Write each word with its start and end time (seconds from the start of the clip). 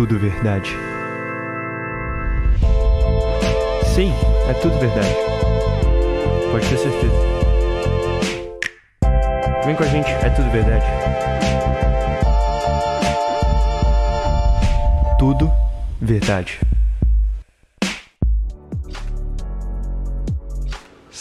tudo 0.00 0.18
verdade. 0.18 0.70
Sim, 3.94 4.10
é 4.48 4.54
tudo 4.54 4.78
verdade. 4.78 5.14
Pode 6.50 6.66
ter 6.70 6.78
certeza. 6.78 7.12
Vem 9.66 9.76
com 9.76 9.82
a 9.82 9.86
gente, 9.86 10.08
é 10.08 10.30
tudo 10.30 10.50
verdade. 10.50 10.86
Tudo 15.18 15.52
verdade. 16.00 16.58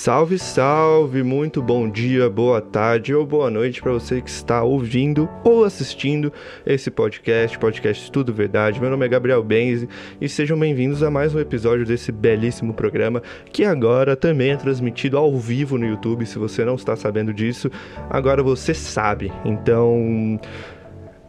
Salve, 0.10 0.40
salve! 0.40 1.22
Muito 1.22 1.62
bom 1.62 1.88
dia, 1.88 2.28
boa 2.32 2.60
tarde 2.60 3.14
ou 3.14 3.28
boa 3.28 3.52
noite 3.52 3.80
para 3.80 3.92
você 3.92 4.20
que 4.20 4.28
está 4.28 4.64
ouvindo 4.64 5.30
ou 5.44 5.64
assistindo 5.64 6.34
esse 6.66 6.90
podcast, 6.90 7.60
podcast 7.60 8.12
Tudo 8.12 8.34
Verdade. 8.34 8.82
Meu 8.82 8.90
nome 8.90 9.06
é 9.06 9.08
Gabriel 9.08 9.44
Benzi 9.44 9.88
e 10.20 10.28
sejam 10.28 10.58
bem-vindos 10.58 11.04
a 11.04 11.12
mais 11.12 11.36
um 11.36 11.40
episódio 11.40 11.86
desse 11.86 12.12
belíssimo 12.12 12.74
programa 12.74 13.22
que 13.54 13.64
agora 13.64 14.16
também 14.16 14.50
é 14.50 14.58
transmitido 14.58 15.16
ao 15.16 15.38
vivo 15.38 15.78
no 15.78 15.86
YouTube. 15.86 16.26
Se 16.26 16.40
você 16.40 16.66
não 16.66 16.74
está 16.74 16.96
sabendo 16.96 17.32
disso, 17.32 17.70
agora 18.10 18.42
você 18.42 18.74
sabe. 18.74 19.32
Então. 19.46 20.40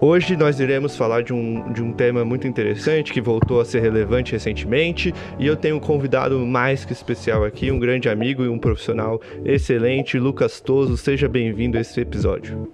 Hoje 0.03 0.35
nós 0.35 0.59
iremos 0.59 0.97
falar 0.97 1.23
de 1.23 1.35
um, 1.35 1.71
de 1.75 1.83
um 1.83 1.93
tema 1.93 2.25
muito 2.25 2.47
interessante 2.49 3.13
que 3.13 3.21
voltou 3.21 3.61
a 3.61 3.67
ser 3.67 3.81
relevante 3.81 4.33
recentemente 4.33 5.15
e 5.39 5.47
eu 5.47 5.55
tenho 5.55 5.77
um 5.77 5.79
convidado 5.79 6.39
mais 6.39 6.87
que 6.87 6.93
especial 6.95 7.45
aqui, 7.45 7.71
um 7.71 7.79
grande 7.79 8.09
amigo 8.09 8.43
e 8.43 8.49
um 8.49 8.59
profissional 8.59 9.21
excelente, 9.45 10.19
Lucas 10.19 10.59
Toso. 10.59 10.97
Seja 10.97 11.29
bem-vindo 11.29 11.77
a 11.77 11.83
esse 11.83 12.01
episódio. 12.01 12.73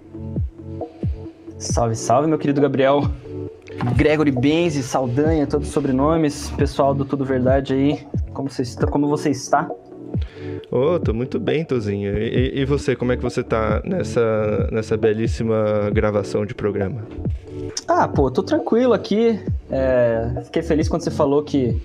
Salve, 1.59 1.95
salve, 1.95 2.29
meu 2.29 2.37
querido 2.37 2.61
Gabriel. 2.61 3.11
Gregory 3.97 4.31
Benzi, 4.31 4.81
Saldanha, 4.81 5.45
todos 5.45 5.67
os 5.67 5.73
sobrenomes, 5.73 6.49
pessoal 6.51 6.95
do 6.95 7.03
Tudo 7.03 7.25
Verdade 7.25 7.73
aí, 7.73 8.07
como 8.33 8.49
você? 8.49 8.63
Como 8.89 9.05
você 9.09 9.31
está? 9.31 9.69
Oh, 10.71 10.99
tô 10.99 11.13
muito 11.13 11.39
bem, 11.39 11.63
Tozinho. 11.63 12.17
E, 12.17 12.59
e, 12.59 12.65
você, 12.65 12.95
como 12.95 13.11
é 13.11 13.17
que 13.17 13.23
você 13.23 13.43
tá 13.43 13.81
nessa, 13.85 14.69
nessa 14.71 14.97
belíssima 14.97 15.89
gravação 15.93 16.45
de 16.45 16.53
programa? 16.53 17.01
Ah, 17.87 18.07
pô, 18.07 18.29
tô 18.29 18.43
tranquilo 18.43 18.93
aqui. 18.93 19.39
É, 19.71 20.41
fiquei 20.45 20.61
feliz 20.61 20.87
quando 20.89 21.03
você 21.03 21.11
falou 21.11 21.43
que, 21.43 21.81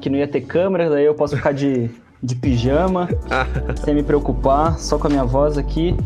que 0.00 0.08
não 0.08 0.18
ia 0.18 0.28
ter 0.28 0.42
câmera, 0.42 0.88
daí 0.88 1.04
eu 1.04 1.14
posso 1.14 1.36
ficar 1.36 1.52
de, 1.52 1.90
de 2.22 2.34
pijama, 2.36 3.08
sem 3.84 3.94
me 3.94 4.02
preocupar, 4.02 4.78
só 4.78 4.98
com 4.98 5.06
a 5.06 5.10
minha 5.10 5.24
voz 5.24 5.58
aqui. 5.58 5.96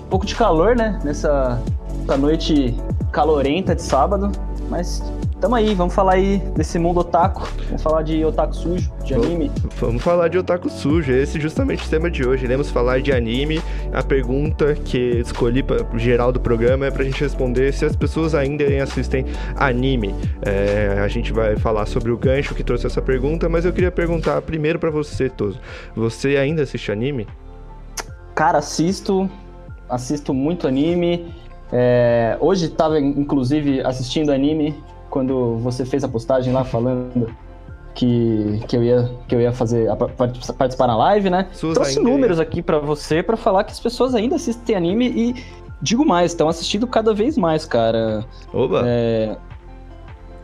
Um 0.00 0.08
pouco 0.08 0.24
de 0.24 0.34
calor, 0.34 0.76
né? 0.76 0.98
Nessa, 1.04 1.62
nessa 2.00 2.16
noite 2.16 2.74
calorenta 3.12 3.74
de 3.74 3.82
sábado, 3.82 4.30
mas 4.68 5.02
Tamo 5.38 5.54
aí, 5.54 5.74
vamos 5.74 5.94
falar 5.94 6.14
aí 6.14 6.38
desse 6.56 6.78
mundo 6.78 7.00
otaku. 7.00 7.46
Vamos 7.66 7.82
falar 7.82 8.02
de 8.02 8.24
otaku 8.24 8.56
sujo, 8.56 8.90
de 9.04 9.12
anime. 9.12 9.52
Vamos 9.78 10.02
falar 10.02 10.28
de 10.28 10.38
otaku 10.38 10.70
sujo, 10.70 11.12
esse 11.12 11.36
é 11.36 11.40
justamente 11.40 11.86
o 11.86 11.90
tema 11.90 12.10
de 12.10 12.26
hoje. 12.26 12.46
Iremos 12.46 12.70
falar 12.70 13.02
de 13.02 13.12
anime. 13.12 13.60
A 13.92 14.02
pergunta 14.02 14.74
que 14.74 15.18
escolhi 15.18 15.62
para 15.62 15.86
geral 15.98 16.32
do 16.32 16.40
programa 16.40 16.86
é 16.86 16.90
pra 16.90 17.04
gente 17.04 17.22
responder 17.22 17.70
se 17.74 17.84
as 17.84 17.94
pessoas 17.94 18.34
ainda 18.34 18.64
assistem 18.82 19.26
anime. 19.56 20.14
É, 20.40 21.00
a 21.04 21.08
gente 21.08 21.34
vai 21.34 21.54
falar 21.56 21.84
sobre 21.84 22.10
o 22.10 22.16
gancho 22.16 22.54
que 22.54 22.64
trouxe 22.64 22.86
essa 22.86 23.02
pergunta, 23.02 23.46
mas 23.46 23.66
eu 23.66 23.74
queria 23.74 23.92
perguntar 23.92 24.40
primeiro 24.40 24.78
para 24.78 24.90
você, 24.90 25.28
Toso. 25.28 25.60
Você 25.94 26.38
ainda 26.38 26.62
assiste 26.62 26.90
anime? 26.90 27.26
Cara, 28.34 28.56
assisto. 28.58 29.28
Assisto 29.86 30.32
muito 30.32 30.66
anime. 30.66 31.30
É, 31.70 32.38
hoje 32.40 32.70
tava, 32.70 32.98
inclusive, 32.98 33.82
assistindo 33.82 34.32
anime 34.32 34.74
quando 35.16 35.56
você 35.60 35.86
fez 35.86 36.04
a 36.04 36.08
postagem 36.08 36.52
lá 36.52 36.62
falando 36.62 37.34
que, 37.94 38.60
que, 38.68 38.76
eu, 38.76 38.84
ia, 38.84 39.10
que 39.26 39.34
eu 39.34 39.40
ia 39.40 39.50
fazer 39.50 39.88
participar 40.58 40.86
na 40.86 40.94
live, 40.94 41.30
né? 41.30 41.48
Suas 41.52 41.72
Trouxe 41.72 41.98
números 41.98 42.38
aqui 42.38 42.60
para 42.60 42.78
você 42.78 43.22
para 43.22 43.34
falar 43.34 43.64
que 43.64 43.72
as 43.72 43.80
pessoas 43.80 44.14
ainda 44.14 44.36
assistem 44.36 44.76
anime 44.76 45.08
e 45.08 45.44
digo 45.80 46.04
mais, 46.04 46.32
estão 46.32 46.50
assistindo 46.50 46.86
cada 46.86 47.14
vez 47.14 47.38
mais, 47.38 47.64
cara. 47.64 48.26
Oba! 48.52 48.82
É, 48.84 49.38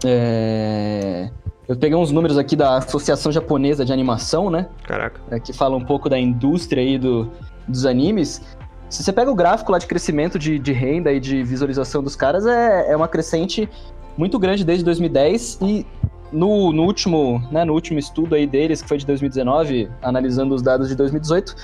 é, 0.07 1.31
eu 1.69 1.77
peguei 1.77 1.95
uns 1.95 2.11
números 2.11 2.39
aqui 2.39 2.57
da 2.57 2.79
Associação 2.79 3.31
Japonesa 3.31 3.85
de 3.85 3.93
Animação, 3.93 4.49
né? 4.49 4.69
Caraca. 4.85 5.21
É, 5.31 5.39
que 5.39 5.53
fala 5.53 5.77
um 5.77 5.85
pouco 5.85 6.09
da 6.09 6.19
indústria 6.19 6.83
aí 6.83 6.97
do, 6.97 7.31
dos 7.69 7.85
animes. 7.85 8.41
Se 8.89 9.03
você 9.03 9.13
pega 9.13 9.31
o 9.31 9.35
gráfico 9.35 9.71
lá 9.71 9.77
de 9.77 9.87
crescimento 9.87 10.39
de, 10.39 10.59
de 10.59 10.73
renda 10.73 11.13
e 11.13 11.21
de 11.21 11.43
visualização 11.43 12.03
dos 12.03 12.17
caras, 12.17 12.47
é, 12.47 12.91
é 12.91 12.97
uma 12.97 13.09
crescente 13.09 13.69
muito 14.17 14.39
grande 14.39 14.65
desde 14.65 14.85
2010 14.85 15.59
e 15.63 15.87
no, 16.33 16.73
no, 16.73 16.85
último, 16.85 17.43
né, 17.51 17.65
no 17.65 17.75
último 17.75 17.99
estudo 17.99 18.35
aí 18.35 18.47
deles, 18.47 18.81
que 18.81 18.89
foi 18.89 18.99
de 18.99 19.07
2019, 19.07 19.91
analisando 20.01 20.55
os 20.55 20.63
dados 20.63 20.89
de 20.89 20.95
2018, 20.95 21.55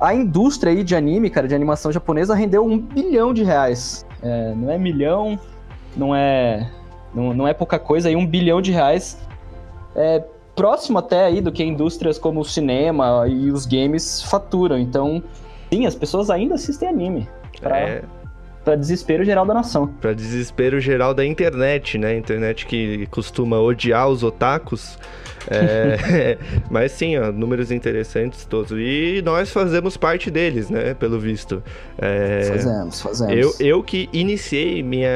a 0.00 0.14
indústria 0.14 0.72
aí 0.72 0.82
de 0.82 0.96
anime, 0.96 1.28
cara, 1.28 1.46
de 1.46 1.54
animação 1.54 1.92
japonesa, 1.92 2.34
rendeu 2.34 2.64
um 2.64 2.78
bilhão 2.78 3.34
de 3.34 3.44
reais. 3.44 4.06
É, 4.22 4.54
não 4.54 4.70
é 4.70 4.78
milhão, 4.78 5.38
não 5.94 6.14
é, 6.14 6.70
não, 7.14 7.34
não 7.34 7.46
é 7.46 7.52
pouca 7.52 7.78
coisa, 7.78 8.08
aí 8.08 8.16
um 8.16 8.26
bilhão 8.26 8.62
de 8.62 8.72
reais. 8.72 9.18
É 9.94 10.24
próximo 10.56 10.98
até 10.98 11.26
aí 11.26 11.40
do 11.40 11.52
que 11.52 11.62
indústrias 11.62 12.18
como 12.18 12.40
o 12.40 12.44
cinema 12.44 13.26
e 13.28 13.50
os 13.50 13.66
games 13.66 14.22
faturam. 14.22 14.78
Então, 14.78 15.22
sim, 15.70 15.84
as 15.84 15.94
pessoas 15.94 16.30
ainda 16.30 16.54
assistem 16.54 16.88
anime. 16.88 17.28
Pra... 17.60 17.78
É 17.78 18.02
para 18.70 18.76
desespero 18.76 19.24
geral 19.24 19.44
da 19.44 19.52
nação. 19.52 19.88
Para 20.00 20.12
desespero 20.12 20.80
geral 20.80 21.12
da 21.12 21.26
internet, 21.26 21.98
né? 21.98 22.16
Internet 22.16 22.66
que 22.66 23.04
costuma 23.10 23.58
odiar 23.58 24.08
os 24.08 24.22
otakus. 24.22 24.96
É, 25.50 26.38
mas 26.70 26.92
sim, 26.92 27.18
ó, 27.18 27.32
números 27.32 27.72
interessantes 27.72 28.44
todos. 28.44 28.70
E 28.72 29.20
nós 29.24 29.50
fazemos 29.50 29.96
parte 29.96 30.30
deles, 30.30 30.70
né? 30.70 30.94
Pelo 30.94 31.18
visto. 31.18 31.60
É, 31.98 32.44
fazemos, 32.44 33.00
fazemos. 33.00 33.34
Eu, 33.34 33.54
eu 33.58 33.82
que 33.82 34.08
iniciei 34.12 34.84
minha 34.84 35.10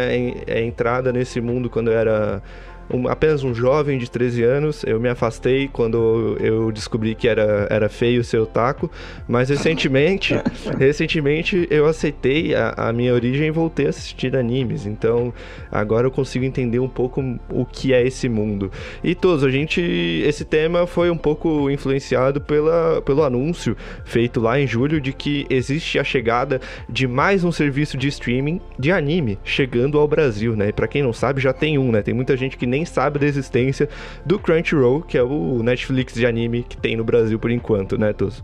entrada 0.48 1.12
nesse 1.12 1.40
mundo 1.40 1.70
quando 1.70 1.92
eu 1.92 1.96
era 1.96 2.42
um, 2.90 3.08
apenas 3.08 3.42
um 3.42 3.54
jovem 3.54 3.98
de 3.98 4.10
13 4.10 4.42
anos. 4.42 4.84
Eu 4.84 5.00
me 5.00 5.08
afastei 5.08 5.68
quando 5.68 6.36
eu 6.40 6.70
descobri 6.72 7.14
que 7.14 7.28
era, 7.28 7.66
era 7.70 7.88
feio 7.88 8.24
ser 8.24 8.38
otaku, 8.38 8.90
mas 9.28 9.48
recentemente, 9.48 10.34
recentemente 10.78 11.66
eu 11.70 11.86
aceitei 11.86 12.54
a, 12.54 12.74
a, 12.76 12.92
minha 12.92 13.12
origem 13.12 13.48
e 13.48 13.50
voltei 13.50 13.86
a 13.86 13.90
assistir 13.90 14.36
animes. 14.36 14.86
Então 14.86 15.32
agora 15.70 16.06
eu 16.06 16.10
consigo 16.10 16.44
entender 16.44 16.78
um 16.78 16.88
pouco 16.88 17.22
o 17.50 17.64
que 17.64 17.92
é 17.92 18.06
esse 18.06 18.28
mundo. 18.28 18.70
E 19.02 19.14
todos, 19.14 19.44
a 19.44 19.50
gente. 19.50 19.80
Esse 20.24 20.44
tema 20.44 20.86
foi 20.86 21.10
um 21.10 21.16
pouco 21.16 21.70
influenciado 21.70 22.40
pela, 22.40 23.02
pelo 23.02 23.22
anúncio 23.22 23.76
feito 24.04 24.40
lá 24.40 24.58
em 24.58 24.66
julho 24.66 25.00
de 25.00 25.12
que 25.12 25.46
existe 25.48 25.98
a 25.98 26.04
chegada 26.04 26.60
de 26.88 27.06
mais 27.06 27.44
um 27.44 27.52
serviço 27.52 27.96
de 27.96 28.08
streaming 28.08 28.60
de 28.78 28.92
anime 28.92 29.38
chegando 29.44 29.98
ao 29.98 30.06
Brasil, 30.06 30.56
né? 30.56 30.68
E 30.68 30.72
pra 30.72 30.88
quem 30.88 31.02
não 31.02 31.12
sabe, 31.12 31.40
já 31.40 31.52
tem 31.52 31.78
um, 31.78 31.90
né? 31.90 32.02
Tem 32.02 32.14
muita 32.14 32.36
gente 32.36 32.56
que 32.56 32.66
nem 32.74 32.84
sabe 32.84 33.18
da 33.18 33.26
existência 33.26 33.88
do 34.26 34.38
Crunchyroll, 34.38 35.02
que 35.02 35.16
é 35.16 35.22
o 35.22 35.62
Netflix 35.62 36.14
de 36.14 36.26
anime 36.26 36.64
que 36.64 36.76
tem 36.76 36.96
no 36.96 37.04
Brasil 37.04 37.38
por 37.38 37.50
enquanto, 37.50 37.96
né, 37.96 38.12
Tus? 38.12 38.42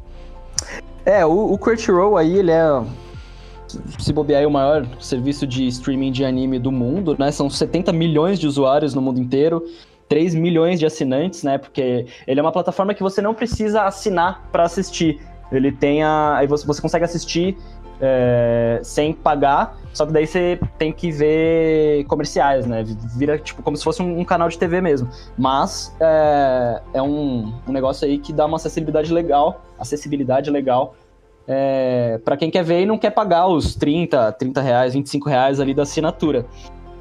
É, 1.05 1.27
o, 1.27 1.53
o 1.53 1.59
Crunchyroll 1.59 2.17
aí, 2.17 2.39
ele 2.39 2.53
é 2.53 2.83
se 3.99 4.13
bobear, 4.13 4.43
é 4.43 4.47
o 4.47 4.51
maior 4.51 4.87
serviço 5.01 5.47
de 5.47 5.67
streaming 5.67 6.13
de 6.13 6.25
anime 6.25 6.59
do 6.59 6.73
mundo, 6.73 7.17
né? 7.19 7.31
São 7.31 7.49
70 7.49 7.93
milhões 7.93 8.39
de 8.39 8.47
usuários 8.47 8.95
no 8.95 9.03
mundo 9.03 9.21
inteiro, 9.21 9.65
3 10.09 10.35
milhões 10.35 10.79
de 10.79 10.87
assinantes, 10.87 11.43
né? 11.43 11.59
Porque 11.59 12.07
ele 12.27 12.41
é 12.41 12.43
uma 12.43 12.53
plataforma 12.53 12.95
que 12.95 13.03
você 13.03 13.23
não 13.23 13.35
precisa 13.35 13.83
assinar 13.83 14.49
para 14.51 14.65
assistir. 14.65 15.21
Ele 15.53 15.73
tem 15.73 16.03
a. 16.03 16.37
Aí 16.37 16.47
você 16.47 16.81
consegue 16.81 17.05
assistir 17.05 17.57
é, 18.01 18.81
sem 18.83 19.13
pagar, 19.13 19.77
só 19.93 20.07
que 20.07 20.13
daí 20.13 20.27
você 20.27 20.59
tem 20.79 20.93
que 20.93 21.11
ver 21.13 22.05
comerciais, 22.05 22.67
né? 22.67 22.85
Vira 23.17 23.39
tipo 23.39 23.63
como 23.63 23.77
se 23.77 23.85
fosse 23.85 24.03
um, 24.03 24.21
um 24.21 24.25
canal 24.25 24.49
de 24.49 24.59
TV 24.59 24.81
mesmo. 24.81 25.09
Mas 25.37 25.95
é, 26.01 26.83
é 26.95 27.03
um, 27.03 27.53
um, 27.69 27.73
negócio 27.73 28.07
aí 28.07 28.19
que 28.19 28.33
dá 28.33 28.47
uma 28.47 28.57
acessibilidade 28.57 29.13
legal, 29.13 29.65
acessibilidade 29.79 30.51
legal 30.51 30.95
é, 31.47 32.19
para 32.25 32.37
quem 32.37 32.51
quer 32.51 32.63
ver 32.63 32.83
e 32.83 32.87
não 32.87 32.97
quer 32.97 33.11
pagar 33.11 33.49
os 33.49 33.75
30, 33.75 34.33
30 34.33 34.61
reais, 34.61 34.95
25 34.95 35.29
reais 35.29 35.61
ali 35.61 35.75
da 35.75 35.83
assinatura. 35.83 36.47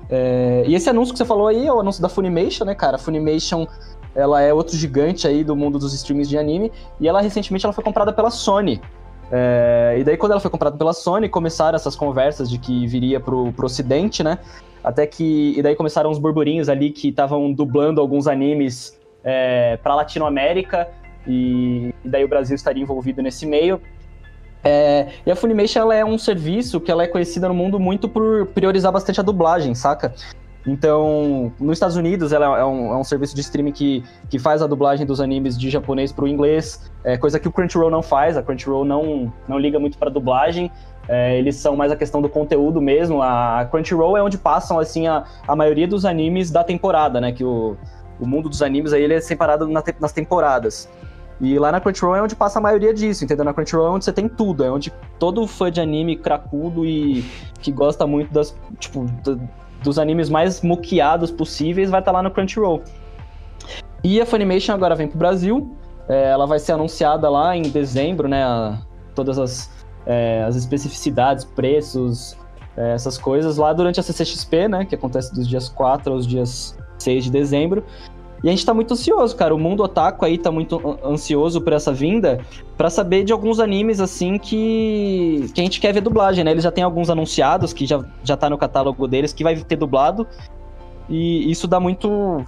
É, 0.10 0.64
e 0.66 0.74
esse 0.74 0.90
anúncio 0.90 1.14
que 1.14 1.20
você 1.20 1.26
falou 1.26 1.48
aí 1.48 1.68
é 1.68 1.72
o 1.72 1.80
anúncio 1.80 2.02
da 2.02 2.10
Funimation, 2.10 2.66
né, 2.66 2.74
cara? 2.74 2.96
A 2.96 3.00
Funimation 3.00 3.68
ela 4.16 4.42
é 4.42 4.52
outro 4.52 4.76
gigante 4.76 5.28
aí 5.28 5.44
do 5.44 5.56
mundo 5.56 5.78
dos 5.78 5.94
streams 5.94 6.28
de 6.28 6.38
anime 6.38 6.72
e 7.00 7.08
ela 7.08 7.22
recentemente 7.22 7.66
ela 7.66 7.74
foi 7.74 7.84
comprada 7.84 8.12
pela 8.12 8.32
Sony. 8.32 8.82
É, 9.32 9.96
e 10.00 10.04
daí, 10.04 10.18
quando 10.18 10.32
ela 10.32 10.42
foi 10.42 10.50
comprada 10.50 10.76
pela 10.76 10.94
Sony, 10.94 11.30
começaram 11.30 11.76
essas 11.76 11.96
conversas 11.96 12.50
de 12.50 12.58
que 12.58 12.88
viria 12.88 13.20
pro, 13.20 13.52
pro 13.54 13.66
ocidente, 13.66 14.24
né? 14.24 14.40
Até 14.84 15.06
que. 15.06 15.54
E 15.58 15.62
daí 15.62 15.76
começaram 15.76 16.10
uns 16.10 16.18
burburinhos 16.18 16.70
ali 16.70 16.90
que 16.92 17.10
estavam 17.10 17.52
dublando 17.52 18.02
alguns 18.02 18.28
animes 18.28 19.00
é, 19.24 19.78
pra 19.78 19.96
Latinoamérica, 19.96 20.88
e, 21.28 21.94
e, 22.04 22.10
daí 22.10 22.24
o 22.24 22.28
Brasil 22.28 22.56
estaria 22.56 22.82
envolvido 22.82 23.22
nesse 23.22 23.46
meio. 23.46 23.82
É, 24.64 25.08
e 25.26 25.32
a 25.32 25.36
Funimation 25.36 25.82
ela 25.82 25.96
é 25.96 26.04
um 26.04 26.18
serviço 26.18 26.82
que 26.82 26.92
ela 26.92 27.04
é 27.04 27.08
conhecida 27.08 27.48
no 27.48 27.54
mundo 27.54 27.80
muito 27.80 28.10
por 28.10 28.48
priorizar 28.48 28.92
bastante 28.92 29.20
a 29.20 29.24
dublagem, 29.24 29.74
saca? 29.74 30.14
Então, 30.68 31.54
nos 31.60 31.74
Estados 31.74 31.96
Unidos, 31.96 32.34
ela 32.34 32.60
é 32.60 32.66
um, 32.66 32.94
é 32.94 32.98
um, 32.98 33.04
serviço 33.04 33.34
de 33.34 33.42
streaming 33.42 33.72
que, 33.72 34.04
que 34.30 34.38
faz 34.38 34.62
a 34.62 34.68
dublagem 34.68 35.06
dos 35.06 35.22
animes 35.22 35.58
de 35.58 35.70
japonês 35.70 36.12
para 36.12 36.26
o 36.26 36.28
inglês, 36.28 36.92
é, 37.04 37.18
coisa 37.18 37.40
que 37.40 37.48
o 37.48 37.52
Crunchyroll 37.52 37.90
não 37.90 38.02
faz. 38.02 38.36
A 38.36 38.44
Crunchyroll 38.44 38.84
não, 38.84 39.32
não 39.48 39.58
liga 39.58 39.80
muito 39.80 39.98
para 39.98 40.10
dublagem. 40.10 40.70
É, 41.08 41.38
eles 41.40 41.56
são 41.56 41.76
mais 41.76 41.92
a 41.92 41.96
questão 41.96 42.22
do 42.22 42.30
conteúdo 42.30 42.82
mesmo. 42.82 43.22
A 43.22 43.68
Crunchyroll 43.72 44.18
é 44.18 44.22
onde 44.22 44.38
passam 44.38 44.80
assim 44.80 45.08
a, 45.08 45.24
a 45.48 45.56
maioria 45.56 45.88
dos 45.88 46.06
animes 46.06 46.52
da 46.52 46.64
temporada, 46.64 47.22
né? 47.22 47.32
Que 47.32 47.44
o, 47.44 47.78
o 48.20 48.28
mundo 48.28 48.50
dos 48.50 48.62
animes 48.62 48.94
aí 48.94 49.02
ele 49.02 49.14
é 49.14 49.22
separado 49.22 49.68
na 49.68 49.82
te, 49.82 49.96
nas 50.00 50.12
temporadas. 50.12 50.90
E 51.42 51.58
lá 51.58 51.72
na 51.72 51.80
Crunchyroll 51.80 52.16
é 52.18 52.22
onde 52.22 52.36
passa 52.36 52.60
a 52.60 52.62
maioria 52.62 52.94
disso, 52.94 53.24
entendeu? 53.24 53.46
Na 53.46 53.54
Crunchyroll 53.54 53.88
é 53.88 53.90
onde 53.92 54.06
você 54.06 54.12
tem 54.12 54.28
tudo, 54.28 54.64
é 54.64 54.70
onde 54.70 54.92
todo 55.18 55.48
fã 55.48 55.72
de 55.72 55.80
anime 55.80 56.18
cracudo 56.18 56.86
e 56.86 57.24
que 57.62 57.72
gosta 57.72 58.06
muito 58.06 58.32
das, 58.34 58.56
tipo, 58.78 59.06
do, 59.24 59.40
dos 59.84 59.98
animes 59.98 60.30
mais 60.30 60.62
moqueados 60.62 61.32
possíveis 61.32 61.90
vai 61.90 62.02
estar 62.02 62.12
tá 62.12 62.18
lá 62.18 62.24
no 62.24 62.32
Crunchyroll. 62.32 62.84
E 64.04 64.22
a 64.22 64.26
Funimation 64.26 64.74
agora 64.74 64.96
vem 64.96 65.08
pro 65.08 65.18
Brasil, 65.18 65.76
é, 66.08 66.30
ela 66.30 66.46
vai 66.46 66.60
ser 66.60 66.72
anunciada 66.72 67.30
lá 67.30 67.56
em 67.56 67.64
dezembro, 67.64 68.28
né? 68.28 68.44
A, 68.44 68.80
todas 69.14 69.38
as, 69.38 69.70
é, 70.06 70.44
as 70.44 70.56
especificidades, 70.56 71.44
preços, 71.44 72.38
é, 72.78 72.94
essas 72.94 73.18
coisas 73.18 73.58
lá 73.58 73.74
durante 73.74 74.00
a 74.00 74.04
CCXP, 74.04 74.68
né? 74.68 74.86
Que 74.86 74.96
acontece 74.96 75.34
dos 75.34 75.48
dias 75.48 75.70
4 75.70 76.14
aos 76.14 76.26
dias 76.26 76.78
6 76.98 77.26
de 77.26 77.32
dezembro. 77.32 77.84
E 78.44 78.48
a 78.48 78.52
gente 78.52 78.66
tá 78.66 78.74
muito 78.74 78.94
ansioso, 78.94 79.36
cara. 79.36 79.54
O 79.54 79.60
mundo 79.60 79.84
otaku 79.84 80.26
aí 80.26 80.38
tá 80.38 80.52
muito 80.52 80.98
ansioso 81.04 81.60
por 81.62 81.74
essa 81.74 81.92
vinda 81.92 82.40
para 82.78 82.90
saber 82.90 83.24
de 83.24 83.34
alguns 83.34 83.60
animes, 83.60 84.00
assim, 84.00 84.38
que, 84.38 85.50
que 85.54 85.60
a 85.60 85.64
gente 85.64 85.80
quer 85.80 85.94
ver 85.94 86.02
dublagem, 86.02 86.44
né? 86.44 86.52
Eles 86.52 86.64
já 86.64 86.72
tem 86.72 86.84
alguns 86.84 87.10
anunciados 87.10 87.74
que 87.74 87.86
já, 87.86 88.04
já 88.24 88.38
tá 88.38 88.50
no 88.50 88.58
catálogo 88.58 89.08
deles 89.08 89.34
que 89.34 89.44
vai 89.44 89.56
ter 89.58 89.76
dublado. 89.76 90.26
E 91.10 91.50
isso 91.52 91.68
dá 91.68 91.80
muito 91.80 92.46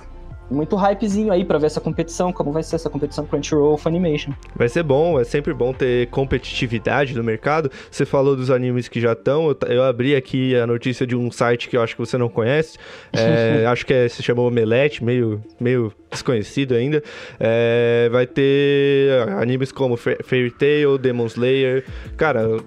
muito 0.51 0.75
hypezinho 0.75 1.31
aí 1.31 1.45
para 1.45 1.57
ver 1.57 1.68
essa 1.68 1.81
competição, 1.81 2.31
como 2.31 2.51
vai 2.51 2.62
ser 2.62 2.75
essa 2.75 2.89
competição 2.89 3.25
Crunchyroll 3.25 3.77
Funimation. 3.77 4.33
Vai 4.56 4.69
ser 4.69 4.83
bom, 4.83 5.19
é 5.19 5.24
sempre 5.24 5.53
bom 5.53 5.74
ter 5.74 6.07
competitividade 6.07 7.15
no 7.15 7.24
mercado. 7.24 7.71
Você 7.89 8.06
falou 8.06 8.36
dos 8.36 8.51
animes 8.51 8.88
que 8.88 9.00
já 9.00 9.13
estão, 9.13 9.56
eu, 9.68 9.83
abri 9.83 10.15
aqui 10.15 10.56
a 10.56 10.68
notícia 10.68 11.07
de 11.07 11.15
um 11.15 11.31
site 11.31 11.69
que 11.69 11.77
eu 11.77 11.81
acho 11.81 11.95
que 11.95 12.00
você 12.00 12.18
não 12.18 12.30
conhece, 12.30 12.77
é, 13.13 13.65
acho 13.69 13.86
que 13.86 13.94
é, 13.94 14.07
se 14.07 14.21
chamou 14.21 14.48
Omelete, 14.48 15.03
meio, 15.03 15.42
meio 15.59 15.94
desconhecido 16.09 16.75
ainda. 16.75 17.01
É, 17.39 18.09
vai 18.12 18.27
ter 18.27 19.27
animes 19.39 19.71
como 19.71 19.95
Fairy 19.98 20.51
Tail, 20.51 20.98
Demon 20.98 21.25
Slayer, 21.27 21.86
cara, 22.18 22.57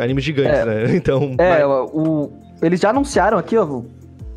animes 0.00 0.24
gigantes, 0.24 0.60
é, 0.60 0.64
né? 0.64 0.96
Então. 0.96 1.34
É, 1.38 1.64
o, 1.66 2.32
eles 2.62 2.80
já 2.80 2.90
anunciaram 2.90 3.38
aqui, 3.38 3.56
ó 3.56 3.82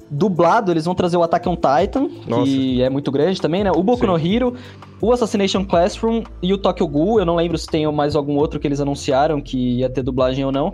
Dublado, 0.09 0.71
eles 0.71 0.85
vão 0.85 0.93
trazer 0.93 1.17
o 1.17 1.23
Attack 1.23 1.49
on 1.49 1.55
Titan, 1.55 2.09
Nossa. 2.27 2.43
que 2.43 2.81
é 2.81 2.89
muito 2.89 3.11
grande 3.11 3.41
também, 3.41 3.63
né? 3.63 3.71
O 3.71 3.81
Boku 3.81 4.01
Sim. 4.01 4.07
no 4.07 4.17
Hero, 4.17 4.55
o 5.01 5.11
Assassination 5.11 5.65
Classroom 5.65 6.23
e 6.41 6.53
o 6.53 6.57
Tokyo 6.57 6.87
Ghoul. 6.87 7.19
Eu 7.19 7.25
não 7.25 7.35
lembro 7.35 7.57
se 7.57 7.67
tem 7.67 7.91
mais 7.91 8.15
algum 8.15 8.35
outro 8.35 8.59
que 8.59 8.67
eles 8.67 8.79
anunciaram 8.79 9.41
que 9.41 9.79
ia 9.79 9.89
ter 9.89 10.03
dublagem 10.03 10.45
ou 10.45 10.51
não. 10.51 10.73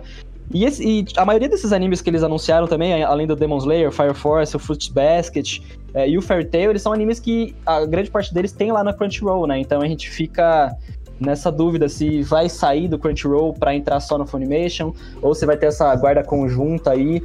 E, 0.52 0.64
esse, 0.64 0.86
e, 0.86 1.04
a 1.16 1.24
maioria 1.24 1.48
desses 1.48 1.72
animes 1.72 2.02
que 2.02 2.10
eles 2.10 2.22
anunciaram 2.22 2.66
também, 2.66 3.02
além 3.02 3.26
do 3.26 3.34
Demon 3.34 3.58
Slayer, 3.58 3.90
Fire 3.90 4.14
Force, 4.14 4.54
o 4.54 4.58
Fruit 4.58 4.92
Basket 4.92 5.60
é, 5.94 6.08
e 6.08 6.18
o 6.18 6.22
Fairy 6.22 6.44
Tail, 6.44 6.70
eles 6.70 6.82
são 6.82 6.92
animes 6.92 7.18
que 7.18 7.54
a 7.64 7.86
grande 7.86 8.10
parte 8.10 8.34
deles 8.34 8.52
tem 8.52 8.70
lá 8.70 8.84
na 8.84 8.92
Crunchyroll, 8.92 9.46
né? 9.46 9.58
Então 9.58 9.80
a 9.80 9.86
gente 9.86 10.10
fica 10.10 10.76
nessa 11.18 11.50
dúvida 11.50 11.88
se 11.88 12.22
vai 12.22 12.48
sair 12.48 12.88
do 12.88 12.98
Crunchyroll 12.98 13.54
para 13.54 13.74
entrar 13.74 14.00
só 14.00 14.18
no 14.18 14.26
Funimation 14.26 14.92
ou 15.22 15.34
se 15.34 15.46
vai 15.46 15.56
ter 15.56 15.66
essa 15.66 15.94
guarda 15.94 16.22
conjunta 16.22 16.90
aí. 16.90 17.22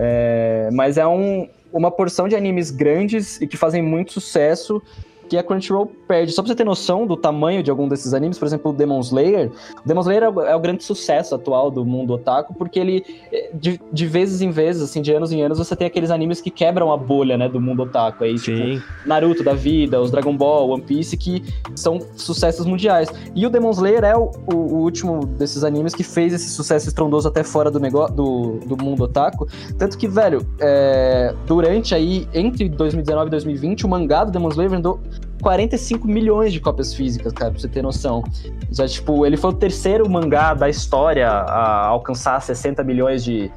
É, 0.00 0.70
mas 0.72 0.96
é 0.96 1.06
um, 1.06 1.48
uma 1.72 1.90
porção 1.90 2.28
de 2.28 2.36
animes 2.36 2.70
grandes 2.70 3.40
e 3.40 3.46
que 3.48 3.56
fazem 3.56 3.82
muito 3.82 4.12
sucesso 4.12 4.80
que 5.28 5.36
a 5.36 5.42
Crunchyroll 5.42 5.86
perde. 6.06 6.32
Só 6.32 6.42
pra 6.42 6.48
você 6.48 6.54
ter 6.54 6.64
noção 6.64 7.06
do 7.06 7.16
tamanho 7.16 7.62
de 7.62 7.70
algum 7.70 7.88
desses 7.88 8.14
animes, 8.14 8.38
por 8.38 8.46
exemplo, 8.46 8.70
o 8.70 8.74
Demon 8.74 9.00
Slayer. 9.00 9.50
O 9.84 9.86
Demon 9.86 10.00
Slayer 10.00 10.22
é 10.24 10.28
o, 10.28 10.40
é 10.40 10.56
o 10.56 10.60
grande 10.60 10.82
sucesso 10.82 11.34
atual 11.34 11.70
do 11.70 11.84
mundo 11.84 12.14
otaku, 12.14 12.54
porque 12.54 12.78
ele, 12.78 13.04
eh, 13.32 13.50
de, 13.54 13.80
de, 13.92 14.06
vezes 14.06 14.40
em 14.40 14.50
vezes, 14.50 14.82
assim, 14.82 15.02
de 15.02 15.12
anos 15.12 15.30
em 15.32 15.42
anos, 15.42 15.58
você 15.58 15.76
tem 15.76 15.86
aqueles 15.86 16.10
animes 16.10 16.40
que 16.40 16.50
quebram 16.50 16.92
a 16.92 16.96
bolha, 16.96 17.36
né, 17.36 17.48
do 17.48 17.60
mundo 17.60 17.82
otaku. 17.82 18.24
Aí, 18.24 18.34
tipo, 18.36 18.56
Sim. 18.56 18.78
tipo, 18.78 18.84
Naruto 19.06 19.44
da 19.44 19.54
vida, 19.54 20.00
os 20.00 20.10
Dragon 20.10 20.36
Ball, 20.36 20.70
One 20.70 20.82
Piece, 20.82 21.16
que 21.16 21.42
são 21.74 22.00
sucessos 22.16 22.64
mundiais. 22.64 23.08
E 23.34 23.46
o 23.46 23.50
Demon 23.50 23.70
Slayer 23.70 24.04
é 24.04 24.16
o, 24.16 24.30
o, 24.52 24.54
o 24.54 24.76
último 24.82 25.26
desses 25.26 25.62
animes 25.64 25.94
que 25.94 26.02
fez 26.02 26.32
esse 26.32 26.48
sucesso 26.50 26.88
estrondoso 26.88 27.28
até 27.28 27.44
fora 27.44 27.70
do, 27.70 27.78
negócio, 27.78 28.14
do, 28.14 28.60
do 28.66 28.82
mundo 28.82 29.04
otaku. 29.04 29.46
Tanto 29.76 29.98
que, 29.98 30.08
velho, 30.08 30.46
é, 30.60 31.34
durante 31.46 31.94
aí, 31.94 32.26
entre 32.32 32.68
2019 32.68 33.28
e 33.28 33.30
2020, 33.30 33.84
o 33.84 33.88
mangá 33.88 34.24
do 34.24 34.32
Demon 34.32 34.48
Slayer 34.48 34.70
vendeu 34.70 35.00
45 35.42 36.06
milhões 36.06 36.52
de 36.52 36.60
cópias 36.60 36.94
físicas, 36.94 37.32
cara, 37.32 37.50
pra 37.50 37.60
você 37.60 37.68
ter 37.68 37.82
noção. 37.82 38.22
Já, 38.70 38.86
tipo, 38.86 39.24
ele 39.24 39.36
foi 39.36 39.50
o 39.50 39.54
terceiro 39.54 40.08
mangá 40.08 40.54
da 40.54 40.68
história 40.68 41.28
a 41.28 41.86
alcançar 41.86 42.40
60 42.40 42.82
milhões 42.84 43.24
de, 43.24 43.50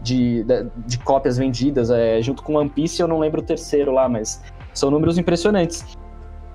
de, 0.00 0.44
de, 0.44 0.66
de 0.86 0.98
cópias 0.98 1.38
vendidas, 1.38 1.90
é, 1.90 2.20
junto 2.22 2.42
com 2.42 2.54
One 2.54 2.70
Piece, 2.70 3.00
eu 3.00 3.08
não 3.08 3.18
lembro 3.18 3.40
o 3.40 3.44
terceiro 3.44 3.92
lá, 3.92 4.08
mas 4.08 4.42
são 4.74 4.90
números 4.90 5.18
impressionantes. 5.18 5.84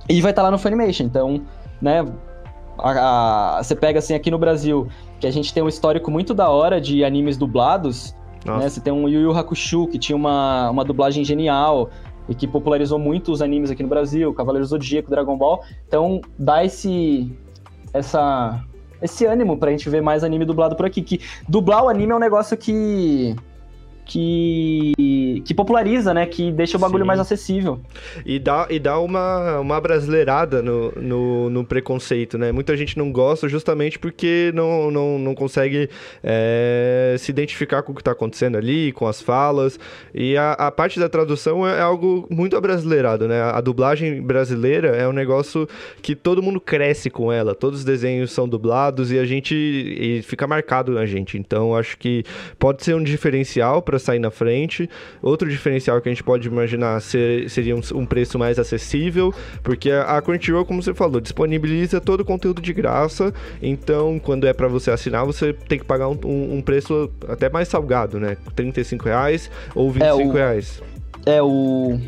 E 0.10 0.22
vai 0.22 0.32
estar 0.32 0.42
tá 0.42 0.48
lá 0.48 0.52
no 0.52 0.58
Funimation, 0.58 1.04
então, 1.04 1.42
né, 1.82 2.06
a, 2.78 3.58
a, 3.58 3.64
você 3.64 3.76
pega 3.76 4.00
assim 4.00 4.14
aqui 4.14 4.30
no 4.30 4.38
Brasil, 4.38 4.88
que 5.20 5.28
a 5.28 5.32
gente 5.32 5.54
tem 5.54 5.64
um 5.64 5.70
histórico 5.70 6.12
muito 6.12 6.34
da 6.34 6.50
hora 6.50 6.82
de 6.82 7.04
animes 7.04 7.38
dublados, 7.38 8.14
né? 8.46 8.70
Você 8.70 8.82
tem 8.82 8.92
um 8.92 9.08
Yu 9.08 9.22
Yu 9.22 9.32
Hakusho, 9.32 9.88
que 9.88 9.98
tinha 9.98 10.16
uma, 10.16 10.70
uma 10.70 10.84
dublagem 10.84 11.24
genial 11.24 11.90
e 12.28 12.36
que 12.36 12.48
popularizou 12.48 12.98
muito 12.98 13.32
os 13.32 13.42
animes 13.42 13.70
aqui 13.70 13.84
no 13.84 13.90
Brasil, 13.90 14.34
Cavaleiro 14.34 14.66
Zodíaco, 14.66 15.10
Dragon 15.10 15.38
Ball. 15.38 15.64
Então, 15.88 16.22
dá 16.38 16.64
esse 16.64 17.32
essa 17.94 18.64
esse 19.02 19.26
ânimo 19.26 19.58
pra 19.58 19.70
gente 19.70 19.90
ver 19.90 20.02
mais 20.02 20.24
anime 20.24 20.46
dublado 20.46 20.76
por 20.76 20.86
aqui, 20.86 21.02
que 21.02 21.20
dublar 21.48 21.84
o 21.84 21.90
anime 21.90 22.14
é 22.14 22.16
um 22.16 22.20
negócio 22.20 22.56
que 22.56 23.36
que, 24.06 25.42
que 25.46 25.54
populariza, 25.54 26.14
né? 26.14 26.26
Que 26.26 26.52
deixa 26.52 26.78
o 26.78 26.80
bagulho 26.80 27.04
Sim. 27.04 27.08
mais 27.08 27.20
acessível. 27.20 27.80
E 28.26 28.40
dá, 28.40 28.68
e 28.70 28.80
dá 28.80 29.00
uma, 29.00 29.60
uma 29.60 29.80
brasileirada 29.80 30.62
no, 30.62 30.92
no, 30.92 31.50
no, 31.50 31.66
preconceito, 31.66 32.38
né? 32.38 32.52
Muita 32.52 32.76
gente 32.76 32.98
não 32.98 33.12
gosta 33.12 33.48
justamente 33.48 33.98
porque 33.98 34.52
não, 34.54 34.92
não, 34.92 35.18
não 35.18 35.36
consegue 35.36 35.90
é, 36.24 37.16
se 37.18 37.32
identificar 37.32 37.82
com 37.84 37.92
o 37.92 37.96
que 37.96 38.02
está 38.02 38.12
acontecendo 38.12 38.58
ali, 38.58 38.92
com 38.92 39.08
as 39.08 39.22
falas. 39.22 39.80
E 40.14 40.36
a, 40.38 40.54
a 40.54 40.72
parte 40.72 41.00
da 41.00 41.10
tradução 41.10 41.68
é, 41.68 41.80
é 41.80 41.82
algo 41.82 42.28
muito 42.30 42.56
abrasileirado, 42.56 43.28
né? 43.28 43.42
A, 43.42 43.58
a 43.58 43.62
dublagem 43.62 44.22
brasileira 44.22 44.90
é 44.90 45.08
um 45.08 45.14
negócio 45.14 45.68
que 46.02 46.16
todo 46.16 46.42
mundo 46.42 46.60
cresce 46.60 47.10
com 47.10 47.32
ela. 47.32 47.56
Todos 47.56 47.80
os 47.80 47.86
desenhos 47.86 48.32
são 48.32 48.48
dublados 48.48 49.12
e 49.12 49.20
a 49.20 49.26
gente 49.26 49.54
e 49.56 50.22
fica 50.22 50.46
marcado 50.46 50.92
na 50.92 51.06
gente. 51.06 51.38
Então, 51.38 51.76
acho 51.76 51.98
que 51.98 52.24
pode 52.60 52.84
ser 52.84 52.96
um 52.96 53.04
diferencial 53.04 53.82
para 53.82 53.93
sair 54.00 54.20
na 54.20 54.32
frente. 54.32 54.90
Outro 55.22 55.50
diferencial 55.50 56.00
que 56.02 56.10
a 56.10 56.12
gente 56.12 56.24
pode 56.24 56.48
imaginar 56.48 57.02
ser, 57.02 57.50
seria 57.50 57.76
um, 57.76 57.82
um, 57.96 58.06
preço 58.06 58.38
mais 58.40 58.60
acessível, 58.60 59.34
porque 59.62 59.92
a, 59.92 60.18
a 60.18 60.22
Crunchyroll, 60.22 60.66
como 60.66 60.82
você 60.82 60.94
falou, 60.94 61.20
disponibiliza 61.20 62.00
todo 62.00 62.22
o 62.22 62.26
conteúdo 62.26 62.62
de 62.62 62.74
graça. 62.74 63.34
Então, 63.62 64.20
quando 64.20 64.48
é 64.48 64.54
para 64.54 64.68
você 64.68 64.92
assinar, 64.92 65.26
você 65.26 65.54
tem 65.54 65.80
que 65.80 65.86
pagar 65.86 66.08
um, 66.08 66.18
um, 66.26 66.58
um, 66.58 66.62
preço 66.62 67.10
até 67.28 67.50
mais 67.50 67.68
salgado, 67.68 68.20
né? 68.20 68.38
35 68.56 69.06
reais 69.06 69.50
ou 69.76 69.92
25 69.92 70.22
é, 70.22 70.26
o... 70.26 70.32
reais. 70.32 70.82
É, 71.26 71.42
o, 71.42 72.00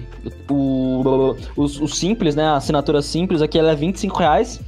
o, 0.49 1.35
o, 1.55 1.63
o, 1.63 1.87
simples, 1.87 2.35
né? 2.35 2.43
A 2.43 2.57
assinatura 2.57 3.01
simples 3.01 3.41
aqui 3.41 3.57
ela 3.57 3.71
é 3.71 3.75
25 3.75 4.17
reais. 4.17 4.59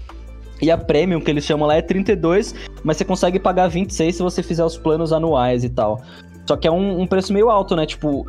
E 0.62 0.72
a 0.72 0.78
Premium, 0.78 1.22
que 1.22 1.30
eles 1.30 1.44
chamam 1.44 1.68
lá, 1.68 1.76
é 1.76 1.82
32, 1.82 2.56
mas 2.84 2.98
você 2.98 3.06
consegue 3.06 3.40
pagar 3.40 3.68
26 3.68 4.16
se 4.16 4.24
você 4.24 4.42
fizer 4.42 4.66
os 4.66 4.76
planos 4.76 5.14
anuais 5.14 5.64
e 5.64 5.70
tal. 5.70 6.02
Só 6.48 6.56
que 6.56 6.68
é 6.68 6.72
um, 6.72 7.02
um 7.02 7.08
preço 7.08 7.34
meio 7.34 7.50
alto, 7.50 7.76
né? 7.76 7.86
Tipo, 7.86 8.26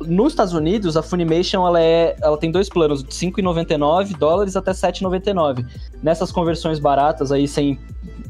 nos 0.00 0.32
Estados 0.32 0.52
Unidos, 0.52 0.96
a 0.96 1.02
Funimation 1.02 1.66
ela, 1.66 1.80
é, 1.80 2.16
ela 2.20 2.36
tem 2.36 2.50
dois 2.50 2.68
planos, 2.68 3.02
de 3.02 3.10
5,99 3.10 4.16
dólares 4.16 4.56
até 4.56 4.72
7,99. 4.72 5.66
Nessas 6.02 6.30
conversões 6.30 6.78
baratas 6.78 7.32
aí, 7.32 7.48
sem, 7.48 7.78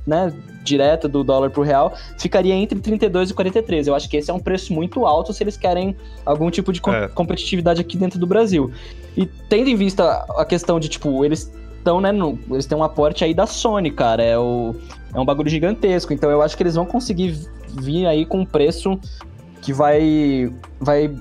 né, 0.06 0.32
direta 0.62 1.08
do 1.08 1.22
dólar 1.22 1.50
pro 1.50 1.62
real, 1.62 1.94
ficaria 2.18 2.54
entre 2.54 2.78
32 2.80 3.30
e 3.30 3.34
43. 3.34 3.86
Eu 3.86 3.94
acho 3.94 4.08
que 4.08 4.16
esse 4.16 4.30
é 4.30 4.34
um 4.34 4.40
preço 4.40 4.72
muito 4.72 5.06
alto 5.06 5.32
se 5.32 5.42
eles 5.42 5.56
querem 5.56 5.96
algum 6.24 6.50
tipo 6.50 6.72
de 6.72 6.80
é. 6.88 7.08
competitividade 7.08 7.80
aqui 7.80 7.96
dentro 7.96 8.18
do 8.18 8.26
Brasil. 8.26 8.70
E 9.16 9.26
tendo 9.26 9.68
em 9.68 9.76
vista 9.76 10.24
a 10.36 10.44
questão 10.44 10.78
de, 10.78 10.88
tipo, 10.88 11.24
eles 11.24 11.52
estão, 11.86 12.00
né, 12.00 12.10
no, 12.10 12.36
eles 12.50 12.66
têm 12.66 12.76
um 12.76 12.82
aporte 12.82 13.24
aí 13.24 13.32
da 13.32 13.46
Sony, 13.46 13.92
cara, 13.92 14.22
é, 14.22 14.36
o, 14.36 14.74
é 15.14 15.20
um 15.20 15.24
bagulho 15.24 15.48
gigantesco, 15.48 16.12
então 16.12 16.28
eu 16.28 16.42
acho 16.42 16.56
que 16.56 16.62
eles 16.64 16.74
vão 16.74 16.84
conseguir 16.84 17.38
vir 17.80 18.06
aí 18.06 18.26
com 18.26 18.40
um 18.40 18.44
preço 18.44 18.98
que 19.62 19.72
vai, 19.72 20.52
vai 20.80 21.14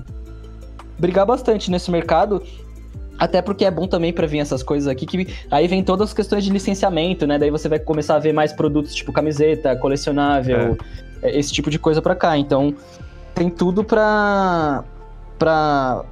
brigar 0.98 1.24
bastante 1.24 1.70
nesse 1.70 1.90
mercado. 1.90 2.42
Até 3.18 3.40
porque 3.40 3.64
é 3.64 3.70
bom 3.70 3.86
também 3.86 4.12
para 4.12 4.26
vir 4.26 4.40
essas 4.40 4.62
coisas 4.62 4.86
aqui, 4.86 5.06
que 5.06 5.34
aí 5.50 5.66
vem 5.66 5.82
todas 5.82 6.08
as 6.08 6.14
questões 6.14 6.44
de 6.44 6.50
licenciamento, 6.50 7.26
né? 7.26 7.38
Daí 7.38 7.50
você 7.50 7.66
vai 7.66 7.78
começar 7.78 8.16
a 8.16 8.18
ver 8.18 8.34
mais 8.34 8.52
produtos 8.52 8.94
tipo 8.94 9.10
camiseta, 9.10 9.74
colecionável, 9.76 10.76
é. 11.22 11.38
esse 11.38 11.50
tipo 11.50 11.70
de 11.70 11.78
coisa 11.78 12.02
para 12.02 12.14
cá. 12.14 12.36
Então, 12.36 12.74
tem 13.34 13.48
tudo 13.48 13.82
pra, 13.82 14.84
pra 15.38 16.04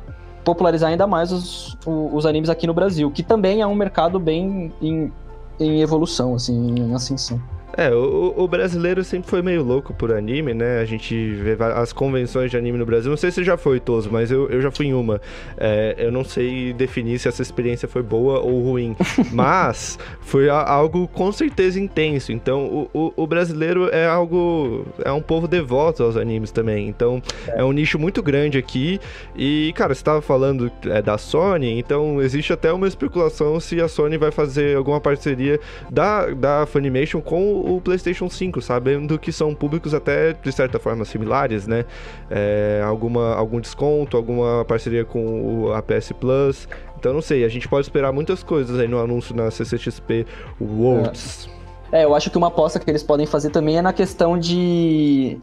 popularizar 0.45 0.91
ainda 0.91 1.07
mais 1.07 1.33
os, 1.33 1.77
os 1.87 2.27
animes 2.27 2.51
aqui 2.51 2.67
no 2.67 2.75
Brasil, 2.75 3.11
que 3.11 3.23
também 3.23 3.63
é 3.63 3.67
um 3.67 3.75
mercado 3.75 4.21
bem 4.21 4.73
em, 4.81 5.13
em 5.59 5.81
evolução, 5.81 6.35
assim, 6.35 6.75
em 6.79 6.95
ascensão. 6.95 7.41
É, 7.77 7.91
o, 7.91 8.35
o, 8.37 8.49
brasileiro 8.49 9.03
sempre 9.03 9.29
foi 9.29 9.43
meio 9.43 9.63
louco 9.63 9.93
por 9.93 10.13
anime, 10.13 10.55
né? 10.55 10.79
A 10.79 10.85
gente 10.85 11.33
vê 11.35 11.57
as 11.75 11.93
convenções 11.93 12.51
de 12.51 12.57
anime 12.57 12.79
no 12.79 12.87
Brasil. 12.87 13.11
Não 13.11 13.17
sei 13.17 13.31
se 13.31 13.43
já 13.43 13.57
foi, 13.57 13.81
Toso, 13.81 14.11
mas 14.13 14.31
eu, 14.31 14.49
eu 14.49 14.61
já 14.61 14.71
fui 14.71 14.87
em 14.87 14.95
uma. 14.95 15.21
É, 15.57 15.95
eu 15.99 16.13
não 16.13 16.25
sei 16.25 16.73
definir 16.73 17.19
se 17.19 17.29
essa 17.29 17.43
experiência 17.43 17.89
foi 17.89 18.03
boa 18.03 18.41
ou 18.41 18.63
ruim. 18.63 18.97
mas 19.33 19.99
foi 20.21 20.49
algo 20.49 21.09
com 21.09 21.33
certeza 21.33 21.81
intenso. 21.81 22.33
Então, 22.33 22.65
o, 22.67 22.91
o, 22.95 23.13
o, 23.17 23.27
brasileiro 23.27 23.89
é 23.93 24.07
algo. 24.07 24.87
É 25.05 25.13
um 25.13 25.23
povo 25.23 25.49
devoto 25.49 26.03
aos 26.03 26.17
animes 26.17 26.51
também. 26.51 26.89
Então, 26.89 27.21
é, 27.49 27.61
é 27.61 27.65
um 27.65 27.73
nicho 27.73 27.99
muito 27.99 28.23
grande 28.23 28.57
aqui. 28.57 29.01
E, 29.35 29.73
cara, 29.75 29.95
você 29.95 30.01
estava 30.01 30.23
falando 30.23 30.71
é, 30.87 31.03
da 31.03 31.19
Sony, 31.19 31.79
então 31.79 32.23
existe 32.23 32.53
até 32.53 32.73
uma 32.73 32.87
especulação 32.87 33.59
se 33.59 33.81
a 33.81 33.89
Sony 33.89 34.17
vai 34.17 34.31
fazer 34.31 34.77
alguma 34.77 35.01
parceria 35.01 35.59
da, 35.91 36.27
da 36.31 36.67
Funimation 36.67 37.21
com 37.21 37.64
o 37.65 37.81
PlayStation 37.81 38.29
5, 38.29 38.61
sabendo 38.61 39.19
que 39.19 39.33
são 39.33 39.55
públicos 39.55 39.95
até 39.95 40.33
de 40.33 40.53
certa 40.53 40.79
forma 40.79 41.05
similares, 41.05 41.67
né? 41.67 41.85
É, 42.31 42.83
alguma, 42.85 43.35
algum 43.35 43.61
desconto, 43.61 44.17
alguma 44.17 44.65
parceria 44.65 45.05
com 45.05 45.73
a 45.73 45.83
PS 45.83 46.13
Plus. 46.13 46.69
Então 46.99 47.13
não 47.13 47.23
sei, 47.23 47.45
a 47.45 47.49
gente 47.49 47.69
pode 47.69 47.87
esperar 47.87 48.13
muitas 48.13 48.43
coisas 48.43 48.79
aí 48.79 48.89
no 48.89 49.01
anúncio 49.01 49.35
na 49.35 49.51
CCXP 49.51 50.27
Worlds. 50.61 51.49
É. 51.93 52.01
é, 52.01 52.05
eu 52.05 52.15
acho 52.15 52.31
que 52.31 52.39
uma 52.39 52.49
aposta 52.49 52.79
que 52.79 52.91
eles 52.91 53.03
podem 53.03 53.27
fazer 53.27 53.51
também 53.51 53.79
é 53.79 53.83
na 53.83 53.93
questão 53.93 54.39
de. 54.39 55.39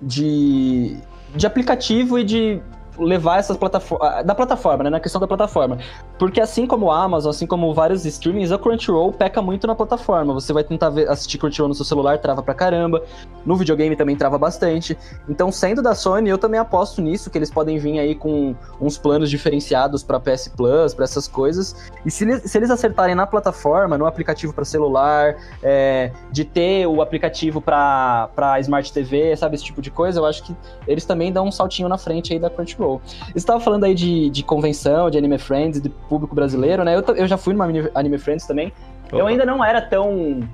de. 0.00 0.96
de 1.34 1.46
aplicativo 1.46 2.18
e 2.18 2.24
de 2.24 2.60
levar 2.98 3.38
essas 3.38 3.56
plataformas. 3.56 4.24
Da 4.24 4.34
plataforma, 4.34 4.84
né? 4.84 4.90
Na 4.90 5.00
questão 5.00 5.20
da 5.20 5.26
plataforma. 5.26 5.78
Porque 6.18 6.40
assim 6.40 6.66
como 6.66 6.90
a 6.90 7.02
Amazon, 7.02 7.30
assim 7.30 7.46
como 7.46 7.72
vários 7.74 8.04
streamings, 8.04 8.52
a 8.52 8.58
Crunchyroll 8.58 9.12
peca 9.12 9.42
muito 9.42 9.66
na 9.66 9.74
plataforma. 9.74 10.34
Você 10.34 10.52
vai 10.52 10.64
tentar 10.64 10.90
ver, 10.90 11.08
assistir 11.08 11.38
Crunchyroll 11.38 11.68
no 11.68 11.74
seu 11.74 11.84
celular, 11.84 12.18
trava 12.18 12.42
pra 12.42 12.54
caramba. 12.54 13.02
No 13.44 13.56
videogame 13.56 13.96
também 13.96 14.16
trava 14.16 14.38
bastante. 14.38 14.96
Então, 15.28 15.50
sendo 15.52 15.82
da 15.82 15.94
Sony, 15.94 16.30
eu 16.30 16.38
também 16.38 16.58
aposto 16.58 17.00
nisso, 17.00 17.30
que 17.30 17.38
eles 17.38 17.50
podem 17.50 17.78
vir 17.78 17.98
aí 17.98 18.14
com 18.14 18.54
uns 18.80 18.98
planos 18.98 19.30
diferenciados 19.30 20.02
pra 20.02 20.18
PS 20.18 20.48
Plus, 20.48 20.94
pra 20.94 21.04
essas 21.04 21.28
coisas. 21.28 21.90
E 22.04 22.10
se 22.10 22.24
eles, 22.24 22.50
se 22.50 22.58
eles 22.58 22.70
acertarem 22.70 23.14
na 23.14 23.26
plataforma, 23.26 23.96
no 23.98 24.06
aplicativo 24.06 24.52
para 24.52 24.64
celular, 24.64 25.36
é, 25.62 26.10
de 26.30 26.44
ter 26.44 26.86
o 26.86 27.00
aplicativo 27.00 27.60
pra 27.60 28.58
Smart 28.60 28.92
TV, 28.92 29.36
sabe? 29.36 29.54
Esse 29.54 29.64
tipo 29.64 29.82
de 29.82 29.90
coisa, 29.90 30.20
eu 30.20 30.26
acho 30.26 30.42
que 30.42 30.56
eles 30.86 31.04
também 31.04 31.32
dão 31.32 31.46
um 31.46 31.52
saltinho 31.52 31.88
na 31.88 31.98
frente 31.98 32.32
aí 32.32 32.38
da 32.38 32.50
Crunchyroll. 32.50 32.85
Crunchyroll. 32.86 33.00
Você 33.04 33.38
estava 33.38 33.60
falando 33.60 33.84
aí 33.84 33.94
de, 33.94 34.30
de 34.30 34.42
convenção, 34.42 35.10
de 35.10 35.18
Anime 35.18 35.38
Friends, 35.38 35.80
de 35.80 35.88
público 35.88 36.34
brasileiro, 36.34 36.84
né? 36.84 36.96
Eu, 36.96 37.02
eu 37.14 37.26
já 37.26 37.36
fui 37.36 37.52
numa 37.52 37.66
Anime 37.94 38.18
Friends 38.18 38.46
também. 38.46 38.72
Opa. 39.06 39.16
Eu 39.16 39.26
ainda 39.26 39.44
não 39.44 39.64
era 39.64 39.82
tão 39.82 40.48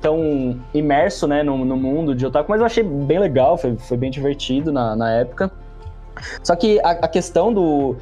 tão 0.00 0.60
imerso, 0.74 1.26
né, 1.26 1.42
no, 1.42 1.64
no, 1.64 1.78
mundo 1.78 2.14
de 2.14 2.26
otaku, 2.26 2.50
mas 2.50 2.60
eu 2.60 2.66
achei 2.66 2.82
bem 2.82 3.18
legal, 3.18 3.56
foi, 3.56 3.74
foi 3.78 3.96
bem 3.96 4.10
divertido 4.10 4.70
na, 4.70 4.94
na 4.94 5.10
época. 5.10 5.50
Só 6.42 6.54
que 6.54 6.78
a, 6.80 6.90
a 6.90 7.08
questão 7.08 7.50
do... 7.50 7.96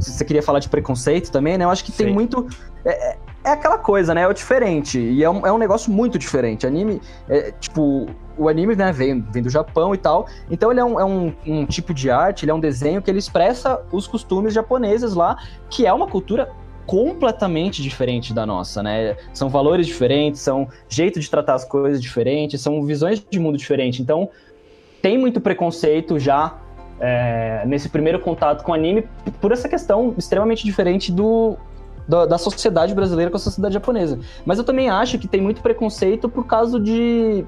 Você 0.00 0.24
queria 0.24 0.42
falar 0.42 0.60
de 0.60 0.70
preconceito 0.70 1.30
também, 1.30 1.58
né? 1.58 1.66
Eu 1.66 1.70
acho 1.70 1.84
que 1.84 1.92
Sim. 1.92 2.04
tem 2.04 2.14
muito... 2.14 2.48
É, 2.86 3.18
é 3.44 3.50
aquela 3.50 3.76
coisa, 3.76 4.14
né? 4.14 4.22
É 4.22 4.26
o 4.26 4.32
diferente. 4.32 4.98
E 4.98 5.22
é 5.22 5.28
um, 5.28 5.46
é 5.46 5.52
um 5.52 5.58
negócio 5.58 5.92
muito 5.92 6.18
diferente. 6.18 6.66
Anime, 6.66 7.02
é, 7.28 7.52
tipo, 7.60 8.06
o 8.36 8.48
anime 8.48 8.74
né, 8.74 8.92
vem, 8.92 9.20
vem 9.20 9.42
do 9.42 9.50
Japão 9.50 9.94
e 9.94 9.98
tal. 9.98 10.26
Então 10.50 10.70
ele 10.70 10.80
é, 10.80 10.84
um, 10.84 11.00
é 11.00 11.04
um, 11.04 11.34
um, 11.46 11.66
tipo 11.66 11.92
de 11.92 12.10
arte, 12.10 12.44
ele 12.44 12.50
é 12.50 12.54
um 12.54 12.60
desenho 12.60 13.02
que 13.02 13.10
ele 13.10 13.18
expressa 13.18 13.82
os 13.92 14.06
costumes 14.06 14.54
japoneses 14.54 15.14
lá, 15.14 15.36
que 15.70 15.86
é 15.86 15.92
uma 15.92 16.06
cultura 16.06 16.50
completamente 16.86 17.80
diferente 17.80 18.34
da 18.34 18.44
nossa, 18.44 18.82
né? 18.82 19.16
São 19.32 19.48
valores 19.48 19.86
diferentes, 19.86 20.40
são 20.40 20.68
jeito 20.88 21.20
de 21.20 21.30
tratar 21.30 21.54
as 21.54 21.64
coisas 21.64 22.02
diferentes, 22.02 22.60
são 22.60 22.84
visões 22.84 23.24
de 23.30 23.38
mundo 23.38 23.56
diferentes. 23.56 24.00
Então 24.00 24.28
tem 25.00 25.16
muito 25.16 25.40
preconceito 25.40 26.18
já 26.18 26.58
é, 27.00 27.64
nesse 27.66 27.88
primeiro 27.88 28.20
contato 28.20 28.62
com 28.62 28.72
o 28.72 28.74
anime 28.74 29.04
por 29.40 29.52
essa 29.52 29.68
questão 29.68 30.14
extremamente 30.16 30.64
diferente 30.64 31.10
do, 31.10 31.56
da, 32.06 32.26
da, 32.26 32.38
sociedade 32.38 32.94
brasileira 32.94 33.30
com 33.30 33.36
a 33.36 33.40
sociedade 33.40 33.74
japonesa. 33.74 34.18
Mas 34.44 34.58
eu 34.58 34.64
também 34.64 34.88
acho 34.88 35.18
que 35.18 35.26
tem 35.26 35.40
muito 35.40 35.60
preconceito 35.62 36.28
por 36.28 36.46
causa 36.46 36.78
de 36.78 37.44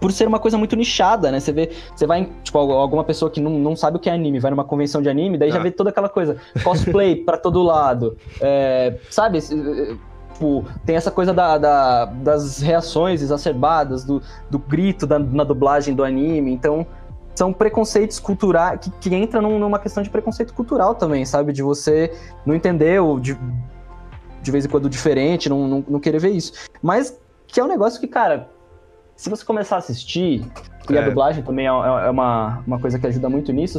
por 0.00 0.12
ser 0.12 0.26
uma 0.26 0.38
coisa 0.38 0.58
muito 0.58 0.76
nichada, 0.76 1.30
né? 1.30 1.40
Você 1.40 1.52
vê, 1.52 1.70
você 1.94 2.06
vai, 2.06 2.30
tipo, 2.42 2.58
alguma 2.58 3.04
pessoa 3.04 3.30
que 3.30 3.40
não, 3.40 3.58
não 3.58 3.76
sabe 3.76 3.96
o 3.96 4.00
que 4.00 4.08
é 4.08 4.12
anime, 4.12 4.38
vai 4.38 4.50
numa 4.50 4.64
convenção 4.64 5.00
de 5.00 5.08
anime, 5.08 5.38
daí 5.38 5.50
ah. 5.50 5.52
já 5.52 5.58
vê 5.58 5.70
toda 5.70 5.90
aquela 5.90 6.08
coisa, 6.08 6.36
cosplay 6.62 7.16
para 7.24 7.36
todo 7.36 7.62
lado, 7.62 8.16
é, 8.40 8.98
sabe? 9.10 9.40
Tipo, 9.40 10.64
tem 10.84 10.96
essa 10.96 11.10
coisa 11.10 11.32
da, 11.32 11.58
da, 11.58 12.04
das 12.06 12.60
reações 12.60 13.22
exacerbadas, 13.22 14.04
do, 14.04 14.20
do 14.50 14.58
grito 14.58 15.06
da, 15.06 15.18
na 15.18 15.44
dublagem 15.44 15.94
do 15.94 16.02
anime, 16.02 16.52
então 16.52 16.86
são 17.34 17.52
preconceitos 17.52 18.18
culturais 18.18 18.80
que, 18.80 18.90
que 18.90 19.14
entram 19.14 19.58
numa 19.58 19.78
questão 19.78 20.02
de 20.02 20.10
preconceito 20.10 20.54
cultural 20.54 20.94
também, 20.94 21.24
sabe? 21.24 21.52
De 21.52 21.62
você 21.62 22.12
não 22.46 22.54
entender 22.54 23.00
ou 23.00 23.18
de, 23.18 23.38
de 24.40 24.50
vez 24.50 24.64
em 24.64 24.68
quando 24.68 24.88
diferente, 24.88 25.48
não, 25.48 25.66
não, 25.66 25.84
não 25.88 26.00
querer 26.00 26.20
ver 26.20 26.30
isso. 26.30 26.52
Mas 26.82 27.18
que 27.46 27.60
é 27.60 27.64
um 27.64 27.68
negócio 27.68 28.00
que, 28.00 28.06
cara, 28.06 28.48
se 29.16 29.30
você 29.30 29.44
começar 29.44 29.76
a 29.76 29.78
assistir, 29.78 30.44
e 30.90 30.96
é. 30.96 30.98
a 30.98 31.08
dublagem 31.08 31.42
também 31.42 31.66
é, 31.66 31.70
é, 31.70 32.06
é 32.06 32.10
uma, 32.10 32.62
uma 32.66 32.78
coisa 32.78 32.98
que 32.98 33.06
ajuda 33.06 33.28
muito 33.28 33.52
nisso, 33.52 33.78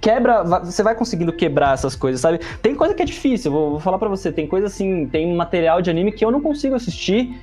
quebra, 0.00 0.42
você 0.60 0.82
vai 0.82 0.94
conseguindo 0.94 1.32
quebrar 1.32 1.74
essas 1.74 1.96
coisas, 1.96 2.20
sabe? 2.20 2.38
Tem 2.60 2.74
coisa 2.74 2.92
que 2.92 3.02
é 3.02 3.06
difícil, 3.06 3.50
vou, 3.50 3.70
vou 3.70 3.80
falar 3.80 3.98
para 3.98 4.08
você, 4.08 4.30
tem 4.30 4.46
coisa 4.46 4.66
assim, 4.66 5.06
tem 5.06 5.34
material 5.34 5.80
de 5.80 5.90
anime 5.90 6.12
que 6.12 6.24
eu 6.24 6.30
não 6.30 6.42
consigo 6.42 6.74
assistir 6.74 7.40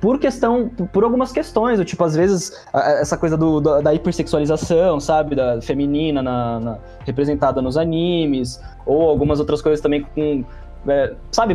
por 0.00 0.18
questão, 0.18 0.68
por 0.68 1.02
algumas 1.02 1.32
questões, 1.32 1.82
tipo, 1.84 2.04
às 2.04 2.14
vezes, 2.14 2.52
essa 2.72 3.16
coisa 3.16 3.38
do, 3.38 3.58
da 3.58 3.94
hipersexualização, 3.94 5.00
sabe, 5.00 5.34
da 5.34 5.62
feminina 5.62 6.22
na, 6.22 6.60
na, 6.60 6.78
representada 7.06 7.62
nos 7.62 7.78
animes, 7.78 8.60
ou 8.84 9.08
algumas 9.08 9.40
outras 9.40 9.62
coisas 9.62 9.80
também 9.80 10.02
com, 10.14 10.44
é, 10.86 11.14
sabe, 11.32 11.54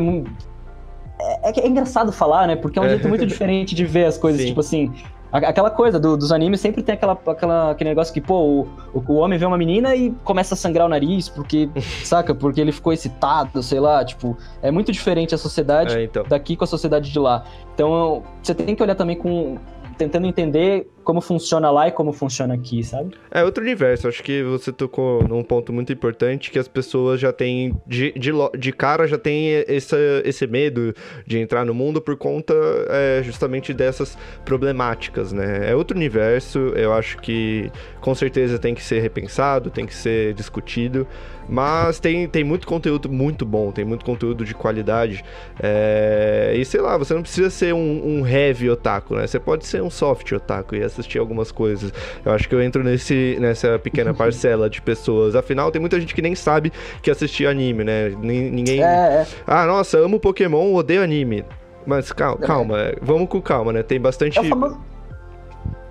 é, 1.19 1.49
é, 1.49 1.59
é, 1.59 1.67
engraçado 1.67 2.11
falar, 2.11 2.47
né? 2.47 2.55
Porque 2.55 2.79
é 2.79 2.81
um 2.81 2.89
jeito 2.89 3.07
muito 3.07 3.25
diferente 3.27 3.75
de 3.75 3.85
ver 3.85 4.05
as 4.05 4.17
coisas. 4.17 4.41
Sim. 4.41 4.47
Tipo 4.47 4.59
assim, 4.61 4.93
aquela 5.31 5.69
coisa 5.69 5.99
do, 5.99 6.15
dos 6.15 6.31
animes 6.31 6.59
sempre 6.59 6.81
tem 6.81 6.95
aquela, 6.95 7.13
aquela, 7.27 7.71
aquele 7.71 7.89
negócio 7.89 8.13
que, 8.13 8.21
pô, 8.21 8.67
o, 8.93 9.03
o 9.07 9.13
homem 9.15 9.37
vê 9.37 9.45
uma 9.45 9.57
menina 9.57 9.95
e 9.95 10.11
começa 10.23 10.53
a 10.53 10.57
sangrar 10.57 10.85
o 10.85 10.89
nariz, 10.89 11.27
porque, 11.29 11.69
saca? 12.03 12.33
Porque 12.33 12.61
ele 12.61 12.71
ficou 12.71 12.93
excitado, 12.93 13.61
sei 13.61 13.79
lá. 13.79 14.03
Tipo, 14.03 14.37
é 14.61 14.71
muito 14.71 14.91
diferente 14.91 15.35
a 15.35 15.37
sociedade 15.37 15.97
é, 15.97 16.03
então. 16.03 16.23
daqui 16.27 16.55
com 16.55 16.63
a 16.63 16.67
sociedade 16.67 17.11
de 17.11 17.19
lá. 17.19 17.43
Então, 17.73 18.23
você 18.41 18.55
tem 18.55 18.75
que 18.75 18.81
olhar 18.81 18.95
também 18.95 19.15
com 19.15 19.57
tentando 19.97 20.25
entender 20.25 20.89
como 21.09 21.21
funciona 21.21 21.71
lá 21.71 21.87
e 21.87 21.91
como 21.91 22.13
funciona 22.13 22.53
aqui, 22.53 22.83
sabe? 22.83 23.15
É 23.31 23.43
outro 23.43 23.63
universo. 23.63 24.07
Acho 24.07 24.21
que 24.21 24.43
você 24.43 24.71
tocou 24.71 25.27
num 25.27 25.43
ponto 25.43 25.73
muito 25.73 25.91
importante 25.91 26.51
que 26.51 26.59
as 26.59 26.67
pessoas 26.67 27.19
já 27.19 27.33
têm, 27.33 27.75
de, 27.87 28.11
de, 28.11 28.31
de 28.55 28.71
cara, 28.71 29.07
já 29.07 29.17
têm 29.17 29.47
esse, 29.67 29.95
esse 30.23 30.45
medo 30.45 30.93
de 31.25 31.39
entrar 31.39 31.65
no 31.65 31.73
mundo 31.73 31.99
por 31.99 32.15
conta 32.15 32.53
é, 32.89 33.23
justamente 33.23 33.73
dessas 33.73 34.15
problemáticas, 34.45 35.33
né? 35.33 35.71
É 35.71 35.75
outro 35.75 35.97
universo. 35.97 36.59
Eu 36.75 36.93
acho 36.93 37.17
que 37.17 37.71
com 38.01 38.13
certeza 38.13 38.59
tem 38.59 38.75
que 38.75 38.83
ser 38.83 38.99
repensado, 38.99 39.71
tem 39.71 39.87
que 39.87 39.95
ser 39.95 40.35
discutido. 40.35 41.07
Mas 41.49 41.99
tem, 41.99 42.27
tem 42.27 42.43
muito 42.43 42.67
conteúdo 42.67 43.09
muito 43.09 43.43
bom, 43.43 43.71
tem 43.71 43.83
muito 43.83 44.05
conteúdo 44.05 44.45
de 44.45 44.53
qualidade. 44.53 45.25
É... 45.59 46.53
E 46.55 46.63
sei 46.63 46.79
lá, 46.79 46.95
você 46.95 47.15
não 47.15 47.23
precisa 47.23 47.49
ser 47.49 47.73
um, 47.73 48.19
um 48.19 48.27
heavy 48.27 48.69
otaku, 48.69 49.15
né? 49.15 49.25
Você 49.25 49.39
pode 49.39 49.65
ser 49.65 49.81
um 49.81 49.89
soft 49.89 50.31
otaku 50.31 50.75
e 50.75 50.83
assistir 50.99 51.19
algumas 51.19 51.51
coisas. 51.51 51.91
Eu 52.25 52.31
acho 52.31 52.47
que 52.47 52.55
eu 52.55 52.61
entro 52.61 52.83
nesse, 52.83 53.37
nessa 53.39 53.79
pequena 53.79 54.13
parcela 54.15 54.69
de 54.69 54.81
pessoas. 54.81 55.35
Afinal, 55.35 55.71
tem 55.71 55.79
muita 55.79 55.99
gente 55.99 56.13
que 56.13 56.21
nem 56.21 56.35
sabe 56.35 56.71
que 57.01 57.09
assistir 57.09 57.47
anime, 57.47 57.83
né? 57.83 58.09
Ninguém. 58.09 58.83
É, 58.83 58.85
é. 58.85 59.27
Ah, 59.45 59.65
nossa, 59.65 59.97
amo 59.97 60.19
Pokémon, 60.19 60.73
odeio 60.73 61.03
anime. 61.03 61.45
Mas 61.85 62.11
calma, 62.11 62.37
calma, 62.37 62.79
é. 62.79 62.95
vamos 63.01 63.29
com 63.29 63.41
calma, 63.41 63.73
né? 63.73 63.81
Tem 63.81 63.99
bastante. 63.99 64.37
É 64.37 64.41
o 64.41 64.45
famoso... 64.45 64.77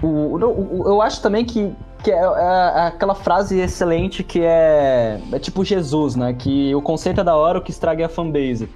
o, 0.03 0.07
o, 0.07 0.83
o, 0.83 0.89
eu 0.89 1.03
acho 1.03 1.21
também 1.21 1.45
que 1.45 1.75
que 2.03 2.11
é, 2.11 2.15
é, 2.15 2.21
é, 2.21 2.87
aquela 2.87 3.15
frase 3.15 3.59
excelente 3.59 4.23
que 4.23 4.41
é, 4.41 5.21
é 5.33 5.39
tipo 5.39 5.65
Jesus, 5.65 6.15
né? 6.15 6.33
Que 6.33 6.75
o 6.75 6.83
conceito 6.83 7.21
é 7.21 7.25
da 7.25 7.37
hora, 7.37 7.59
o 7.59 7.63
que 7.63 7.71
estraga 7.71 8.03
é 8.03 8.07
a 8.07 8.09
fanbase. 8.09 8.69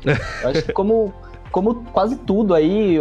Eu 0.42 0.50
acho 0.50 0.62
que 0.62 0.72
como, 0.74 1.12
como 1.50 1.84
quase 1.92 2.16
tudo 2.16 2.54
aí, 2.54 2.98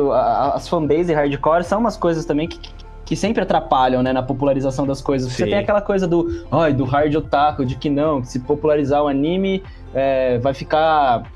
as 0.54 0.68
fanbase 0.68 1.14
hardcore 1.14 1.64
são 1.64 1.80
umas 1.80 1.98
coisas 1.98 2.26
também 2.26 2.48
que, 2.48 2.60
que 3.12 3.16
sempre 3.18 3.44
atrapalham, 3.44 4.02
né, 4.02 4.14
na 4.14 4.24
popularização 4.24 4.88
das 4.88 5.02
coisas. 5.02 5.34
Sim. 5.34 5.44
Você 5.44 5.50
tem 5.50 5.60
aquela 5.60 5.82
coisa 5.82 6.08
do, 6.08 6.46
ai, 6.50 6.72
do 6.72 6.86
hard 6.86 7.14
otaku, 7.14 7.66
de 7.66 7.76
que 7.76 7.90
não, 7.90 8.22
que 8.22 8.30
se 8.30 8.40
popularizar 8.40 9.04
o 9.04 9.10
anime 9.10 9.62
é, 9.94 10.38
vai 10.38 10.54
ficar 10.54 11.30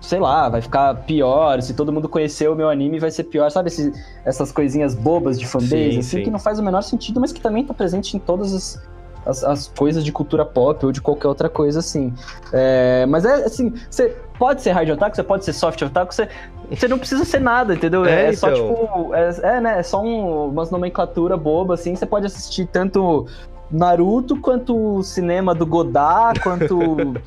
sei 0.00 0.18
lá, 0.18 0.48
vai 0.48 0.62
ficar 0.62 0.94
pior. 1.04 1.60
Se 1.60 1.74
todo 1.74 1.92
mundo 1.92 2.08
conhecer 2.08 2.48
o 2.48 2.54
meu 2.54 2.70
anime, 2.70 2.98
vai 2.98 3.10
ser 3.10 3.24
pior. 3.24 3.50
Sabe 3.50 3.68
esse, 3.68 3.92
essas 4.24 4.50
coisinhas 4.50 4.94
bobas 4.94 5.38
de 5.38 5.46
fanbase, 5.46 5.68
sim, 5.68 5.98
assim, 5.98 6.02
sim. 6.02 6.22
que 6.22 6.30
não 6.30 6.38
faz 6.38 6.58
o 6.58 6.62
menor 6.62 6.80
sentido, 6.80 7.20
mas 7.20 7.30
que 7.30 7.42
também 7.42 7.62
tá 7.62 7.74
presente 7.74 8.16
em 8.16 8.20
todas 8.20 8.54
as, 8.54 8.88
as, 9.26 9.44
as 9.44 9.68
coisas 9.68 10.02
de 10.02 10.10
cultura 10.10 10.46
pop 10.46 10.86
ou 10.86 10.92
de 10.92 11.02
qualquer 11.02 11.28
outra 11.28 11.50
coisa 11.50 11.80
assim. 11.80 12.14
É, 12.54 13.04
mas 13.04 13.26
é 13.26 13.44
assim, 13.44 13.74
você 13.90 14.16
pode 14.38 14.62
ser 14.62 14.70
hard 14.70 14.90
otaku, 14.90 15.16
você 15.16 15.22
pode 15.22 15.44
ser 15.44 15.52
soft 15.52 15.82
otaku, 15.82 16.14
você, 16.14 16.28
você 16.70 16.86
não 16.86 16.98
precisa 16.98 17.24
ser 17.24 17.40
nada, 17.40 17.74
entendeu? 17.74 18.04
É, 18.04 18.26
É, 18.28 18.32
só 18.32 18.50
então. 18.50 18.68
tipo. 18.68 19.14
É, 19.14 19.56
é, 19.56 19.60
né? 19.60 19.78
É 19.80 19.82
só 19.82 20.00
um, 20.00 20.48
umas 20.48 20.70
nomenclatura 20.70 21.36
boba, 21.36 21.74
assim. 21.74 21.94
Você 21.94 22.06
pode 22.06 22.26
assistir 22.26 22.66
tanto 22.66 23.26
Naruto 23.70 24.40
quanto 24.40 25.02
cinema 25.02 25.54
do 25.54 25.66
Godard, 25.66 26.40
quanto. 26.40 26.78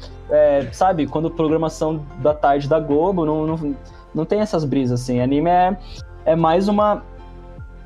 é, 0.31 0.67
sabe, 0.71 1.05
quando 1.05 1.29
programação 1.29 2.03
da 2.19 2.33
tarde 2.33 2.67
da 2.67 2.79
Globo, 2.79 3.25
não, 3.25 3.45
não, 3.45 3.75
não 4.15 4.25
tem 4.25 4.39
essas 4.39 4.63
brisas, 4.63 5.01
assim. 5.01 5.19
Anime 5.19 5.49
é, 5.49 5.77
é 6.25 6.35
mais 6.35 6.67
uma. 6.67 7.03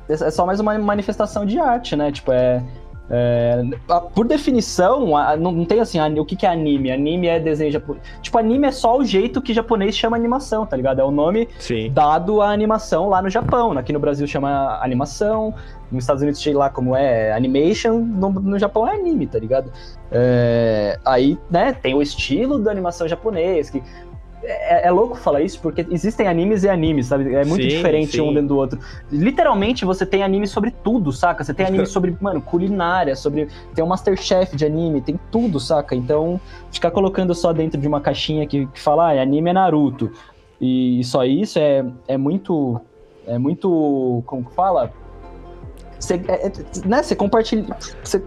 É 0.08 0.30
só 0.30 0.46
mais 0.46 0.60
uma 0.60 0.78
manifestação 0.78 1.44
de 1.44 1.58
arte, 1.58 1.96
né? 1.96 2.12
Tipo, 2.12 2.30
é. 2.32 2.62
É, 3.08 3.62
por 4.14 4.26
definição, 4.26 5.06
não, 5.38 5.64
tem 5.64 5.80
assim, 5.80 5.98
a- 5.98 6.08
o 6.08 6.24
que, 6.24 6.34
que 6.34 6.44
é 6.44 6.48
anime? 6.48 6.90
Anime 6.90 7.28
é 7.28 7.38
desenho 7.38 7.70
japonês. 7.70 8.02
Tipo, 8.20 8.38
anime 8.38 8.66
é 8.66 8.72
só 8.72 8.98
o 8.98 9.04
jeito 9.04 9.40
que 9.40 9.54
japonês 9.54 9.96
chama 9.96 10.16
animação, 10.16 10.66
tá 10.66 10.76
ligado? 10.76 11.00
É 11.00 11.04
o 11.04 11.10
nome 11.10 11.48
Sim. 11.58 11.90
dado 11.92 12.42
à 12.42 12.50
animação 12.50 13.08
lá 13.08 13.22
no 13.22 13.30
Japão. 13.30 13.72
Aqui 13.78 13.92
no 13.92 14.00
Brasil 14.00 14.26
chama 14.26 14.78
animação, 14.82 15.54
nos 15.90 16.02
Estados 16.02 16.22
Unidos 16.22 16.42
sei 16.42 16.52
lá 16.52 16.68
como 16.68 16.96
é 16.96 17.32
animation, 17.32 17.98
no, 17.98 18.30
no 18.30 18.58
Japão 18.58 18.88
é 18.88 18.94
anime, 18.96 19.26
tá 19.26 19.38
ligado? 19.38 19.70
É, 20.10 20.98
aí, 21.04 21.38
né, 21.50 21.72
tem 21.72 21.94
o 21.94 22.02
estilo 22.02 22.58
da 22.58 22.70
animação 22.70 23.06
japonês, 23.06 23.70
que 23.70 23.82
é, 24.46 24.86
é 24.86 24.90
louco 24.90 25.16
falar 25.16 25.40
isso, 25.40 25.60
porque 25.60 25.86
existem 25.90 26.28
animes 26.28 26.62
e 26.64 26.68
animes, 26.68 27.06
sabe? 27.06 27.34
É 27.34 27.44
muito 27.44 27.62
Sim, 27.62 27.68
diferente 27.68 28.12
sim. 28.12 28.20
um 28.20 28.32
dentro 28.32 28.48
do 28.48 28.56
outro. 28.56 28.78
Literalmente, 29.10 29.84
você 29.84 30.06
tem 30.06 30.22
anime 30.22 30.46
sobre 30.46 30.70
tudo, 30.70 31.12
saca? 31.12 31.42
Você 31.42 31.52
tem 31.52 31.66
anime 31.66 31.86
sobre, 31.86 32.16
mano, 32.20 32.40
culinária, 32.40 33.16
sobre... 33.16 33.48
Tem 33.74 33.84
um 33.84 33.88
Masterchef 33.88 34.54
de 34.56 34.64
anime, 34.64 35.00
tem 35.00 35.18
tudo, 35.30 35.58
saca? 35.58 35.94
Então, 35.94 36.40
ficar 36.70 36.90
colocando 36.90 37.34
só 37.34 37.52
dentro 37.52 37.80
de 37.80 37.88
uma 37.88 38.00
caixinha 38.00 38.46
que, 38.46 38.66
que 38.66 38.80
fala, 38.80 39.12
ah, 39.12 39.20
anime 39.20 39.50
é 39.50 39.52
Naruto, 39.52 40.12
e 40.60 41.02
só 41.04 41.24
isso 41.24 41.58
é, 41.58 41.84
é 42.06 42.16
muito... 42.16 42.80
É 43.26 43.38
muito... 43.38 44.22
Como 44.26 44.44
que 44.44 44.54
fala? 44.54 44.92
Você, 45.98 46.14
é, 46.28 46.46
é, 46.46 46.52
né, 46.86 47.02
você 47.02 47.16
compartilha... 47.16 47.66
Você 48.02 48.22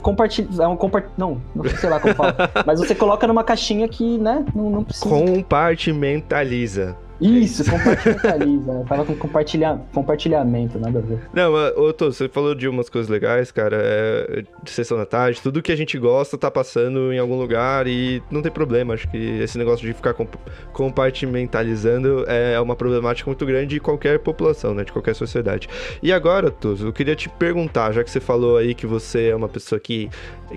compartilha... 0.00 0.48
É 0.62 0.68
um 0.68 0.76
compart... 0.76 1.06
Não, 1.16 1.40
não 1.54 1.64
sei 1.64 1.88
lá 1.90 2.00
como 2.00 2.14
fala. 2.14 2.34
mas 2.66 2.78
você 2.78 2.94
coloca 2.94 3.26
numa 3.26 3.44
caixinha 3.44 3.88
que, 3.88 4.18
né, 4.18 4.44
não, 4.54 4.70
não 4.70 4.84
precisa... 4.84 5.08
Compartimentaliza. 5.08 6.96
Isso, 7.20 7.62
compartilha. 7.70 8.38
né? 8.38 8.84
Tava 8.88 9.04
com 9.04 9.14
compartilha... 9.14 9.80
compartilhamento, 9.92 10.78
nada 10.78 10.98
a 10.98 11.02
ver. 11.02 11.18
Não, 11.34 11.52
ô, 11.76 11.92
Tô, 11.92 12.10
você 12.10 12.28
falou 12.28 12.54
de 12.54 12.66
umas 12.66 12.88
coisas 12.88 13.10
legais, 13.10 13.52
cara. 13.52 13.76
É, 13.78 14.42
de 14.62 14.70
sessão 14.70 14.96
da 14.96 15.04
tarde, 15.04 15.40
tudo 15.42 15.60
que 15.60 15.70
a 15.70 15.76
gente 15.76 15.98
gosta 15.98 16.38
tá 16.38 16.50
passando 16.50 17.12
em 17.12 17.18
algum 17.18 17.36
lugar 17.38 17.86
e 17.86 18.22
não 18.30 18.40
tem 18.40 18.50
problema. 18.50 18.94
Acho 18.94 19.08
que 19.10 19.16
esse 19.40 19.58
negócio 19.58 19.86
de 19.86 19.92
ficar 19.92 20.14
comp- 20.14 20.34
compartimentalizando 20.72 22.24
é 22.26 22.58
uma 22.60 22.74
problemática 22.76 23.28
muito 23.28 23.44
grande 23.44 23.66
de 23.74 23.80
qualquer 23.80 24.18
população, 24.20 24.74
né? 24.74 24.84
De 24.84 24.92
qualquer 24.92 25.14
sociedade. 25.14 25.68
E 26.02 26.12
agora, 26.12 26.50
Toso, 26.50 26.86
eu 26.88 26.92
queria 26.92 27.14
te 27.14 27.28
perguntar, 27.28 27.92
já 27.92 28.02
que 28.02 28.10
você 28.10 28.20
falou 28.20 28.56
aí 28.56 28.74
que 28.74 28.86
você 28.86 29.28
é 29.28 29.36
uma 29.36 29.48
pessoa 29.48 29.78
que, 29.78 30.08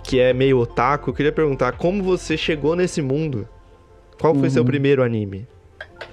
que 0.04 0.20
é 0.20 0.34
meio 0.34 0.60
otaku, 0.60 1.10
eu 1.10 1.14
queria 1.14 1.32
perguntar 1.32 1.74
como 1.74 2.02
você 2.04 2.38
chegou 2.38 2.76
nesse 2.76 3.02
mundo? 3.02 3.48
Qual 4.20 4.34
foi 4.34 4.50
seu 4.50 4.62
Uhum. 4.62 4.68
primeiro 4.68 5.04
anime? 5.04 5.46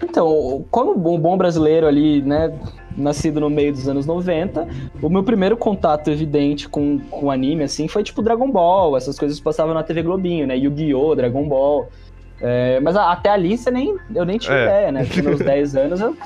Então, 0.03 0.65
como 0.71 0.93
um 1.15 1.19
bom 1.19 1.37
brasileiro 1.37 1.87
ali, 1.87 2.23
né, 2.23 2.53
nascido 2.97 3.41
no 3.41 3.51
meio 3.51 3.73
dos 3.73 3.89
anos 3.89 4.07
90, 4.07 4.67
o 5.03 5.09
meu 5.09 5.23
primeiro 5.23 5.57
contato 5.57 6.11
evidente 6.11 6.69
com, 6.69 6.99
com 6.99 7.31
anime, 7.31 7.65
assim, 7.65 7.89
foi 7.89 8.03
tipo 8.03 8.23
Dragon 8.23 8.51
Ball, 8.51 8.97
essas 8.97 9.19
coisas 9.19 9.39
que 9.39 9.45
passavam 9.45 9.75
na 9.75 9.83
TV 9.83 10.03
Globinho, 10.03 10.47
né, 10.47 10.57
Yu-Gi-Oh!, 10.57 11.15
Dragon 11.15 11.49
Ball. 11.49 11.89
É, 12.43 12.81
mas 12.81 12.97
até 12.97 13.29
ali 13.29 13.57
você 13.59 13.71
nem, 13.71 13.97
eu 14.15 14.25
nem 14.25 14.39
tinha 14.39 14.57
É. 14.57 14.65
ideia, 14.65 14.93
né, 14.93 15.07
com 15.07 15.23
meus 15.23 15.41
10 15.41 15.77
anos, 15.77 16.01
eu, 16.01 16.17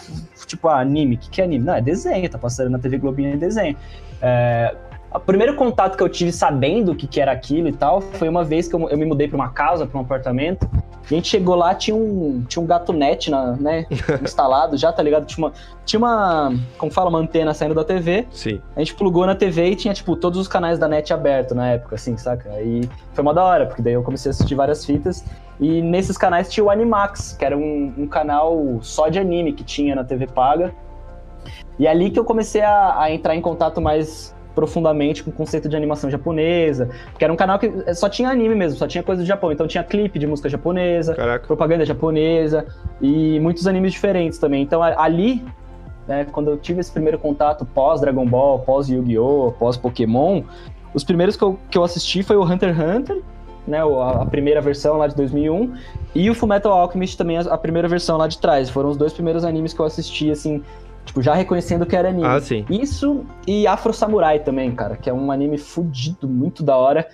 tipo, 0.46 0.68
ah, 0.68 0.80
anime, 0.80 1.16
o 1.16 1.18
que, 1.18 1.28
que 1.28 1.40
é 1.40 1.44
anime? 1.44 1.64
Não, 1.64 1.74
é 1.74 1.80
desenho, 1.80 2.28
tá 2.30 2.38
passando 2.38 2.70
na 2.70 2.78
TV 2.78 2.98
Globinho 2.98 3.34
é 3.34 3.36
desenho. 3.36 3.76
É, 4.22 4.74
o 5.12 5.20
primeiro 5.20 5.54
contato 5.54 5.96
que 5.96 6.02
eu 6.02 6.08
tive 6.08 6.32
sabendo 6.32 6.92
o 6.92 6.94
que, 6.94 7.06
que 7.06 7.20
era 7.20 7.32
aquilo 7.32 7.68
e 7.68 7.72
tal 7.72 8.00
foi 8.00 8.28
uma 8.28 8.42
vez 8.42 8.66
que 8.66 8.74
eu, 8.74 8.88
eu 8.88 8.98
me 8.98 9.04
mudei 9.04 9.28
pra 9.28 9.36
uma 9.36 9.48
casa, 9.48 9.86
pra 9.86 9.98
um 9.98 10.02
apartamento. 10.02 10.68
E 11.10 11.14
a 11.14 11.16
gente 11.16 11.28
chegou 11.28 11.54
lá, 11.54 11.74
tinha 11.74 11.94
um, 11.94 12.44
tinha 12.48 12.62
um 12.62 12.66
gato 12.66 12.92
net 12.92 13.30
na, 13.30 13.52
né, 13.52 13.86
instalado 14.22 14.76
já, 14.76 14.92
tá 14.92 15.02
ligado? 15.02 15.26
Tinha 15.26 15.46
uma, 15.46 15.52
tinha 15.84 15.98
uma, 15.98 16.52
como 16.78 16.90
fala, 16.90 17.10
uma 17.10 17.18
antena 17.18 17.52
saindo 17.52 17.74
da 17.74 17.84
TV. 17.84 18.26
Sim. 18.30 18.60
A 18.74 18.78
gente 18.78 18.94
plugou 18.94 19.26
na 19.26 19.34
TV 19.34 19.70
e 19.70 19.76
tinha, 19.76 19.92
tipo, 19.92 20.16
todos 20.16 20.38
os 20.38 20.48
canais 20.48 20.78
da 20.78 20.88
net 20.88 21.12
aberto 21.12 21.54
na 21.54 21.72
época, 21.72 21.96
assim, 21.96 22.16
saca? 22.16 22.50
Aí 22.52 22.88
foi 23.12 23.22
uma 23.22 23.34
da 23.34 23.44
hora, 23.44 23.66
porque 23.66 23.82
daí 23.82 23.92
eu 23.92 24.02
comecei 24.02 24.30
a 24.30 24.32
assistir 24.32 24.54
várias 24.54 24.84
fitas. 24.84 25.24
E 25.60 25.82
nesses 25.82 26.16
canais 26.16 26.50
tinha 26.50 26.64
o 26.64 26.70
Animax, 26.70 27.36
que 27.38 27.44
era 27.44 27.56
um, 27.56 27.92
um 27.96 28.06
canal 28.06 28.78
só 28.80 29.08
de 29.08 29.18
anime 29.18 29.52
que 29.52 29.62
tinha 29.62 29.94
na 29.94 30.04
TV 30.04 30.26
paga. 30.26 30.74
E 31.78 31.86
é 31.86 31.90
ali 31.90 32.10
que 32.10 32.18
eu 32.18 32.24
comecei 32.24 32.62
a, 32.62 33.00
a 33.00 33.12
entrar 33.12 33.36
em 33.36 33.40
contato 33.40 33.80
mais 33.80 34.33
profundamente 34.54 35.22
com 35.22 35.30
o 35.30 35.32
conceito 35.32 35.68
de 35.68 35.76
animação 35.76 36.10
japonesa, 36.10 36.88
porque 37.10 37.24
era 37.24 37.32
um 37.32 37.36
canal 37.36 37.58
que 37.58 37.70
só 37.94 38.08
tinha 38.08 38.28
anime 38.28 38.54
mesmo, 38.54 38.78
só 38.78 38.86
tinha 38.86 39.02
coisa 39.02 39.22
do 39.22 39.26
Japão, 39.26 39.50
então 39.50 39.66
tinha 39.66 39.82
clipe 39.82 40.18
de 40.18 40.26
música 40.26 40.48
japonesa, 40.48 41.14
Caraca. 41.14 41.46
propaganda 41.46 41.84
japonesa 41.84 42.66
e 43.00 43.38
muitos 43.40 43.66
animes 43.66 43.92
diferentes 43.92 44.38
também. 44.38 44.62
Então 44.62 44.82
ali, 44.82 45.44
né, 46.06 46.26
quando 46.30 46.50
eu 46.50 46.56
tive 46.56 46.80
esse 46.80 46.92
primeiro 46.92 47.18
contato 47.18 47.64
pós 47.64 48.00
Dragon 48.00 48.26
Ball, 48.26 48.60
pós 48.60 48.88
Yu-Gi-Oh, 48.88 49.52
pós 49.58 49.76
Pokémon, 49.76 50.42
os 50.94 51.02
primeiros 51.02 51.36
que 51.36 51.42
eu, 51.42 51.58
que 51.70 51.76
eu 51.76 51.82
assisti 51.82 52.22
foi 52.22 52.36
o 52.36 52.44
Hunter 52.44 52.70
x 52.70 52.78
Hunter, 52.78 53.22
né, 53.66 53.80
a, 53.80 54.26
primeira 54.26 54.60
versão 54.60 54.98
lá 54.98 55.06
de 55.06 55.16
2001, 55.16 55.74
e 56.14 56.30
o 56.30 56.34
Fullmetal 56.34 56.72
Alchemist 56.72 57.16
também, 57.16 57.38
a 57.38 57.58
primeira 57.58 57.88
versão 57.88 58.16
lá 58.16 58.28
de 58.28 58.38
trás. 58.38 58.70
Foram 58.70 58.90
os 58.90 58.96
dois 58.96 59.12
primeiros 59.12 59.44
animes 59.44 59.72
que 59.72 59.80
eu 59.80 59.84
assisti, 59.84 60.30
assim, 60.30 60.62
tipo, 61.04 61.22
já 61.22 61.34
reconhecendo 61.34 61.86
que 61.86 61.94
era 61.94 62.08
anime. 62.08 62.26
Ah, 62.26 62.40
sim. 62.40 62.64
Isso 62.68 63.24
e 63.46 63.66
Afro 63.66 63.92
Samurai 63.92 64.38
também, 64.38 64.74
cara, 64.74 64.96
que 64.96 65.08
é 65.08 65.12
um 65.12 65.30
anime 65.30 65.58
fudido, 65.58 66.28
muito 66.28 66.62
da 66.62 66.76
hora. 66.76 67.06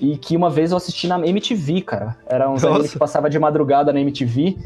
E 0.00 0.16
que 0.16 0.36
uma 0.36 0.48
vez 0.48 0.70
eu 0.70 0.76
assisti 0.76 1.08
na 1.08 1.18
MTV, 1.26 1.80
cara. 1.82 2.16
Era 2.26 2.48
Nossa. 2.48 2.68
animes 2.68 2.92
que 2.92 2.98
passava 2.98 3.28
de 3.28 3.38
madrugada 3.38 3.92
na 3.92 4.00
MTV. 4.00 4.56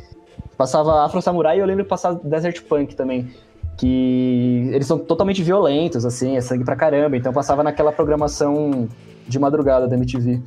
Passava 0.58 1.04
Afro 1.04 1.22
Samurai 1.22 1.56
e 1.56 1.60
eu 1.60 1.66
lembro 1.66 1.84
que 1.84 1.90
passava 1.90 2.20
Desert 2.22 2.62
Punk 2.64 2.94
também. 2.94 3.30
Que 3.78 4.68
eles 4.72 4.86
são 4.86 4.98
totalmente 4.98 5.42
violentos, 5.42 6.04
assim, 6.04 6.36
é 6.36 6.40
sangue 6.42 6.64
pra 6.64 6.76
caramba. 6.76 7.16
Então 7.16 7.32
passava 7.32 7.62
naquela 7.62 7.90
programação 7.90 8.86
de 9.26 9.38
madrugada 9.38 9.88
da 9.88 9.96
MTV. 9.96 10.42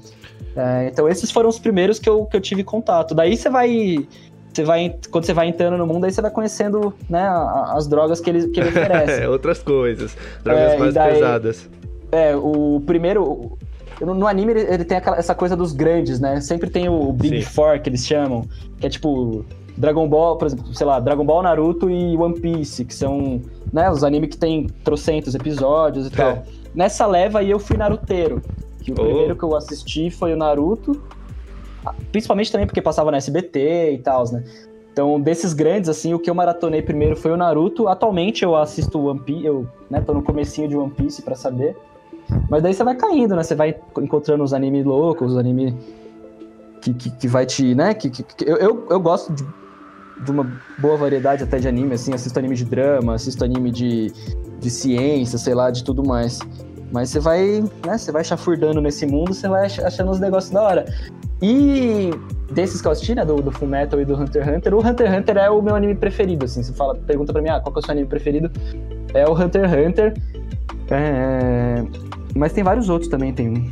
É, 0.56 0.88
então 0.92 1.10
esses 1.10 1.32
foram 1.32 1.50
os 1.50 1.60
primeiros 1.60 2.00
que 2.00 2.08
eu, 2.08 2.26
que 2.26 2.38
eu 2.38 2.42
tive 2.42 2.64
contato. 2.64 3.16
Daí 3.16 3.36
você 3.36 3.50
vai. 3.50 4.08
Você 4.56 4.64
vai. 4.64 4.96
Quando 5.12 5.26
você 5.26 5.34
vai 5.34 5.48
entrando 5.50 5.78
no 5.78 5.86
mundo, 5.86 6.06
aí 6.06 6.12
você 6.14 6.22
vai 6.22 6.32
conhecendo 6.32 6.94
né, 7.10 7.28
as 7.74 7.88
drogas 7.88 8.22
que 8.22 8.30
ele, 8.30 8.48
que 8.48 8.60
ele 8.60 8.70
oferece. 8.70 9.22
É, 9.24 9.30
outras 9.30 9.62
coisas. 9.62 10.16
Drogas 10.44 10.74
É, 10.74 10.78
mais 10.78 10.94
daí- 10.94 11.14
pesadas. 11.14 11.70
É, 12.12 12.36
o 12.36 12.82
primeiro. 12.86 13.58
No 14.02 14.28
anime 14.28 14.52
ele, 14.54 14.62
ele 14.62 14.84
tem 14.86 14.98
aquela, 14.98 15.18
essa 15.18 15.34
coisa 15.36 15.56
dos 15.56 15.72
grandes, 15.74 16.20
né? 16.20 16.40
Sempre 16.42 16.70
tem 16.70 16.88
o 16.90 17.12
Big 17.14 17.42
Sim. 17.44 17.50
Four 17.50 17.80
que 17.80 17.90
eles 17.90 18.06
chamam, 18.06 18.46
que 18.80 18.86
é 18.88 18.90
tipo 18.90 19.46
Dragon 19.78 20.08
Ball, 20.08 20.38
por 20.38 20.48
exemplo, 20.48 20.74
sei 20.74 20.86
lá, 20.86 21.00
Dragon 21.00 21.26
Ball, 21.26 21.42
Naruto 21.44 21.90
e 21.90 22.16
One 22.18 22.40
Piece, 22.40 22.84
que 22.86 22.94
são 22.94 23.42
né, 23.74 23.90
os 23.90 24.04
animes 24.04 24.30
que 24.30 24.38
tem 24.38 24.68
trocentos 24.84 25.34
episódios 25.36 26.08
e 26.08 26.14
É. 26.14 26.16
tal. 26.16 26.44
Nessa 26.74 27.06
leva 27.06 27.40
aí 27.40 27.52
eu 27.52 27.60
fui 27.60 27.78
Naruteiro, 27.78 28.42
que 28.82 28.92
o 28.92 28.96
Oh. 28.98 29.04
primeiro 29.04 29.36
que 29.36 29.44
eu 29.44 29.56
assisti 29.56 30.10
foi 30.10 30.34
o 30.34 30.38
Naruto, 30.38 31.02
principalmente 32.12 32.52
também 32.52 32.66
porque 32.68 32.82
passava 32.82 33.12
na 33.12 33.18
SBT 33.18 33.94
e 33.94 33.98
tal, 34.00 34.32
né? 34.32 34.44
Então, 34.92 35.20
desses 35.20 35.52
grandes, 35.54 35.90
assim, 35.90 36.14
o 36.14 36.20
que 36.20 36.30
eu 36.30 36.34
maratonei 36.36 36.82
primeiro 36.82 37.18
foi 37.18 37.32
o 37.32 37.36
Naruto. 37.38 37.88
Atualmente 37.90 38.44
eu 38.46 38.56
assisto 38.56 38.98
One 39.06 39.20
Piece, 39.20 39.46
eu 39.46 39.68
né, 39.90 40.00
tô 40.00 40.14
no 40.14 40.24
comecinho 40.24 40.70
de 40.70 40.78
One 40.78 40.90
Piece 40.92 41.22
pra 41.22 41.36
saber. 41.36 41.76
Mas 42.50 42.64
daí 42.64 42.74
você 42.74 42.84
vai 42.84 42.96
caindo, 42.96 43.36
né? 43.36 43.44
Você 43.44 43.56
vai 43.56 43.76
encontrando 44.02 44.42
os 44.44 44.54
animes 44.54 44.86
loucos, 44.86 45.34
os 45.34 45.38
animes 45.38 45.74
que, 46.82 46.94
que, 46.94 47.10
que 47.12 47.28
vai 47.28 47.46
te, 47.46 47.76
né? 47.76 47.94
Que, 47.94 48.10
que, 48.10 48.24
que- 48.24 48.50
eu, 48.50 48.56
eu, 48.56 48.88
eu 48.90 49.00
gosto 49.02 49.34
de, 49.34 49.46
de 50.24 50.32
uma 50.32 50.50
boa 50.78 50.96
variedade 50.96 51.44
até 51.44 51.58
de 51.60 51.68
anime, 51.68 51.94
assim. 51.96 52.14
Assisto 52.14 52.40
anime 52.40 52.56
de 52.56 52.64
drama, 52.66 53.16
assisto 53.16 53.44
anime 53.44 53.72
de, 53.72 54.14
de 54.60 54.70
ciência, 54.70 55.38
sei 55.38 55.54
lá, 55.54 55.70
de 55.72 55.84
tudo 55.84 56.08
mais. 56.08 56.40
Mas 56.96 57.10
você 57.10 57.20
vai, 57.20 57.62
né? 57.86 57.98
Você 57.98 58.10
vai 58.10 58.24
chafurdando 58.24 58.80
nesse 58.80 59.06
mundo, 59.06 59.34
você 59.34 59.50
vai 59.50 59.66
ach- 59.66 59.80
achando 59.84 60.12
os 60.12 60.20
negócios 60.22 60.54
da 60.54 60.62
hora. 60.62 60.86
E 61.42 62.10
desses 62.54 62.82
que 62.82 62.88
eu 62.88 62.92
assisti, 62.94 63.14
né? 63.14 63.26
Do, 63.26 63.42
do 63.42 63.52
Fullmetal 63.52 64.00
e 64.00 64.06
do 64.06 64.16
Hunter 64.16 64.42
x 64.48 64.56
Hunter, 64.56 64.74
o 64.74 64.80
Hunter 64.80 65.08
x 65.12 65.20
Hunter 65.20 65.38
é 65.38 65.50
o 65.50 65.62
meu 65.62 65.76
anime 65.76 65.94
preferido, 65.94 66.46
assim. 66.46 66.64
Você 66.64 66.72
fala, 66.72 66.96
pergunta 66.96 67.34
pra 67.34 67.42
mim, 67.42 67.50
ah, 67.50 67.60
qual 67.60 67.74
que 67.74 67.80
é 67.80 67.82
o 67.82 67.86
seu 67.86 67.92
anime 67.92 68.08
preferido? 68.08 68.50
É 69.14 69.28
o 69.28 69.34
Hunter 69.34 69.66
x 69.70 69.88
Hunter. 69.90 70.14
É, 70.90 71.84
Mas 72.34 72.54
tem 72.54 72.64
vários 72.64 72.88
outros 72.88 73.10
também, 73.12 73.34
tem, 73.34 73.70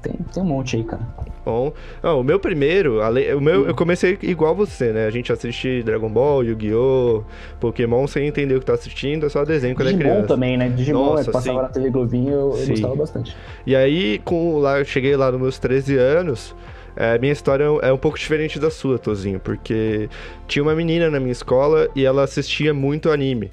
tem, 0.00 0.14
tem 0.32 0.42
um 0.42 0.46
monte 0.46 0.76
aí, 0.76 0.84
cara. 0.84 1.06
Bom, 1.44 1.72
não, 2.00 2.20
o 2.20 2.24
meu 2.24 2.38
primeiro, 2.38 3.00
o 3.00 3.40
meu, 3.40 3.66
eu 3.66 3.74
comecei 3.74 4.16
igual 4.22 4.54
você, 4.54 4.92
né? 4.92 5.06
A 5.06 5.10
gente 5.10 5.32
assiste 5.32 5.82
Dragon 5.82 6.08
Ball, 6.08 6.44
Yu-Gi-Oh!, 6.44 7.24
Pokémon 7.58 8.06
sem 8.06 8.28
entender 8.28 8.54
o 8.54 8.60
que 8.60 8.66
tá 8.66 8.74
assistindo, 8.74 9.26
é 9.26 9.28
só 9.28 9.44
desenho 9.44 9.74
quando 9.74 9.88
Digimon 9.88 10.04
é 10.04 10.10
criança. 10.12 10.28
também, 10.28 10.56
né? 10.56 10.68
Digimon, 10.68 11.16
Nossa, 11.16 11.32
passava 11.32 11.58
sim. 11.58 11.62
na 11.62 11.68
TV 11.68 11.90
Globinho, 11.90 12.32
eu, 12.32 12.56
eu 12.56 12.66
gostava 12.68 12.94
bastante. 12.94 13.36
E 13.66 13.74
aí, 13.74 14.20
com, 14.24 14.58
lá, 14.58 14.78
eu 14.78 14.84
cheguei 14.84 15.16
lá 15.16 15.32
nos 15.32 15.40
meus 15.40 15.58
13 15.58 15.96
anos, 15.96 16.54
é, 16.94 17.18
minha 17.18 17.32
história 17.32 17.64
é 17.82 17.92
um 17.92 17.98
pouco 17.98 18.16
diferente 18.16 18.60
da 18.60 18.70
sua, 18.70 18.98
Tozinho, 18.98 19.40
porque 19.40 20.08
tinha 20.46 20.62
uma 20.62 20.76
menina 20.76 21.10
na 21.10 21.18
minha 21.18 21.32
escola 21.32 21.88
e 21.96 22.04
ela 22.04 22.22
assistia 22.22 22.72
muito 22.72 23.10
anime. 23.10 23.50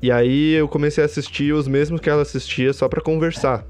E 0.00 0.10
aí 0.10 0.54
eu 0.54 0.66
comecei 0.66 1.02
a 1.02 1.06
assistir 1.06 1.52
os 1.52 1.68
mesmos 1.68 2.00
que 2.00 2.08
ela 2.08 2.22
assistia 2.22 2.72
só 2.72 2.88
pra 2.88 3.02
conversar. 3.02 3.66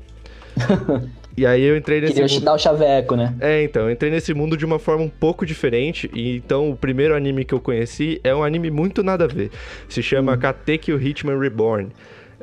e 1.41 1.47
aí 1.47 1.63
eu 1.63 1.77
entrei 1.77 2.01
nesse 2.01 2.15
Queria 2.15 2.29
mundo... 2.35 2.45
dar 2.45 2.55
o 2.55 2.59
chaveco, 2.59 3.17
né? 3.17 3.35
É, 3.41 3.63
então, 3.63 3.83
eu 3.83 3.91
entrei 3.91 4.11
nesse 4.11 4.33
mundo 4.35 4.57
de 4.57 4.65
uma 4.65 4.79
forma 4.79 5.03
um 5.05 5.09
pouco 5.09 5.45
diferente. 5.47 6.11
E 6.15 6.37
então, 6.37 6.71
o 6.71 6.77
primeiro 6.77 7.15
anime 7.15 7.45
que 7.45 7.55
eu 7.55 7.61
conheci 7.61 8.21
é 8.23 8.35
um 8.35 8.43
anime 8.45 8.71
muito 8.71 9.03
nada 9.03 9.25
a 9.25 9.29
ver. 9.29 9.51
Se 9.89 10.03
chama 10.03 10.37
Katekyo 10.37 11.01
Hitman 11.01 11.39
Reborn. 11.39 11.89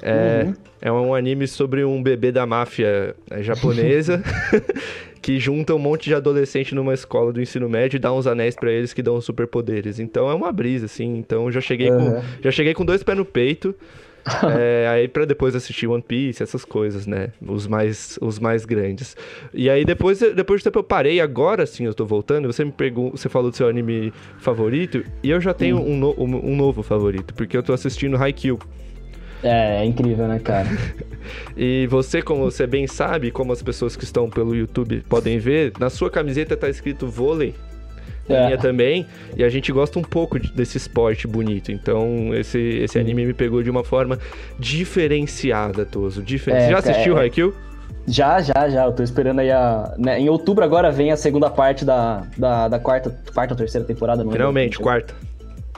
É, 0.01 0.43
Uhum. 0.45 0.53
é 0.79 0.91
um 0.91 1.15
anime 1.15 1.47
sobre 1.47 1.83
um 1.83 2.03
bebê 2.03 2.31
da 2.31 2.45
máfia 2.45 3.15
é, 3.31 3.41
japonesa 3.41 4.21
que 5.21 5.39
junta 5.39 5.73
um 5.73 5.79
monte 5.79 6.05
de 6.05 6.13
adolescente 6.13 6.75
numa 6.75 6.93
escola 6.93 7.33
do 7.33 7.41
ensino 7.41 7.67
médio 7.67 7.97
e 7.97 7.99
dá 7.99 8.13
uns 8.13 8.27
anéis 8.27 8.55
pra 8.55 8.71
eles 8.71 8.93
que 8.93 9.01
dão 9.01 9.19
superpoderes. 9.19 9.99
Então 9.99 10.29
é 10.29 10.33
uma 10.35 10.51
brisa, 10.51 10.85
assim. 10.85 11.17
Então 11.17 11.45
eu 11.45 11.51
já 11.51 11.61
cheguei, 11.61 11.89
Uhum. 11.91 12.15
com, 12.15 12.21
já 12.43 12.51
cheguei 12.51 12.73
com 12.73 12.85
dois 12.85 13.01
pés 13.03 13.17
no 13.17 13.25
peito. 13.25 13.73
É, 14.57 14.87
aí 14.89 15.07
pra 15.07 15.25
depois 15.25 15.55
assistir 15.55 15.87
One 15.87 16.01
Piece, 16.01 16.43
essas 16.43 16.63
coisas, 16.65 17.07
né? 17.07 17.29
Os 17.45 17.65
mais, 17.67 18.17
os 18.21 18.39
mais 18.39 18.65
grandes. 18.65 19.15
E 19.53 19.69
aí 19.69 19.85
depois, 19.85 20.19
depois 20.19 20.59
de 20.59 20.65
tempo 20.65 20.79
eu 20.79 20.83
parei, 20.83 21.19
agora 21.21 21.65
sim 21.65 21.85
eu 21.85 21.93
tô 21.93 22.05
voltando. 22.05 22.51
Você 22.51 22.63
me 22.65 22.71
perguntou, 22.71 23.17
você 23.17 23.29
falou 23.29 23.49
do 23.51 23.55
seu 23.57 23.67
anime 23.67 24.13
favorito, 24.39 25.03
e 25.23 25.29
eu 25.29 25.39
já 25.41 25.53
tenho 25.53 25.77
um, 25.79 25.95
no- 25.97 26.15
um, 26.17 26.51
um 26.51 26.55
novo 26.55 26.83
favorito, 26.83 27.33
porque 27.33 27.55
eu 27.55 27.63
tô 27.63 27.73
assistindo 27.73 28.17
Haikyuu. 28.17 28.59
É, 29.43 29.81
é 29.81 29.85
incrível, 29.85 30.27
né, 30.27 30.39
cara? 30.39 30.67
E 31.57 31.87
você, 31.87 32.21
como 32.21 32.43
você 32.43 32.65
bem 32.65 32.87
sabe, 32.87 33.31
como 33.31 33.51
as 33.51 33.61
pessoas 33.61 33.95
que 33.97 34.03
estão 34.05 34.29
pelo 34.29 34.55
YouTube 34.55 35.03
podem 35.09 35.37
ver, 35.39 35.73
na 35.79 35.89
sua 35.89 36.09
camiseta 36.09 36.55
tá 36.55 36.69
escrito 36.69 37.05
vôlei. 37.07 37.53
Na 38.27 38.35
É. 38.35 38.45
minha 38.47 38.57
também, 38.57 39.05
e 39.35 39.43
a 39.43 39.49
gente 39.49 39.71
gosta 39.71 39.97
um 39.97 40.01
pouco 40.03 40.37
de- 40.39 40.51
desse 40.51 40.77
esporte 40.77 41.25
bonito. 41.27 41.71
Então, 41.71 42.33
esse, 42.33 42.59
esse 42.59 42.99
anime 42.99 43.25
me 43.25 43.33
pegou 43.33 43.63
de 43.63 43.69
uma 43.69 43.83
forma 43.83 44.19
diferenciada, 44.59 45.85
Toso. 45.85 46.21
Difer... 46.21 46.53
É, 46.55 46.59
Você 46.65 46.71
já 46.71 46.77
assistiu 46.79 47.17
é- 47.17 47.21
Haikyuu? 47.21 47.53
Já, 48.07 48.41
já, 48.41 48.69
já. 48.69 48.85
Eu 48.85 48.93
tô 48.93 49.03
esperando 49.03 49.39
aí 49.39 49.51
a. 49.51 49.93
né, 49.97 50.17
Em 50.19 50.29
outubro 50.29 50.63
agora 50.63 50.89
vem 50.91 51.11
a 51.11 51.17
segunda 51.17 51.49
parte 51.49 51.83
da, 51.83 52.23
da, 52.37 52.67
da 52.69 52.79
quarta, 52.79 53.13
quarta 53.33 53.53
ou 53.53 53.57
terceira 53.57 53.85
temporada, 53.85 54.23
não. 54.23 54.31
Finalmente, 54.31 54.77
quarta. 54.79 55.13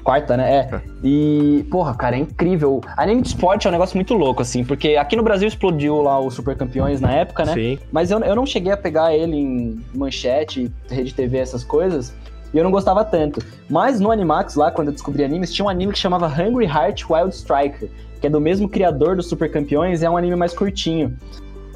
Quarta, 0.03 0.37
né? 0.37 0.55
É. 0.57 0.69
Ah. 0.75 0.81
E, 1.03 1.65
porra, 1.71 1.93
cara, 1.95 2.15
é 2.15 2.19
incrível. 2.19 2.81
Anime 2.95 3.21
de 3.23 3.29
esporte 3.29 3.65
é 3.65 3.69
um 3.69 3.73
negócio 3.73 3.97
muito 3.97 4.13
louco, 4.13 4.41
assim, 4.43 4.63
porque 4.63 4.95
aqui 4.95 5.15
no 5.15 5.23
Brasil 5.23 5.47
explodiu 5.47 6.01
lá 6.01 6.19
o 6.19 6.29
Super 6.29 6.55
Campeões 6.55 7.01
na 7.01 7.11
época, 7.11 7.43
né? 7.45 7.53
Sim. 7.53 7.79
Mas 7.91 8.09
eu, 8.11 8.19
eu 8.19 8.35
não 8.35 8.45
cheguei 8.45 8.71
a 8.71 8.77
pegar 8.77 9.13
ele 9.13 9.35
em 9.35 9.79
manchete, 9.93 10.71
rede 10.89 11.13
TV, 11.13 11.37
essas 11.39 11.63
coisas. 11.63 12.13
E 12.53 12.57
eu 12.57 12.63
não 12.63 12.71
gostava 12.71 13.03
tanto. 13.03 13.41
Mas 13.69 13.99
no 13.99 14.11
Animax, 14.11 14.55
lá, 14.55 14.71
quando 14.71 14.87
eu 14.87 14.93
descobri 14.93 15.23
animes, 15.23 15.53
tinha 15.53 15.65
um 15.65 15.69
anime 15.69 15.93
que 15.93 15.99
chamava 15.99 16.27
Hungry 16.27 16.65
Heart 16.65 17.09
Wild 17.09 17.35
Striker, 17.35 17.89
que 18.19 18.27
é 18.27 18.29
do 18.29 18.41
mesmo 18.41 18.67
criador 18.67 19.15
do 19.15 19.23
Super 19.23 19.51
Campeões, 19.51 20.01
e 20.01 20.05
é 20.05 20.09
um 20.09 20.17
anime 20.17 20.35
mais 20.35 20.53
curtinho. 20.53 21.15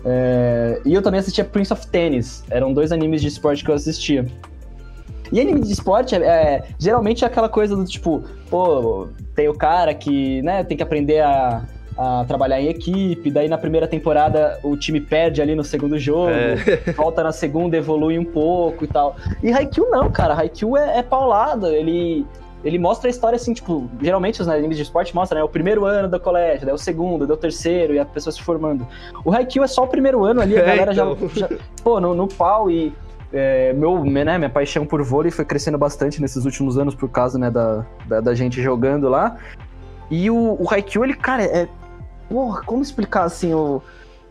É, 0.06 0.82
E 0.86 0.94
eu 0.94 1.02
também 1.02 1.20
assistia 1.20 1.46
Prince 1.46 1.72
of 1.72 1.88
Tennis. 1.88 2.44
Eram 2.50 2.74
dois 2.74 2.92
animes 2.92 3.22
de 3.22 3.28
esporte 3.28 3.64
que 3.64 3.72
eu 3.72 3.76
assistia. 3.76 4.26
E 5.32 5.40
anime 5.40 5.62
de 5.62 5.72
esporte, 5.72 6.14
é, 6.16 6.20
é, 6.20 6.64
geralmente 6.78 7.24
é 7.24 7.28
aquela 7.28 7.50
coisa 7.50 7.76
do 7.76 7.86
tipo, 7.86 8.24
pô, 8.50 9.08
tem 9.36 9.48
o 9.48 9.54
cara 9.54 9.94
que, 9.94 10.42
né, 10.44 10.64
tem 10.64 10.78
que 10.78 10.84
aprender 10.84 11.22
a, 11.22 11.64
a 11.98 12.26
trabalhar 12.28 12.60
em 12.60 12.68
equipe, 12.68 13.30
daí 13.30 13.48
na 13.48 13.58
primeira 13.58 13.88
temporada 13.88 14.60
o 14.64 14.76
time 14.76 15.00
perde 15.00 15.42
ali 15.42 15.56
no 15.56 15.64
segundo 15.64 15.98
jogo, 15.98 16.32
É. 16.32 16.56
volta 16.98 17.24
na 17.24 17.32
segunda, 17.32 17.78
evolui 17.78 18.18
um 18.18 18.26
pouco 18.26 18.84
e 18.84 18.88
tal. 18.88 19.16
E 19.42 19.52
Haikyuu 19.52 19.90
não, 19.90 20.10
cara, 20.12 20.34
Haikyuu 20.34 20.78
é, 20.78 21.00
é 21.00 21.04
paulada, 21.04 21.70
ele... 21.70 22.26
Ele 22.64 22.80
mostra 22.80 23.10
a 23.10 23.12
história 23.12 23.36
assim, 23.36 23.54
tipo, 23.54 23.90
geralmente 24.02 24.42
os 24.42 24.48
animes 24.48 24.78
de 24.78 24.84
esporte 24.84 25.14
mostram, 25.14 25.40
né? 25.40 25.44
O 25.44 25.50
primeiro 25.50 25.84
ano 25.84 26.08
do 26.08 26.18
colégio, 26.18 26.66
daí 26.66 26.74
o 26.74 26.78
segundo, 26.78 27.28
daí 27.28 27.36
o 27.36 27.38
terceiro, 27.38 27.94
e 27.94 28.00
a 28.00 28.06
pessoa 28.06 28.32
se 28.32 28.42
formando. 28.42 28.88
O 29.26 29.34
Haikyuu 29.34 29.66
é 29.66 29.68
só 29.68 29.84
o 29.84 29.88
primeiro 29.88 30.24
ano 30.24 30.40
ali, 30.40 30.58
a 30.58 30.62
É, 30.64 30.66
galera 30.68 30.94
então. 30.94 31.18
já, 31.36 31.46
já. 31.46 31.50
Pô, 31.84 32.00
no, 32.00 32.16
no 32.16 32.26
pau 32.26 32.72
e. 32.72 32.94
é, 33.34 33.74
meu, 33.74 34.02
né, 34.06 34.38
minha 34.38 34.50
paixão 34.50 34.86
por 34.86 35.04
vôlei 35.04 35.30
foi 35.30 35.44
crescendo 35.44 35.78
bastante 35.78 36.22
nesses 36.22 36.46
últimos 36.46 36.78
anos 36.78 36.96
por 36.96 37.10
causa, 37.10 37.38
né, 37.38 37.52
da, 37.52 37.86
da, 38.08 38.22
da 38.22 38.34
gente 38.34 38.62
jogando 38.62 39.10
lá. 39.10 39.36
E 40.10 40.32
o, 40.32 40.56
o 40.58 40.66
Haikyuu, 40.72 41.04
ele, 41.04 41.16
cara, 41.16 41.44
é... 41.44 41.68
Porra, 42.30 42.62
como 42.66 42.82
explicar, 42.82 43.24
assim, 43.24 43.54
o... 43.54 43.82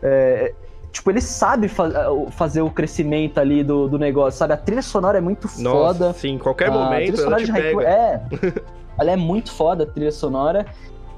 é, 0.01 0.53
tipo, 0.91 1.09
ele 1.09 1.21
sabe 1.21 1.67
fa- 1.67 2.09
o- 2.11 2.29
fazer 2.31 2.61
o 2.61 2.69
crescimento 2.69 3.39
ali 3.39 3.63
do, 3.63 3.87
do 3.87 3.97
negócio, 3.97 4.37
sabe? 4.39 4.53
A 4.53 4.57
trilha 4.57 4.81
sonora 4.81 5.17
é 5.17 5.21
muito 5.21 5.47
Nossa, 5.59 5.69
foda. 5.99 6.13
sim, 6.13 6.37
qualquer 6.37 6.67
a 6.69 6.71
trilha 6.71 6.83
momento 6.85 7.17
sonora 7.17 7.43
de 7.43 7.51
Haikyuu 7.51 7.77
pega. 7.79 7.89
é... 7.89 8.21
ela 8.99 9.11
é 9.11 9.15
muito 9.15 9.51
foda, 9.51 9.83
a 9.83 9.87
trilha 9.87 10.11
sonora. 10.11 10.65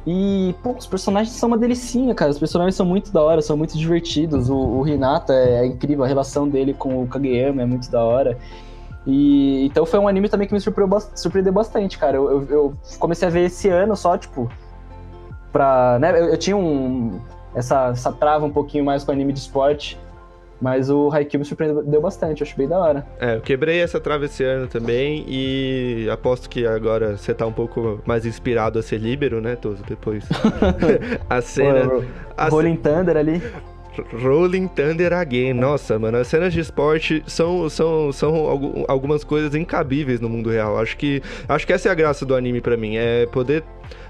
E, 0.08 0.54
pô, 0.62 0.72
os 0.74 0.86
personagens 0.86 1.36
são 1.36 1.48
uma 1.48 1.58
delicinha, 1.58 2.14
cara. 2.14 2.30
Os 2.30 2.38
personagens 2.38 2.76
são 2.76 2.86
muito 2.86 3.12
da 3.12 3.24
hora, 3.24 3.42
são 3.42 3.58
muito 3.58 3.76
divertidos. 3.76 4.50
O, 4.52 4.56
o 4.56 4.88
Hinata 4.88 5.34
é, 5.34 5.62
é 5.62 5.66
incrível, 5.66 6.04
a 6.06 6.08
relação 6.08 6.48
dele 6.48 6.76
com 6.76 7.02
o 7.02 7.08
Kageyama 7.08 7.64
é 7.64 7.66
muito 7.66 7.90
da 7.90 8.04
hora. 8.04 8.38
E 9.08 9.66
então 9.66 9.86
foi 9.86 10.00
um 10.00 10.08
anime 10.08 10.30
também 10.30 10.48
que 10.48 10.54
me 10.54 10.60
surpreendeu, 10.60 11.00
surpreendeu 11.16 11.52
bastante, 11.54 11.98
cara. 11.98 12.18
Eu, 12.18 12.30
eu- 12.32 12.48
eu 12.50 12.74
comecei 13.00 13.28
a 13.28 13.32
ver 13.32 13.46
esse 13.46 13.68
ano 13.68 13.96
só, 13.96 14.16
tipo, 14.18 14.48
pra. 15.56 15.98
Né, 16.00 16.12
eu, 16.20 16.26
eu 16.26 16.38
tinha 16.38 16.58
um. 16.58 17.18
Essa, 17.56 17.88
essa 17.92 18.12
trava 18.12 18.44
um 18.44 18.52
pouquinho 18.52 18.84
mais 18.84 19.06
com 19.06 19.14
anime 19.14 19.32
de 19.32 19.40
esporte. 19.40 19.98
Mas 20.62 20.90
o 20.90 21.10
Haikyuu 21.12 21.40
me 21.40 21.46
surpreendeu 21.46 22.02
bastante, 22.02 22.42
eu 22.42 22.48
acho 22.48 22.56
bem 22.58 22.68
da 22.68 22.80
hora. 22.80 23.06
É, 23.20 23.36
eu 23.36 23.42
quebrei 23.42 23.82
essa 23.82 24.00
trave 24.00 24.26
esse 24.26 24.42
ano 24.42 24.68
também 24.68 25.26
e 25.28 26.08
aposto 26.10 26.50
que 26.50 26.66
agora 26.66 27.18
você 27.18 27.34
tá 27.34 27.46
um 27.46 27.52
pouco 27.52 28.00
mais 28.06 28.26
inspirado 28.26 28.80
a 28.80 28.82
ser 28.82 28.98
líbero, 28.98 29.42
né, 29.42 29.58
Toso? 29.58 29.84
Depois. 29.86 30.24
a 31.30 31.42
cena. 31.42 31.90
Pô, 31.90 32.04
a 32.38 32.48
Rolling 32.48 32.78
Thunder 32.78 33.18
ali. 33.18 33.42
Rolling 34.22 34.68
Thunder 34.68 35.14
Again. 35.14 35.54
Nossa, 35.54 36.00
mano, 36.00 36.18
as 36.18 36.28
cenas 36.28 36.54
de 36.54 36.62
esporte 36.62 37.22
são, 37.28 37.70
são, 37.70 38.12
são 38.12 38.34
algu- 38.48 38.86
algumas 38.88 39.24
coisas 39.26 39.56
incabíveis 39.56 40.20
no 40.22 40.30
mundo 40.30 40.50
real. 40.50 40.80
Acho 40.80 40.96
que, 40.98 41.22
acho 41.48 41.68
que 41.68 41.74
essa 41.74 41.90
é 41.90 41.92
a 41.92 41.96
graça 41.96 42.26
do 42.26 42.34
anime 42.34 42.62
pra 42.62 42.78
mim, 42.78 42.96
é 42.96 43.26
poder 43.26 43.64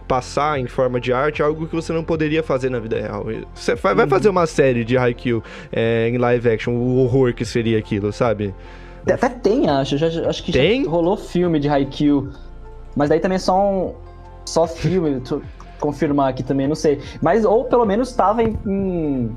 passar 0.07 0.59
em 0.59 0.67
forma 0.67 0.99
de 0.99 1.11
arte 1.11 1.41
algo 1.41 1.65
que 1.67 1.75
você 1.75 1.91
não 1.91 2.03
poderia 2.03 2.43
fazer 2.43 2.69
na 2.69 2.79
vida 2.79 2.99
real. 2.99 3.25
Você 3.53 3.75
vai, 3.75 3.93
Uhum. 3.95 4.07
fazer 4.07 4.29
uma 4.29 4.45
série 4.45 4.83
de 4.85 4.97
Haikyuu 4.97 5.43
é, 5.71 6.07
em 6.09 6.17
live 6.17 6.49
action, 6.49 6.73
o 6.73 6.97
horror 6.97 7.33
que 7.33 7.43
seria 7.45 7.77
aquilo, 7.79 8.11
sabe? 8.13 8.53
Até 9.11 9.29
tem, 9.29 9.69
acho. 9.69 9.97
Já, 9.97 10.07
acho 10.29 10.43
que 10.43 10.51
Tem? 10.51 10.83
já 10.83 10.89
rolou 10.89 11.15
filme 11.17 11.59
de 11.59 11.67
Haikyuu. 11.69 12.29
Mas 12.95 13.09
daí 13.09 13.19
também 13.19 13.35
é 13.35 13.39
só 13.39 13.59
um. 13.59 13.93
Só 14.45 14.65
filme, 14.67 15.21
confirmar 15.79 16.29
aqui 16.29 16.41
também, 16.43 16.67
não 16.67 16.75
sei. 16.75 16.99
Mas, 17.21 17.43
ou 17.45 17.65
pelo 17.65 17.85
menos 17.85 18.13
tava 18.13 18.41
em. 18.43 18.57
em- 18.65 19.35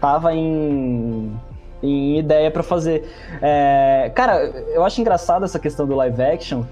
tava 0.00 0.32
em. 0.34 1.32
em 1.82 2.18
ideia 2.18 2.50
pra 2.50 2.62
fazer. 2.62 3.04
É, 3.42 4.10
cara, 4.14 4.44
eu 4.74 4.84
acho 4.84 5.00
engraçado 5.00 5.44
essa 5.44 5.58
questão 5.58 5.86
do 5.86 5.94
live 5.96 6.22
action, 6.22 6.62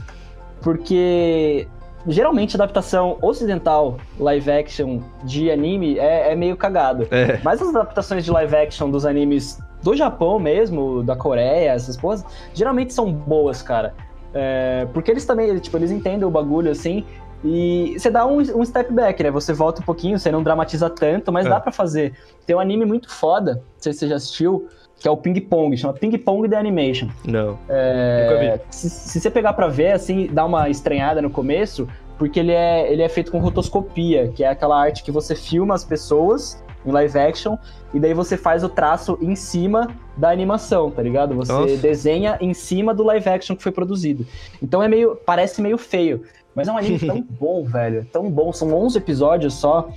porque. 0.63 1.67
Geralmente, 2.07 2.57
adaptação 2.57 3.19
ocidental 3.21 3.99
live 4.19 4.51
action 4.51 5.01
de 5.25 5.51
anime 5.51 5.99
é, 5.99 6.33
é 6.33 6.37
meio 6.37 6.57
cagado. 6.57 7.07
É. 7.11 7.39
Mas 7.43 7.61
as 7.61 7.69
adaptações 7.69 8.25
de 8.25 8.31
live 8.31 8.57
action 8.57 8.91
dos 8.91 9.05
animes 9.05 9.59
do 9.83 9.95
Japão 9.95 10.39
mesmo, 10.39 11.03
da 11.03 11.15
Coreia, 11.17 11.71
essas 11.73 11.97
coisas, 11.97 12.25
geralmente 12.55 12.93
são 12.93 13.13
boas, 13.13 13.63
cara. 13.63 13.95
É, 14.33 14.87
porque 14.93 15.11
eles 15.11 15.25
também, 15.25 15.59
tipo, 15.59 15.77
eles 15.77 15.91
entendem 15.91 16.25
o 16.27 16.31
bagulho 16.31 16.71
assim. 16.71 17.05
E 17.43 17.95
você 17.99 18.11
dá 18.11 18.27
um, 18.27 18.37
um 18.39 18.65
step 18.65 18.93
back, 18.93 19.23
né? 19.23 19.31
Você 19.31 19.53
volta 19.53 19.81
um 19.81 19.85
pouquinho, 19.85 20.19
você 20.19 20.31
não 20.31 20.43
dramatiza 20.43 20.91
tanto, 20.91 21.33
mas 21.33 21.47
É. 21.47 21.49
dá 21.49 21.59
pra 21.59 21.73
fazer. 21.73 22.15
Tem 22.47 22.55
um 22.55 22.61
anime 22.61 22.85
muito 22.85 23.11
foda, 23.11 23.55
não 23.55 23.63
sei 23.79 23.93
se 23.93 24.01
você 24.01 24.09
já 24.09 24.17
assistiu, 24.17 24.69
que 25.01 25.09
é 25.09 25.11
o 25.11 25.17
Ping 25.17 25.41
Pong, 25.41 25.75
chama 25.77 25.95
Ping 25.95 26.17
Pong 26.19 26.47
The 26.47 26.57
Animation. 26.57 27.09
Não. 27.25 27.59
É, 27.69 28.29
Nunca 28.29 28.39
vi. 28.39 28.63
se, 28.71 28.91
se 28.91 29.19
você 29.19 29.31
pegar 29.31 29.55
pra 29.55 29.67
ver, 29.67 29.93
assim, 29.93 30.29
dá 30.31 30.45
uma 30.45 30.69
estranhada 30.69 31.23
no 31.23 31.31
começo, 31.31 31.89
porque 32.19 32.39
ele 32.39 32.53
é, 32.53 32.93
ele 32.93 33.01
é 33.01 33.09
feito 33.09 33.33
com 33.33 33.39
rotoscopia, 33.39 34.29
que 34.29 34.45
é 34.45 34.49
aquela 34.49 34.79
arte 34.79 35.03
que 35.03 35.11
você 35.11 35.35
filma 35.35 35.75
as 35.75 35.83
pessoas 35.83 36.63
em 36.85 36.91
live 36.93 37.19
action, 37.19 37.57
e 37.95 37.99
daí 37.99 38.13
você 38.13 38.37
faz 38.37 38.63
o 38.63 38.69
traço 38.69 39.19
em 39.23 39.35
cima 39.35 39.89
da 40.17 40.31
animação, 40.31 40.91
tá 40.91 41.03
ligado? 41.03 41.35
Você 41.35 41.53
Nossa. 41.53 41.77
desenha 41.79 42.37
em 42.41 42.53
cima 42.53 42.95
do 42.95 43.03
live 43.03 43.29
action 43.29 43.57
que 43.57 43.63
foi 43.63 43.73
produzido. 43.73 44.27
Então 44.63 44.83
é 44.83 44.89
meio, 44.89 45.17
parece 45.25 45.63
meio 45.63 45.79
feio, 45.79 46.23
mas 46.55 46.69
é 46.69 46.73
um 46.73 46.77
anime 46.77 46.99
tão 47.07 47.23
bom, 47.23 47.65
velho, 47.65 48.07
tão 48.13 48.31
bom. 48.31 48.53
São 48.53 48.73
11 48.75 48.99
episódios 48.99 49.55
só, 49.55 49.89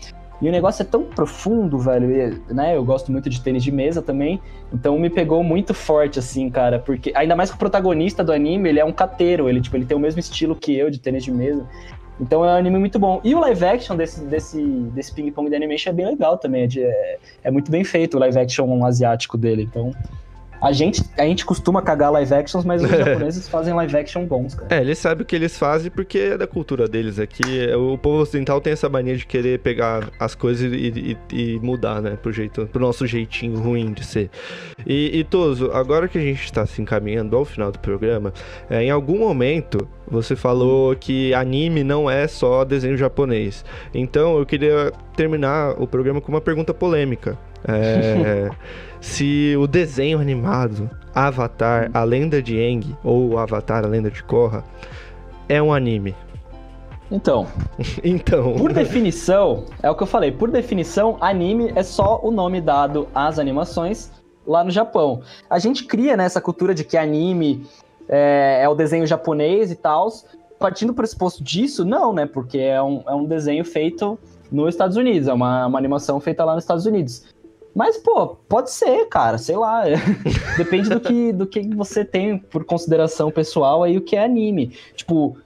E 0.43 0.49
o 0.49 0.51
negócio 0.51 0.81
é 0.81 0.85
tão 0.85 1.03
profundo, 1.03 1.79
velho, 1.79 2.11
e, 2.11 2.53
né? 2.53 2.75
Eu 2.75 2.83
gosto 2.83 3.09
muito 3.09 3.29
de 3.29 3.39
tênis 3.39 3.63
de 3.63 3.71
mesa 3.71 4.01
também, 4.01 4.41
então 4.73 4.99
me 4.99 5.09
pegou 5.09 5.41
muito 5.41 5.73
forte, 5.73 6.19
assim, 6.19 6.49
cara, 6.49 6.77
porque 6.79 7.13
ainda 7.15 7.33
mais 7.33 7.49
que 7.49 7.55
o 7.55 7.59
protagonista 7.59 8.21
do 8.25 8.33
anime, 8.33 8.67
ele 8.67 8.79
é 8.79 8.83
um 8.83 8.91
cateiro, 8.91 9.47
ele, 9.47 9.61
tipo, 9.61 9.77
ele 9.77 9.85
tem 9.85 9.95
o 9.95 9.99
mesmo 10.01 10.19
estilo 10.19 10.53
que 10.53 10.77
eu 10.77 10.89
de 10.89 10.99
tênis 10.99 11.23
de 11.23 11.31
mesa. 11.31 11.65
Então 12.19 12.43
é 12.43 12.49
um 12.49 12.57
anime 12.57 12.77
muito 12.77 12.99
bom. 12.99 13.21
E 13.23 13.33
o 13.33 13.39
live 13.39 13.63
action 13.63 13.95
desse, 13.95 14.21
desse, 14.25 14.61
desse 14.61 15.13
ping-pong 15.13 15.49
de 15.49 15.55
animation 15.55 15.91
é 15.91 15.93
bem 15.93 16.05
legal 16.07 16.37
também. 16.37 16.63
É, 16.63 16.67
de, 16.67 16.83
é, 16.83 17.17
é, 17.45 17.49
muito 17.49 17.71
bem 17.71 17.85
feito 17.85 18.17
o 18.17 18.19
live 18.19 18.37
action 18.37 18.85
asiático 18.85 19.37
dele. 19.37 19.63
Então 19.63 19.93
a 20.63 20.71
gente, 20.71 21.03
a 21.17 21.23
gente 21.23 21.45
costuma 21.45 21.81
cagar 21.81 22.09
live 22.13 22.33
actions, 22.33 22.63
mas 22.63 22.81
os 22.81 22.89
japoneses 22.89 23.49
fazem 23.49 23.73
live 23.73 23.97
action 23.97 24.25
bons, 24.25 24.55
cara. 24.55 24.73
É, 24.73 24.79
eles 24.79 24.97
sabem 24.97 25.23
o 25.23 25.25
que 25.25 25.35
eles 25.35 25.57
fazem 25.57 25.91
porque 25.91 26.17
é 26.17 26.37
da 26.37 26.47
cultura 26.47 26.87
deles 26.87 27.19
aqui. 27.19 27.43
O 27.75 27.97
povo 27.97 28.21
ocidental 28.21 28.61
tem 28.61 28.71
essa 28.71 28.87
mania 28.87 29.17
de 29.17 29.25
querer 29.25 29.59
pegar 29.59 30.09
as 30.17 30.33
coisas 30.35 30.71
e, 30.71 31.17
e, 31.31 31.35
e 31.37 31.59
mudar, 31.59 32.01
né? 32.01 32.17
Pro, 32.21 32.31
jeito, 32.31 32.65
pro 32.67 32.79
nosso 32.81 33.05
jeitinho 33.05 33.59
ruim 33.59 33.91
de 33.91 34.05
ser. 34.05 34.29
E, 34.87 35.19
e 35.19 35.23
Toso, 35.25 35.69
agora 35.73 36.07
que 36.07 36.17
a 36.17 36.21
gente 36.21 36.45
está 36.45 36.65
se 36.65 36.81
encaminhando 36.81 37.35
ao 37.35 37.43
final 37.43 37.69
do 37.69 37.79
programa, 37.79 38.31
é, 38.69 38.83
em 38.83 38.89
algum 38.89 39.19
momento 39.19 39.85
você 40.07 40.35
falou 40.35 40.95
que 40.95 41.33
anime 41.33 41.83
não 41.83 42.09
é 42.09 42.25
só 42.25 42.63
desenho 42.63 42.95
japonês. 42.95 43.65
Então 43.93 44.37
eu 44.37 44.45
queria 44.45 44.93
terminar 45.15 45.81
o 45.81 45.85
programa 45.85 46.21
com 46.21 46.31
uma 46.31 46.41
pergunta 46.41 46.73
polêmica. 46.73 47.37
É, 47.67 48.49
se 48.99 49.55
o 49.57 49.67
desenho 49.67 50.19
animado 50.19 50.89
Avatar, 51.13 51.89
a 51.93 52.03
lenda 52.03 52.41
de 52.41 52.59
Aang, 52.59 52.95
ou 53.03 53.37
Avatar, 53.37 53.83
a 53.83 53.87
lenda 53.87 54.09
de 54.09 54.23
Korra, 54.23 54.63
é 55.47 55.61
um 55.61 55.73
anime. 55.73 56.15
Então, 57.11 57.47
então, 58.03 58.53
por 58.55 58.73
definição, 58.73 59.65
é 59.81 59.89
o 59.89 59.95
que 59.95 60.03
eu 60.03 60.07
falei, 60.07 60.31
por 60.31 60.49
definição, 60.49 61.17
anime 61.21 61.71
é 61.75 61.83
só 61.83 62.19
o 62.23 62.31
nome 62.31 62.59
dado 62.59 63.07
às 63.13 63.37
animações 63.39 64.11
lá 64.45 64.63
no 64.63 64.71
Japão. 64.71 65.21
A 65.49 65.59
gente 65.59 65.85
cria 65.85 66.17
nessa 66.17 66.39
né, 66.39 66.43
cultura 66.43 66.73
de 66.73 66.83
que 66.83 66.97
anime 66.97 67.65
é, 68.07 68.61
é 68.63 68.69
o 68.69 68.75
desenho 68.75 69.05
japonês 69.05 69.71
e 69.71 69.75
tal. 69.75 70.09
Partindo 70.59 70.89
do 70.89 70.93
pressuposto 70.93 71.43
disso, 71.43 71.83
não, 71.83 72.13
né? 72.13 72.25
Porque 72.25 72.57
é 72.57 72.81
um, 72.81 73.03
é 73.05 73.13
um 73.13 73.25
desenho 73.25 73.65
feito 73.65 74.17
nos 74.51 74.69
Estados 74.69 74.95
Unidos, 74.95 75.27
é 75.27 75.33
uma, 75.33 75.65
uma 75.65 75.77
animação 75.77 76.19
feita 76.19 76.45
lá 76.45 76.53
nos 76.53 76.63
Estados 76.63 76.85
Unidos. 76.85 77.32
Mas, 77.75 77.97
pô, 77.97 78.27
pode 78.47 78.69
ser, 78.71 79.07
cara, 79.07 79.37
sei 79.37 79.57
lá. 79.57 79.83
Depende 80.57 80.89
do 80.89 80.99
que, 80.99 81.33
do 81.33 81.47
que 81.47 81.75
você 81.75 82.05
tem 82.05 82.37
por 82.37 82.63
consideração 82.63 83.31
pessoal 83.31 83.83
aí 83.83 83.97
o 83.97 84.01
que 84.01 84.15
é 84.15 84.23
anime. 84.23 84.71
Tipo, 84.95 85.37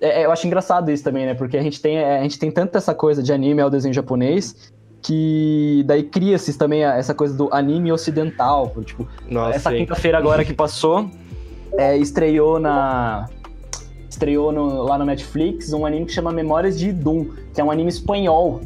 é, 0.00 0.22
é, 0.22 0.24
eu 0.26 0.32
acho 0.32 0.46
engraçado 0.46 0.90
isso 0.90 1.02
também, 1.02 1.26
né? 1.26 1.34
Porque 1.34 1.56
a 1.56 1.62
gente 1.62 1.80
tem, 1.80 1.98
é, 1.98 2.18
a 2.18 2.22
gente 2.22 2.38
tem 2.38 2.50
tanto 2.50 2.76
essa 2.76 2.94
coisa 2.94 3.22
de 3.22 3.32
anime 3.32 3.62
ao 3.62 3.70
desenho 3.70 3.94
japonês 3.94 4.72
que 5.02 5.82
daí 5.86 6.02
cria-se 6.02 6.58
também 6.58 6.84
essa 6.84 7.14
coisa 7.14 7.34
do 7.34 7.52
anime 7.52 7.90
ocidental. 7.90 8.70
Tipo, 8.84 9.08
Nossa, 9.28 9.56
essa 9.56 9.72
quinta-feira 9.72 10.18
agora 10.18 10.44
que 10.44 10.52
passou, 10.52 11.10
é, 11.72 11.96
estreou 11.96 12.58
na. 12.58 13.28
Estreou 14.08 14.52
no, 14.52 14.82
lá 14.82 14.98
no 14.98 15.04
Netflix 15.04 15.72
um 15.72 15.86
anime 15.86 16.04
que 16.04 16.12
chama 16.12 16.32
Memórias 16.32 16.78
de 16.78 16.92
Doom, 16.92 17.26
que 17.54 17.60
é 17.60 17.64
um 17.64 17.70
anime 17.70 17.88
espanhol 17.88 18.60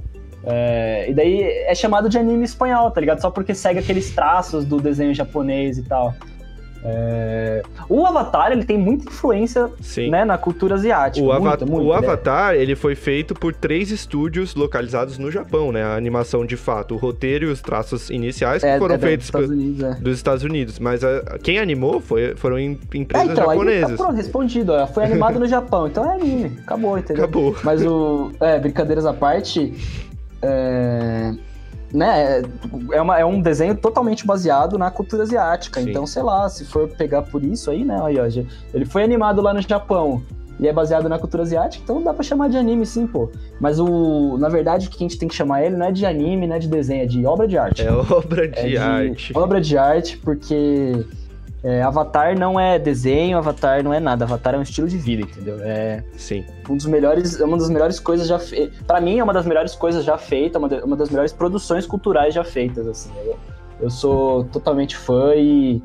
é, 0.47 1.07
e 1.09 1.15
daí 1.15 1.43
é 1.43 1.75
chamado 1.75 2.09
de 2.09 2.19
anime 2.19 2.45
espanhol, 2.45 2.91
tá 2.91 3.01
ligado? 3.01 3.21
Só 3.21 3.31
porque 3.31 3.55
segue 3.55 3.79
aqueles 3.79 4.11
traços 4.15 4.65
do 4.65 4.81
desenho 4.81 5.15
japonês 5.15 5.79
e 5.79 5.83
tal. 5.83 6.15
É... 6.87 7.63
O 7.89 8.05
Avatar 8.05 8.53
ele 8.53 8.63
tem 8.63 8.77
muita 8.77 9.07
influência 9.07 9.71
né, 10.11 10.23
na 10.23 10.37
cultura 10.37 10.75
asiática. 10.75 11.25
O, 11.25 11.33
muita, 11.33 11.65
Ava 11.65 11.67
muita, 11.67 11.83
o 11.83 11.93
Avatar 11.95 12.55
ele 12.55 12.77
foi 12.77 12.95
feito 12.95 13.35
por 13.35 13.55
três 13.55 13.91
estúdios 13.91 14.55
localizados 14.55 15.17
no 15.17 15.31
Japão, 15.31 15.73
né? 15.73 15.83
A 15.83 15.97
animação 15.97 16.45
de 16.45 16.59
fato, 16.59 16.95
o 16.95 16.99
roteiro 16.99 17.47
e 17.47 17.49
os 17.51 17.63
traços 17.63 18.11
iniciais 18.11 18.63
que 18.63 18.69
é, 18.69 18.79
foram 18.79 18.97
é 18.97 18.99
feitos 18.99 19.31
dos 19.31 19.41
Estados, 19.41 19.51
Unidos, 19.51 19.83
é. 19.83 19.95
dos 19.95 20.17
Estados 20.17 20.45
Unidos. 20.45 20.79
Mas 20.79 21.03
a, 21.03 21.39
quem 21.43 21.59
animou 21.59 22.01
foi, 22.01 22.35
foram 22.37 22.59
em, 22.59 22.79
empresas 22.95 23.31
é, 23.31 23.33
então, 23.33 23.47
japonesas. 23.47 23.91
Aí, 23.91 23.97
tá 23.97 24.05
pronto, 24.05 24.17
respondido. 24.17 24.73
Ó, 24.73 24.87
foi 24.87 25.05
animado 25.05 25.41
no 25.41 25.47
Japão, 25.49 25.87
então 25.87 26.05
é 26.05 26.17
anime. 26.17 26.59
Acabou, 26.65 26.99
entendeu? 26.99 27.25
Acabou. 27.25 27.57
Mas 27.65 27.83
o. 27.83 28.31
É, 28.41 28.59
brincadeiras 28.59 29.07
à 29.07 29.15
parte. 29.15 29.73
É, 30.45 31.35
né, 31.93 32.43
é, 32.93 33.01
uma, 33.01 33.19
é 33.19 33.25
um 33.25 33.41
desenho 33.41 33.77
totalmente 33.77 34.27
baseado 34.27 34.77
na 34.77 34.91
cultura 34.91 35.23
asiática. 35.23 35.81
Sim. 35.81 35.91
Então, 35.91 36.07
sei 36.07 36.23
lá, 36.23 36.49
se 36.49 36.65
for 36.65 36.89
pegar 36.89 37.23
por 37.23 37.45
isso 37.45 37.71
aí, 37.71 37.85
né? 37.85 37.99
Aí, 38.03 38.19
ó, 38.19 38.27
ele 38.75 38.85
foi 38.85 39.05
animado 39.05 39.41
lá 39.41 39.55
no 39.55 39.63
Japão 39.63 40.23
e 40.59 40.69
é 40.69 40.73
baseado 40.73 41.09
na 41.09 41.19
cultura 41.19 41.43
asiática, 41.43 41.83
então 41.83 42.03
dá 42.03 42.15
pra 42.15 42.23
chamar 42.23 42.49
de 42.49 42.57
anime 42.57 42.87
sim, 42.87 43.07
pô. 43.07 43.31
Mas 43.61 43.79
o. 43.81 44.39
Na 44.39 44.49
verdade, 44.49 44.87
o 44.87 44.91
que 44.91 44.97
a 44.97 45.01
gente 45.01 45.19
tem 45.19 45.29
que 45.29 45.35
chamar 45.35 45.65
ele 45.65 45.77
não 45.77 45.87
é 45.87 45.93
de 45.93 46.07
anime, 46.07 46.47
não 46.47 46.57
é 46.57 46.59
de 46.59 46.69
desenho, 46.69 47.03
é 47.03 47.07
de 47.07 47.27
obra 47.27 47.49
de 47.49 47.59
arte. 47.59 47.83
É 47.83 47.93
obra 47.93 48.49
de, 48.49 48.59
é 48.59 48.69
de 48.69 48.79
arte. 48.79 49.33
Obra 49.37 49.61
de 49.61 49.77
arte, 49.77 50.17
porque 50.19 51.05
é, 51.65 51.83
Avatar 51.83 52.39
não 52.39 52.61
é 52.61 52.79
desenho, 52.79 53.39
Avatar 53.39 53.83
não 53.83 53.95
é 53.95 53.99
nada. 53.99 54.27
Avatar 54.27 54.55
é 54.55 54.59
um 54.59 54.63
estilo 54.63 54.87
de 54.87 54.99
vida, 54.99 55.23
entendeu? 55.23 55.57
É 55.63 56.05
Sim. 56.15 56.45
Um 56.69 56.77
dos 56.77 56.85
melhores, 56.85 57.41
é 57.41 57.45
uma 57.45 57.57
das 57.57 57.71
melhores 57.71 57.99
coisas 57.99 58.29
já 58.29 58.39
feitas. 58.39 58.79
Pra 58.87 59.01
mim, 59.01 59.19
é 59.19 59.25
uma 59.25 59.33
das 59.33 59.47
melhores 59.47 59.75
coisas 59.75 60.05
já 60.05 60.19
feitas, 60.19 60.63
uma, 60.63 60.69
uma 60.85 60.95
das 60.95 61.09
melhores 61.09 61.33
produções 61.33 61.87
culturais 61.87 62.35
já 62.35 62.45
feitas, 62.45 62.87
assim. 62.87 63.11
Eu, 63.25 63.39
eu 63.81 63.91
sou 63.91 64.45
totalmente 64.45 64.95
fã 64.95 65.35
e 65.35 65.83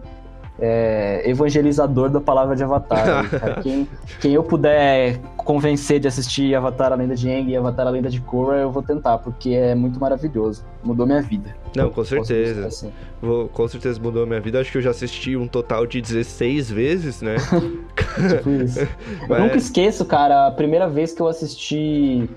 é, 0.62 1.22
evangelizador 1.26 2.10
da 2.10 2.20
palavra 2.20 2.56
de 2.56 2.64
Avatar. 2.64 3.26
quem, 3.64 3.88
quem, 4.20 4.34
eu 4.34 4.44
puder 4.44 5.20
convencer 5.38 6.00
de 6.00 6.08
assistir 6.08 6.54
Avatar 6.56 6.92
a 6.92 6.96
Lenda 6.96 7.16
de 7.16 7.30
Aang 7.30 7.50
e 7.50 7.56
Avatar 7.56 7.88
a 7.88 7.90
Lenda 7.90 8.10
de 8.10 8.20
Korra, 8.22 8.58
eu 8.58 8.72
vou 8.72 8.84
tentar, 8.84 9.18
porque 9.20 9.52
é 9.52 9.74
muito 9.74 10.00
maravilhoso. 10.00 10.66
Mudou 10.84 11.06
minha 11.06 11.22
vida. 11.22 11.56
Não, 11.76 11.90
com 11.90 12.04
certeza. 12.04 12.68
Assim. 12.68 12.92
Vou, 13.22 13.48
com 13.50 13.68
certeza 13.68 14.00
mudou 14.02 14.26
minha 14.26 14.42
vida. 14.42 14.60
Acho 14.60 14.72
que 14.72 14.78
eu 14.78 14.82
já 14.82 14.90
assisti 14.92 15.36
um 15.36 15.48
total 15.48 15.86
de 15.86 16.02
16 16.02 16.72
vezes, 16.72 17.22
né? 17.22 17.36
tipo 18.30 18.50
isso. 18.50 18.88
Mas... 19.28 19.40
Eu 19.40 19.46
nunca 19.46 19.58
esqueço, 19.58 20.06
cara, 20.06 20.48
a 20.48 20.52
primeira 20.52 20.88
vez 20.88 21.14
que 21.14 21.22
eu 21.22 21.28
assisti. 21.28 22.30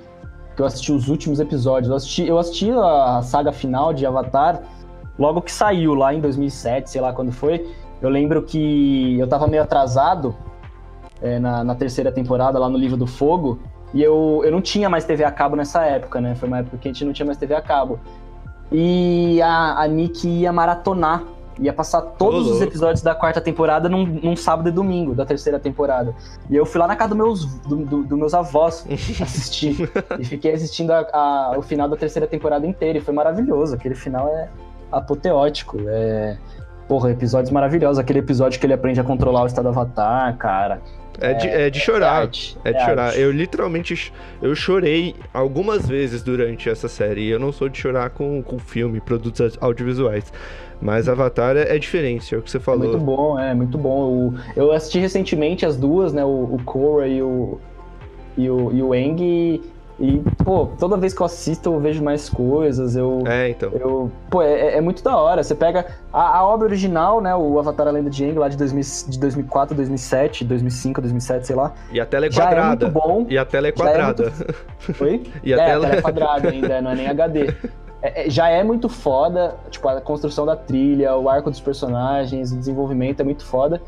Que 0.55 0.61
eu 0.61 0.67
assisti 0.67 0.93
os 0.93 1.09
últimos 1.09 1.41
episódios. 1.41 1.91
Eu 1.91 1.97
assisti, 1.97 2.27
eu 2.27 2.39
assisti 2.39 2.71
a 2.71 3.23
saga 3.23 3.53
final 3.53 3.95
de 3.95 4.05
Avatar 4.05 4.63
logo 5.19 5.43
que 5.43 5.53
saiu, 5.53 5.95
lá 5.95 6.15
em 6.15 6.21
2007, 6.21 6.91
sei 6.91 7.01
lá 7.01 7.13
quando 7.13 7.33
foi. 7.33 7.67
Eu 8.03 8.11
lembro 8.11 8.43
que 8.43 9.17
eu 9.19 9.29
tava 9.29 9.47
meio 9.47 9.63
atrasado 9.63 10.35
é, 11.23 11.39
na, 11.39 11.63
na, 11.63 11.75
terceira 11.77 12.11
temporada, 12.11 12.59
lá 12.59 12.69
no 12.69 12.77
Livro 12.77 12.97
do 12.97 13.07
Fogo, 13.07 13.61
e 13.95 14.03
eu, 14.03 14.43
eu 14.45 14.51
não 14.51 14.61
tinha 14.61 14.91
mais 14.91 15.05
TV 15.05 15.23
a 15.23 15.31
cabo 15.31 15.55
nessa 15.55 15.85
época, 15.85 16.21
né? 16.21 16.35
Foi 16.35 16.49
uma 16.49 16.59
época 16.59 16.79
que 16.79 16.89
a 16.89 16.93
gente 16.93 17.05
não 17.05 17.13
tinha 17.13 17.25
mais 17.25 17.39
TV 17.39 17.55
a 17.55 17.63
cabo. 17.63 18.01
E 18.73 19.41
a, 19.41 19.83
a 19.83 19.87
Nick 19.87 20.27
ia 20.27 20.53
maratonar, 20.53 21.23
ia 21.61 21.73
passar 21.73 22.01
todos 22.01 22.51
os 22.51 22.61
episódios 22.61 23.03
da 23.03 23.15
quarta 23.15 23.41
temporada 23.41 23.89
num, 23.89 24.05
num, 24.05 24.35
sábado 24.35 24.69
e 24.69 24.73
domingo 24.73 25.15
da 25.15 25.25
terceira 25.25 25.61
temporada. 25.61 26.13
E 26.51 26.57
eu 26.57 26.67
fui 26.67 26.81
lá 26.81 26.89
na 26.89 26.97
casa 26.97 27.11
dos 27.11 27.19
meus, 27.19 27.45
do, 27.61 27.77
do, 27.77 28.03
do 28.03 28.17
meus 28.17 28.35
avós 28.35 28.85
assistir. 28.91 29.89
e 30.19 30.25
fiquei 30.25 30.55
assistindo 30.55 30.91
a, 30.91 31.07
a, 31.13 31.55
o 31.57 31.63
final 31.63 31.89
da 31.89 31.97
terceira 31.97 32.27
temporada 32.27 32.67
inteira, 32.67 32.99
e 32.99 33.01
foi 33.01 33.15
maravilhoso. 33.15 33.77
Aquele 33.77 33.95
final 33.95 34.27
é 34.27 34.49
apoteótico. 34.91 35.79
É 35.87 36.37
Porra, 36.89 37.11
episódios 37.11 37.51
maravilhosos. 37.51 37.99
Aquele 37.99 38.19
episódio 38.19 38.59
que 38.59 38.67
ele 38.67 38.75
aprende 38.75 39.01
a 39.01 39.05
controlar 39.05 39.43
o 39.43 39.47
estado 39.47 39.69
avatar, 39.69 40.37
cara. 40.37 40.81
É 41.21 41.35
de, 41.35 41.49
é 41.49 41.71
de 41.71 41.79
chorar. 41.79 42.21
É, 42.21 42.23
arte, 42.23 42.59
é 42.65 42.73
de 42.73 42.79
é 42.79 42.85
chorar. 42.85 43.05
Arte. 43.07 43.21
Eu 43.21 43.31
literalmente 43.31 44.13
eu 44.41 44.55
chorei 44.55 45.15
algumas 45.33 45.87
vezes 45.87 46.23
durante 46.23 46.69
essa 46.69 46.89
série. 46.89 47.29
Eu 47.29 47.39
não 47.39 47.53
sou 47.53 47.69
de 47.69 47.79
chorar 47.79 48.11
com, 48.11 48.43
com 48.43 48.59
filme, 48.59 49.01
produtos 49.01 49.57
audiovisuais. 49.61 50.33
Mas 50.81 51.09
Avatar 51.09 51.57
é, 51.57 51.77
é 51.77 51.79
diferente, 51.79 52.35
é 52.35 52.39
o 52.39 52.43
que 52.43 52.51
você 52.51 52.59
falou. 52.59 52.85
É 52.85 52.89
muito 52.89 53.05
bom, 53.05 53.39
é 53.39 53.55
muito 53.55 53.79
bom. 53.79 54.01
O, 54.11 54.35
eu 54.57 54.73
assisti 54.73 54.99
recentemente 54.99 55.65
as 55.65 55.77
duas, 55.77 56.13
né? 56.13 56.25
O, 56.25 56.55
o 56.55 56.63
Korra 56.65 57.07
e 57.07 57.23
o, 57.23 57.61
e 58.37 58.51
o, 58.51 58.73
e 58.73 58.83
o 58.83 58.95
Eng. 58.95 59.23
E, 59.23 59.72
pô, 60.45 60.67
toda 60.79 60.97
vez 60.97 61.15
que 61.15 61.21
eu 61.21 61.27
assisto 61.27 61.73
eu 61.73 61.81
vejo 61.81 62.03
mais 62.03 62.29
coisas, 62.29 62.97
eu... 62.97 63.23
É, 63.27 63.51
então. 63.51 63.71
Eu, 63.73 64.11
pô, 64.31 64.43
é, 64.43 64.77
é 64.77 64.81
muito 64.81 65.03
da 65.03 65.17
hora. 65.17 65.43
Você 65.43 65.55
pega 65.55 65.87
a, 66.13 66.39
a, 66.39 66.47
obra 66.47 66.67
original, 66.67 67.21
né, 67.21 67.35
o 67.35 67.59
Avatar 67.59 67.87
A 67.87 67.91
Lenda 67.91 68.11
de 68.11 68.25
Aang, 68.25 68.39
lá 68.39 68.49
de, 68.49 68.57
2000, 68.57 68.83
de 69.09 69.19
2004, 69.19 69.77
2007, 69.77 70.45
2005, 70.45 71.01
2007, 71.01 71.47
sei 71.47 71.57
lá. 71.57 71.73
E 71.93 72.01
a 72.01 72.07
tela 72.07 72.27
é 72.27 72.31
quadrada. 72.31 72.57
Já 72.57 72.67
é 72.67 72.91
muito 72.91 72.91
bom. 72.91 73.27
E 73.29 73.39
a 73.39 73.45
tela 73.45 73.69
é 73.69 73.73
quadrada. 73.73 74.25
É 74.25 74.31
muito... 74.31 75.03
Oi? 75.05 75.23
E 75.45 75.55
a, 75.55 75.57
é, 75.57 75.67
tela... 75.67 75.87
a 75.87 75.91
tela 75.91 75.99
é 75.99 76.03
quadrada 76.03 76.49
ainda, 76.49 76.81
não 76.81 76.91
é 76.91 76.95
nem 76.95 77.09
HD. 77.09 77.55
É, 78.03 78.27
é, 78.27 78.31
já 78.31 78.49
é 78.49 78.65
muito 78.65 78.89
foda, 78.89 79.55
tipo, 79.71 79.89
a 79.89 80.01
construção 80.01 80.45
da 80.45 80.57
trilha, 80.57 81.17
o 81.17 81.29
arco 81.29 81.49
dos 81.51 81.61
personagens, 81.61 82.53
o 82.53 82.57
desenvolvimento 82.57 83.21
é 83.21 83.25
muito 83.25 83.47
foda. 83.47 83.81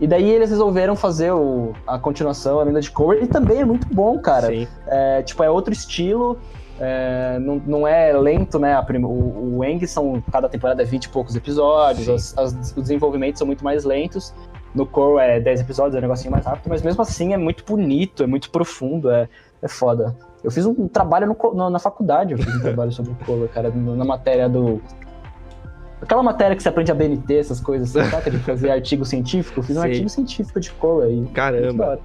E 0.00 0.06
daí 0.06 0.30
eles 0.30 0.50
resolveram 0.50 0.94
fazer 0.94 1.32
o, 1.32 1.72
a 1.86 1.98
continuação, 1.98 2.60
a 2.60 2.62
lenda 2.62 2.80
de 2.80 2.90
Korra, 2.90 3.16
e 3.16 3.26
também 3.26 3.60
é 3.60 3.64
muito 3.64 3.86
bom, 3.92 4.18
cara. 4.18 4.46
Sim. 4.46 4.68
É, 4.86 5.22
tipo, 5.22 5.42
é 5.42 5.50
outro 5.50 5.72
estilo, 5.72 6.38
é, 6.80 7.38
não, 7.40 7.60
não 7.66 7.88
é 7.88 8.12
lento, 8.12 8.58
né? 8.58 8.80
Prim... 8.82 9.02
O, 9.04 9.56
o 9.58 9.64
Eng 9.64 9.84
são, 9.86 10.22
cada 10.30 10.48
temporada 10.48 10.82
é 10.82 10.84
20 10.84 11.04
e 11.04 11.08
poucos 11.08 11.34
episódios, 11.34 12.08
as, 12.08 12.38
as, 12.38 12.52
os 12.76 12.82
desenvolvimentos 12.82 13.38
são 13.38 13.46
muito 13.46 13.64
mais 13.64 13.84
lentos. 13.84 14.32
No 14.74 14.86
Core 14.86 15.20
é 15.20 15.40
10 15.40 15.62
episódios, 15.62 15.94
é 15.96 15.98
um 15.98 16.02
negocinho 16.02 16.30
mais 16.30 16.44
rápido, 16.44 16.68
mas 16.68 16.82
mesmo 16.82 17.02
assim 17.02 17.32
é 17.32 17.36
muito 17.36 17.64
bonito, 17.64 18.22
é 18.22 18.26
muito 18.26 18.50
profundo, 18.50 19.10
é, 19.10 19.28
é 19.62 19.68
foda. 19.68 20.14
Eu 20.44 20.50
fiz 20.50 20.64
um 20.66 20.86
trabalho 20.86 21.26
no, 21.26 21.54
no, 21.54 21.70
na 21.70 21.78
faculdade, 21.78 22.32
eu 22.32 22.38
fiz 22.38 22.54
um 22.54 22.60
trabalho 22.60 22.92
sobre 22.92 23.12
cola, 23.26 23.48
cara, 23.48 23.70
na 23.70 24.04
matéria 24.04 24.48
do. 24.48 24.80
Aquela 26.00 26.22
matéria 26.22 26.56
que 26.56 26.62
você 26.62 26.68
aprende 26.68 26.90
a 26.90 26.94
BNT, 26.94 27.34
essas 27.36 27.60
coisas, 27.60 27.94
assim, 27.94 28.10
saca? 28.10 28.30
De 28.30 28.38
fazer 28.38 28.70
artigo 28.70 29.04
científico. 29.04 29.60
Eu 29.60 29.64
fiz 29.64 29.76
um 29.76 29.82
Sim. 29.82 29.88
artigo 29.88 30.08
científico 30.08 30.60
de 30.60 30.70
cola 30.72 31.04
aí. 31.04 31.26
Caramba. 31.34 32.00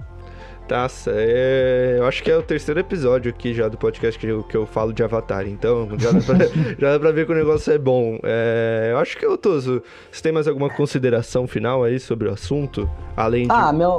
Taça, 0.68 1.12
é... 1.14 1.98
eu 2.00 2.06
acho 2.06 2.24
que 2.24 2.32
é 2.32 2.38
o 2.38 2.42
terceiro 2.42 2.80
episódio 2.80 3.30
aqui 3.30 3.54
já 3.54 3.68
do 3.68 3.78
podcast 3.78 4.18
que 4.18 4.28
eu, 4.28 4.44
que 4.44 4.56
eu 4.56 4.66
falo 4.66 4.94
de 4.94 5.04
Avatar, 5.04 5.46
então 5.46 5.90
já 6.00 6.12
dá 6.12 6.22
pra, 6.22 6.36
já 6.80 6.92
dá 6.94 7.00
pra 7.00 7.12
ver 7.12 7.26
que 7.26 7.32
o 7.34 7.36
negócio 7.36 7.74
é 7.74 7.78
bom. 7.78 8.18
É... 8.24 8.90
Eu 8.92 8.98
acho 8.98 9.18
que 9.18 9.26
eu, 9.26 9.38
Toso, 9.38 9.84
você 10.10 10.24
tem 10.24 10.32
mais 10.32 10.48
alguma 10.48 10.70
consideração 10.70 11.48
final 11.48 11.84
aí 11.84 12.00
sobre 12.00 12.30
o 12.30 12.34
assunto? 12.34 12.90
Além 13.16 13.44
de. 13.44 13.52
Ah, 13.52 13.74
minha 13.74 13.90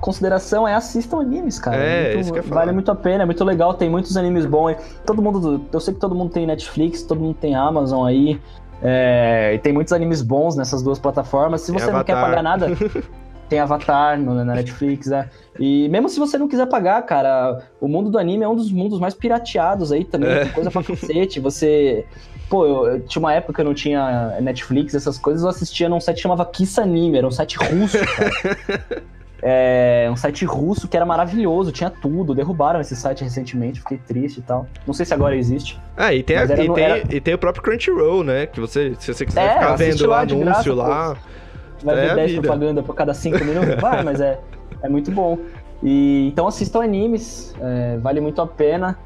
consideração 0.00 0.66
é 0.66 0.74
assistam 0.74 1.20
animes, 1.20 1.58
cara. 1.58 1.76
É, 1.76 2.14
muito, 2.14 2.20
isso 2.20 2.32
que 2.32 2.38
eu. 2.38 2.44
Vale 2.44 2.72
muito 2.72 2.90
a 2.90 2.94
pena, 2.94 3.24
é 3.24 3.26
muito 3.26 3.44
legal, 3.44 3.74
tem 3.74 3.90
muitos 3.90 4.16
animes 4.16 4.46
bons. 4.46 4.68
aí. 4.68 4.76
Todo 5.04 5.20
mundo, 5.20 5.66
eu 5.70 5.80
sei 5.80 5.92
que 5.92 6.00
todo 6.00 6.14
mundo 6.14 6.32
tem 6.32 6.46
Netflix, 6.46 7.02
todo 7.02 7.20
mundo 7.20 7.36
tem 7.38 7.54
Amazon 7.54 8.06
aí. 8.06 8.40
É, 8.82 9.52
e 9.54 9.58
tem 9.58 9.72
muitos 9.72 9.92
animes 9.92 10.22
bons 10.22 10.56
nessas 10.56 10.82
duas 10.82 10.98
plataformas. 10.98 11.62
Se 11.62 11.72
Tem 11.72 11.80
você 11.80 11.90
não 11.90 12.04
quer 12.04 12.14
pagar 12.14 12.42
nada, 12.42 12.68
tem 13.48 13.58
Avatar 13.60 14.18
no- 14.20 14.44
na 14.44 14.54
Netflix, 14.54 15.06
né? 15.06 15.28
E 15.58 15.88
mesmo 15.88 16.08
se 16.08 16.18
você 16.18 16.36
não 16.36 16.48
quiser 16.48 16.66
pagar, 16.66 17.00
cara, 17.02 17.62
o 17.80 17.88
mundo 17.88 18.10
do 18.10 18.18
anime 18.18 18.44
é 18.44 18.48
um 18.48 18.56
dos 18.56 18.70
mundos 18.70 18.98
mais 19.00 19.14
pirateados 19.14 19.92
aí 19.92 20.04
também. 20.04 20.28
É. 20.30 20.44
Tem 20.44 20.52
coisa 20.52 20.70
pra 20.70 20.82
cacete. 20.82 21.40
Você. 21.40 22.04
Pô, 22.48 22.64
eu, 22.64 22.86
eu 22.86 23.00
tinha 23.00 23.20
uma 23.20 23.32
época 23.32 23.54
que 23.54 23.60
eu 23.60 23.64
não 23.64 23.74
tinha 23.74 24.36
Netflix, 24.40 24.94
essas 24.94 25.18
coisas, 25.18 25.42
eu 25.42 25.48
assistia 25.48 25.88
num 25.88 25.98
site 26.00 26.16
que 26.18 26.22
chamava 26.22 26.44
Kiss 26.44 26.80
Anime, 26.80 27.18
era 27.18 27.26
um 27.26 27.30
site 27.30 27.56
russo, 27.58 27.98
cara. 27.98 29.02
É, 29.48 30.08
um 30.10 30.16
site 30.16 30.44
russo 30.44 30.88
que 30.88 30.96
era 30.96 31.06
maravilhoso, 31.06 31.70
tinha 31.70 31.88
tudo. 31.88 32.34
Derrubaram 32.34 32.80
esse 32.80 32.96
site 32.96 33.22
recentemente, 33.22 33.78
fiquei 33.78 33.96
triste 33.98 34.38
e 34.38 34.42
tal. 34.42 34.66
Não 34.84 34.92
sei 34.92 35.06
se 35.06 35.14
agora 35.14 35.36
existe. 35.36 35.80
Ah, 35.96 36.12
e 36.12 36.20
tem, 36.24 36.36
a- 36.36 36.44
e, 36.46 36.66
no- 36.66 36.74
tem, 36.74 36.84
era- 36.84 37.14
e 37.14 37.20
tem 37.20 37.32
o 37.34 37.38
próprio 37.38 37.62
Crunchyroll, 37.62 38.24
né? 38.24 38.46
Que 38.46 38.58
você, 38.58 38.94
se 38.98 39.14
você 39.14 39.24
quiser 39.24 39.44
É, 39.44 39.52
ficar 39.54 39.76
vendo 39.76 40.06
lá 40.08 40.20
anúncio 40.22 40.40
graça, 40.40 40.74
lá. 40.74 41.16
Vai 41.84 41.94
É 41.96 42.08
ver 42.08 42.14
10 42.16 42.30
vida. 42.32 42.42
propaganda 42.42 42.82
por 42.82 42.94
cada 42.96 43.14
5 43.14 43.44
minutos? 43.44 43.76
Vai, 43.80 44.02
mas 44.02 44.20
é, 44.20 44.40
é 44.82 44.88
muito 44.88 45.12
bom. 45.12 45.38
E, 45.80 46.26
então 46.32 46.48
assistam 46.48 46.82
animes, 46.82 47.54
é, 47.60 47.98
vale 47.98 48.20
muito 48.20 48.42
a 48.42 48.46
pena. 48.48 48.98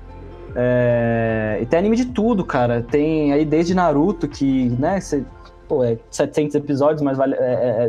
É, 0.57 1.59
e 1.61 1.67
tem 1.67 1.79
anime 1.79 1.97
de 1.97 2.07
tudo, 2.07 2.45
cara. 2.45 2.81
Tem 2.81 3.33
aí 3.33 3.45
desde 3.45 3.75
Naruto, 3.75 4.27
que, 4.27 4.71
né, 4.79 5.01
você, 5.01 5.23
pô, 5.71 5.85
é 5.85 5.97
700 6.11 6.57
episódios, 6.57 7.01
mas 7.01 7.17
vale, 7.17 7.37
é, 7.37 7.39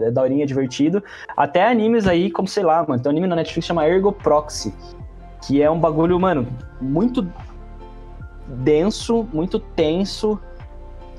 é, 0.04 0.08
é 0.08 0.12
daorinha, 0.12 0.46
divertido. 0.46 1.04
Até 1.36 1.68
animes 1.68 2.06
aí, 2.06 2.30
como 2.30 2.48
sei 2.48 2.62
lá, 2.62 2.86
mano. 2.88 3.02
Tem 3.02 3.10
um 3.10 3.14
anime 3.14 3.26
na 3.26 3.36
Netflix 3.36 3.66
chama 3.66 3.88
Ergo 3.88 4.12
Proxy, 4.12 4.72
que 5.48 5.64
é 5.64 5.72
um 5.72 5.80
bagulho, 5.80 6.20
mano, 6.20 6.48
muito 6.80 7.28
denso, 8.48 9.28
muito 9.34 9.58
tenso 9.58 10.40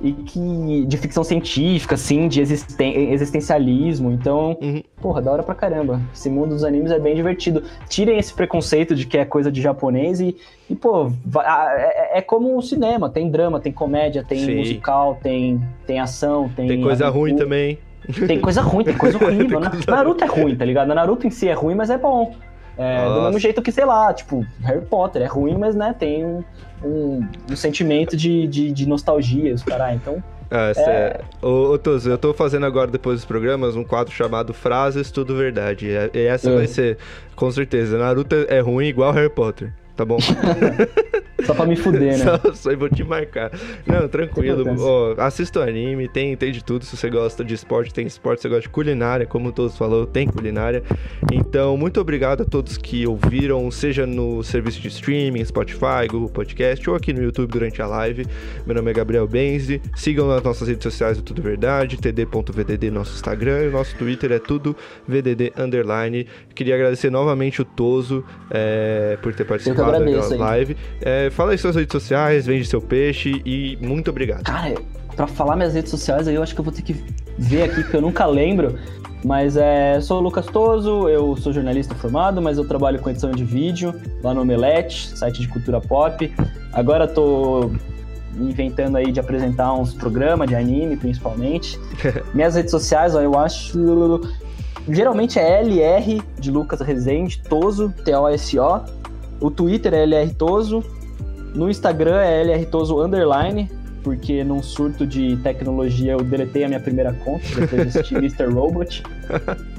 e 0.00 0.12
que 0.12 0.84
de 0.86 0.96
ficção 0.96 1.22
científica, 1.22 1.94
assim, 1.94 2.26
de 2.26 2.40
existen- 2.40 3.12
existencialismo. 3.12 4.10
Então, 4.10 4.56
Uhum. 4.60 4.82
porra, 5.00 5.22
da 5.22 5.30
hora 5.32 5.42
pra 5.42 5.54
caramba. 5.54 6.00
Esse 6.14 6.28
mundo 6.28 6.50
dos 6.50 6.64
animes 6.64 6.90
é 6.90 6.98
bem 6.98 7.14
divertido. 7.14 7.62
Tirem 7.88 8.18
esse 8.18 8.32
preconceito 8.34 8.94
de 8.94 9.06
que 9.06 9.16
é 9.18 9.24
coisa 9.24 9.50
de 9.52 9.60
japonês 9.60 10.20
e, 10.20 10.36
e 10.68 10.74
pô, 10.74 11.10
é, 11.44 12.18
é 12.18 12.22
como 12.22 12.56
o 12.56 12.62
cinema: 12.62 13.08
tem 13.10 13.30
drama, 13.30 13.60
tem 13.60 13.72
comédia, 13.72 14.24
tem 14.26 14.38
Sim. 14.40 14.56
musical, 14.56 15.18
tem, 15.22 15.60
tem 15.86 16.00
ação, 16.00 16.48
tem. 16.54 16.66
Tem 16.68 16.80
coisa 16.82 17.08
ruim 17.08 17.32
aventura. 17.32 17.44
também. 17.44 17.78
Tem 18.26 18.40
coisa 18.40 18.60
ruim, 18.62 18.82
tem 18.84 18.96
coisa 18.96 19.16
horrível, 19.24 19.60
né? 19.60 19.70
Naruto 19.86 20.24
é 20.24 20.26
ruim, 20.26 20.56
tá 20.56 20.64
ligado? 20.64 20.92
Naruto 20.92 21.26
em 21.26 21.30
si 21.30 21.48
é 21.48 21.52
ruim, 21.52 21.74
mas 21.76 21.88
é 21.90 21.96
bom. 21.96 22.34
É, 22.76 23.04
do 23.06 23.22
mesmo 23.22 23.38
jeito 23.38 23.60
que, 23.62 23.70
sei 23.70 23.84
lá, 23.84 24.12
tipo, 24.14 24.44
Harry 24.62 24.80
Potter 24.80 25.22
é 25.22 25.26
ruim, 25.26 25.56
mas 25.58 25.74
né, 25.76 25.94
tem 25.96 26.24
um, 26.24 26.42
um, 26.84 27.26
um 27.50 27.56
sentimento 27.56 28.16
de, 28.16 28.46
de, 28.46 28.72
de 28.72 28.86
nostalgia, 28.88 29.54
os 29.54 29.62
caras. 29.62 29.94
Então, 29.94 30.22
Ah, 30.50 30.70
é... 30.76 31.20
Ô, 31.40 31.72
ô 31.72 31.78
Toso, 31.78 32.10
eu 32.10 32.18
tô 32.18 32.34
fazendo 32.34 32.66
agora, 32.66 32.90
depois 32.90 33.18
dos 33.20 33.24
programas, 33.24 33.74
um 33.74 33.84
quadro 33.84 34.12
chamado 34.12 34.52
Frases 34.52 35.10
Tudo 35.10 35.34
Verdade. 35.36 35.86
E 35.86 36.18
e 36.18 36.26
essa 36.26 36.50
É. 36.50 36.54
vai 36.54 36.66
ser, 36.66 36.98
com 37.34 37.50
certeza. 37.50 37.96
Naruto 37.96 38.34
é 38.48 38.60
ruim 38.60 38.86
igual 38.86 39.12
Harry 39.12 39.30
Potter. 39.30 39.72
Tá 39.96 40.04
bom? 40.04 40.18
só 41.44 41.54
pra 41.54 41.66
me 41.66 41.76
fuder, 41.76 42.18
né? 42.18 42.24
Só, 42.24 42.54
só 42.54 42.70
eu 42.70 42.78
vou 42.78 42.88
te 42.88 43.04
marcar. 43.04 43.50
Não, 43.86 44.08
tranquilo. 44.08 44.64
Ó, 44.78 45.14
assista 45.18 45.60
o 45.60 45.62
anime, 45.62 46.08
tem, 46.08 46.36
tem 46.36 46.50
de 46.50 46.64
tudo. 46.64 46.84
Se 46.84 46.96
você 46.96 47.10
gosta 47.10 47.44
de 47.44 47.54
esporte, 47.54 47.92
tem 47.92 48.06
esporte. 48.06 48.40
Se 48.40 48.42
você 48.42 48.48
gosta 48.48 48.62
de 48.62 48.68
culinária, 48.70 49.26
como 49.26 49.52
todos 49.52 49.76
falou, 49.76 50.06
tem 50.06 50.26
culinária. 50.26 50.82
Então, 51.30 51.76
muito 51.76 52.00
obrigado 52.00 52.42
a 52.42 52.44
todos 52.44 52.78
que 52.78 53.06
ouviram, 53.06 53.70
seja 53.70 54.06
no 54.06 54.42
serviço 54.42 54.80
de 54.80 54.88
streaming, 54.88 55.44
Spotify, 55.44 56.06
Google 56.08 56.30
Podcast, 56.30 56.88
ou 56.88 56.96
aqui 56.96 57.12
no 57.12 57.22
YouTube 57.22 57.50
durante 57.50 57.82
a 57.82 57.86
live. 57.86 58.26
Meu 58.66 58.74
nome 58.74 58.90
é 58.90 58.94
Gabriel 58.94 59.26
Benzi. 59.26 59.82
Sigam 59.94 60.28
nas 60.28 60.42
nossas 60.42 60.68
redes 60.68 60.82
sociais 60.82 61.18
o 61.18 61.22
Tudo 61.22 61.42
Verdade, 61.42 61.98
td.vdd, 61.98 62.90
nosso 62.90 63.14
Instagram, 63.14 63.64
e 63.64 63.70
nosso 63.70 63.94
Twitter 63.96 64.32
é 64.32 64.38
tudo 64.38 64.74
VDD 65.06 65.52
underline. 65.58 66.26
Queria 66.54 66.76
agradecer 66.76 67.10
novamente 67.10 67.60
o 67.60 67.64
Toso 67.64 68.24
é, 68.50 69.18
por 69.20 69.34
ter 69.34 69.44
participado 69.44 69.81
da 69.90 69.96
agradeço 69.96 70.32
aí. 70.34 70.38
live. 70.38 70.76
É, 71.00 71.30
fala 71.30 71.52
aí 71.52 71.58
suas 71.58 71.76
redes 71.76 71.92
sociais, 71.92 72.46
vende 72.46 72.64
seu 72.64 72.80
peixe 72.80 73.42
e 73.44 73.76
muito 73.80 74.10
obrigado. 74.10 74.44
Cara, 74.44 74.74
pra 75.16 75.26
falar 75.26 75.56
minhas 75.56 75.74
redes 75.74 75.90
sociais 75.90 76.28
aí, 76.28 76.34
eu 76.34 76.42
acho 76.42 76.54
que 76.54 76.60
eu 76.60 76.64
vou 76.64 76.72
ter 76.72 76.82
que 76.82 76.96
ver 77.38 77.64
aqui, 77.64 77.82
porque 77.82 77.96
eu 77.96 78.02
nunca 78.02 78.26
lembro. 78.26 78.78
Mas 79.24 79.56
é, 79.56 80.00
sou 80.00 80.18
o 80.18 80.20
Lucas 80.20 80.46
Toso, 80.46 81.08
eu 81.08 81.36
sou 81.36 81.52
jornalista 81.52 81.94
formado, 81.94 82.42
mas 82.42 82.58
eu 82.58 82.66
trabalho 82.66 82.98
com 82.98 83.08
edição 83.08 83.30
de 83.30 83.44
vídeo 83.44 83.94
lá 84.22 84.34
no 84.34 84.42
Omelete, 84.42 85.16
site 85.16 85.40
de 85.40 85.48
cultura 85.48 85.80
pop. 85.80 86.32
Agora 86.72 87.06
tô 87.06 87.70
inventando 88.36 88.96
aí 88.96 89.12
de 89.12 89.20
apresentar 89.20 89.72
uns 89.74 89.94
programas 89.94 90.48
de 90.48 90.56
anime, 90.56 90.96
principalmente. 90.96 91.78
Minhas 92.34 92.54
redes 92.54 92.70
sociais, 92.70 93.14
ó, 93.14 93.20
eu 93.20 93.38
acho. 93.38 94.20
Geralmente 94.88 95.38
é 95.38 95.60
LR 95.60 96.20
de 96.38 96.50
Lucas 96.50 96.80
Rezende, 96.80 97.40
Toso, 97.42 97.94
T-O-S-O. 98.04 98.80
O 99.42 99.50
Twitter 99.50 99.92
é 99.92 100.02
LR 100.04 100.32
Toso. 100.34 100.82
No 101.54 101.68
Instagram 101.68 102.22
é 102.22 102.40
LR 102.40 102.64
Toso 102.66 103.02
Underline, 103.02 103.70
porque 104.02 104.42
num 104.42 104.62
surto 104.62 105.06
de 105.06 105.36
tecnologia 105.38 106.12
eu 106.12 106.22
deletei 106.22 106.64
a 106.64 106.68
minha 106.68 106.80
primeira 106.80 107.12
conta 107.12 107.44
depois 107.54 107.82
de 107.82 107.88
assistir 107.88 108.16
Mr. 108.22 108.46
Robot. 108.46 109.02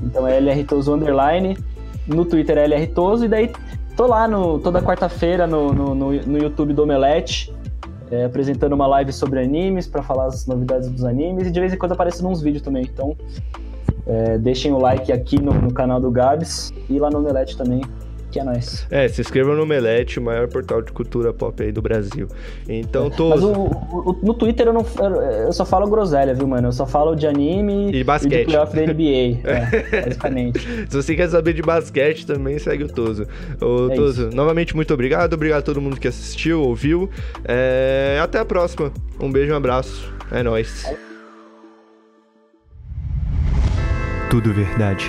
Então 0.03 0.27
é 0.27 0.37
LR 0.37 0.63
Toso 0.65 0.93
Underline. 0.93 1.57
No 2.05 2.25
Twitter 2.25 2.57
é 2.57 2.65
LR 2.65 2.87
Toso. 2.87 3.25
E 3.25 3.27
daí 3.27 3.51
tô 3.95 4.05
lá 4.05 4.27
no, 4.27 4.59
toda 4.59 4.81
quarta-feira 4.81 5.47
no, 5.47 5.73
no, 5.73 5.95
no, 5.95 6.11
no 6.11 6.37
YouTube 6.37 6.73
do 6.73 6.83
Omelete. 6.83 7.51
é, 8.11 8.25
apresentando 8.25 8.73
uma 8.73 8.85
live 8.85 9.11
sobre 9.11 9.39
animes 9.39 9.87
para 9.87 10.03
falar 10.03 10.27
as 10.27 10.45
novidades 10.45 10.87
dos 10.89 11.03
animes 11.03 11.47
e 11.47 11.51
de 11.51 11.59
vez 11.59 11.73
em 11.73 11.77
quando 11.77 11.93
aparece 11.93 12.23
uns 12.23 12.41
vídeos 12.41 12.61
também. 12.61 12.83
Então 12.83 13.15
é, 14.05 14.37
deixem 14.37 14.71
o 14.71 14.77
like 14.77 15.11
aqui 15.11 15.41
no, 15.41 15.53
no 15.53 15.73
canal 15.73 15.99
do 15.99 16.11
Gabs 16.11 16.71
e 16.89 16.99
lá 16.99 17.09
no 17.09 17.19
Omelete 17.19 17.57
também, 17.57 17.81
que 18.33 18.39
é 18.39 18.43
nóis. 18.43 18.85
É, 18.89 19.07
se 19.07 19.21
inscreva 19.21 19.53
no 19.55 19.61
Omelete, 19.61 20.17
o 20.17 20.21
maior 20.23 20.47
portal 20.47 20.81
de 20.81 20.91
cultura 20.91 21.31
pop 21.31 21.61
aí 21.61 21.71
do 21.71 21.81
Brasil. 21.83 22.27
Então, 22.67 23.05
Mas 23.07 23.15
Toso. 23.15 23.51
o, 23.53 24.09
o- 24.09 24.19
no 24.23 24.33
Twitter 24.33 24.67
eu, 24.67 24.73
não, 24.73 24.83
eu- 25.45 25.53
só 25.53 25.63
falo 25.63 25.87
groselha, 25.87 26.33
viu, 26.33 26.47
mano? 26.47 26.69
Eu 26.69 26.71
só 26.71 26.87
falo 26.87 27.13
de 27.15 27.27
anime 27.27 27.91
E 27.93 28.03
basquete. 28.03 28.39
de 28.39 28.45
playoff 28.45 28.75
da 28.75 28.81
NBA. 28.81 29.39
é, 29.47 30.01
basicamente. 30.05 30.59
Se 30.89 30.95
você 30.95 31.15
quer 31.15 31.29
saber 31.29 31.53
de 31.53 31.61
basquete, 31.61 32.25
também 32.25 32.57
segue 32.57 32.85
o 32.85 32.87
Toso. 32.87 33.27
Ô, 33.61 33.89
É 33.91 33.95
Toso, 33.95 34.29
novamente, 34.33 34.75
muito 34.75 34.91
obrigado. 34.93 35.33
Obrigado 35.33 35.59
a 35.59 35.63
todo 35.63 35.79
mundo 35.79 35.99
que 35.99 36.07
assistiu, 36.07 36.61
ouviu. 36.61 37.07
É, 37.45 38.19
Até 38.21 38.39
a 38.39 38.45
próxima. 38.45 38.91
Um 39.19 39.31
beijo, 39.31 39.53
um 39.53 39.55
abraço. 39.55 40.11
É 40.31 40.41
nóis. 40.41 40.85
Tudo 44.31 44.51
verdade. 44.51 45.07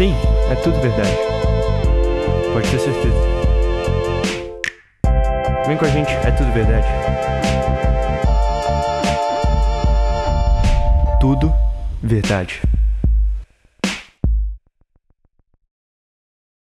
Sim, 0.00 0.14
é 0.50 0.54
tudo 0.54 0.80
verdade. 0.80 1.14
Pode 2.54 2.70
ter 2.70 2.78
certeza. 2.78 3.14
Vem 5.66 5.76
com 5.76 5.84
a 5.84 5.88
gente, 5.88 6.10
é 6.10 6.30
tudo 6.30 6.50
verdade. 6.54 6.86
Tudo 11.20 11.52
verdade. 12.02 12.62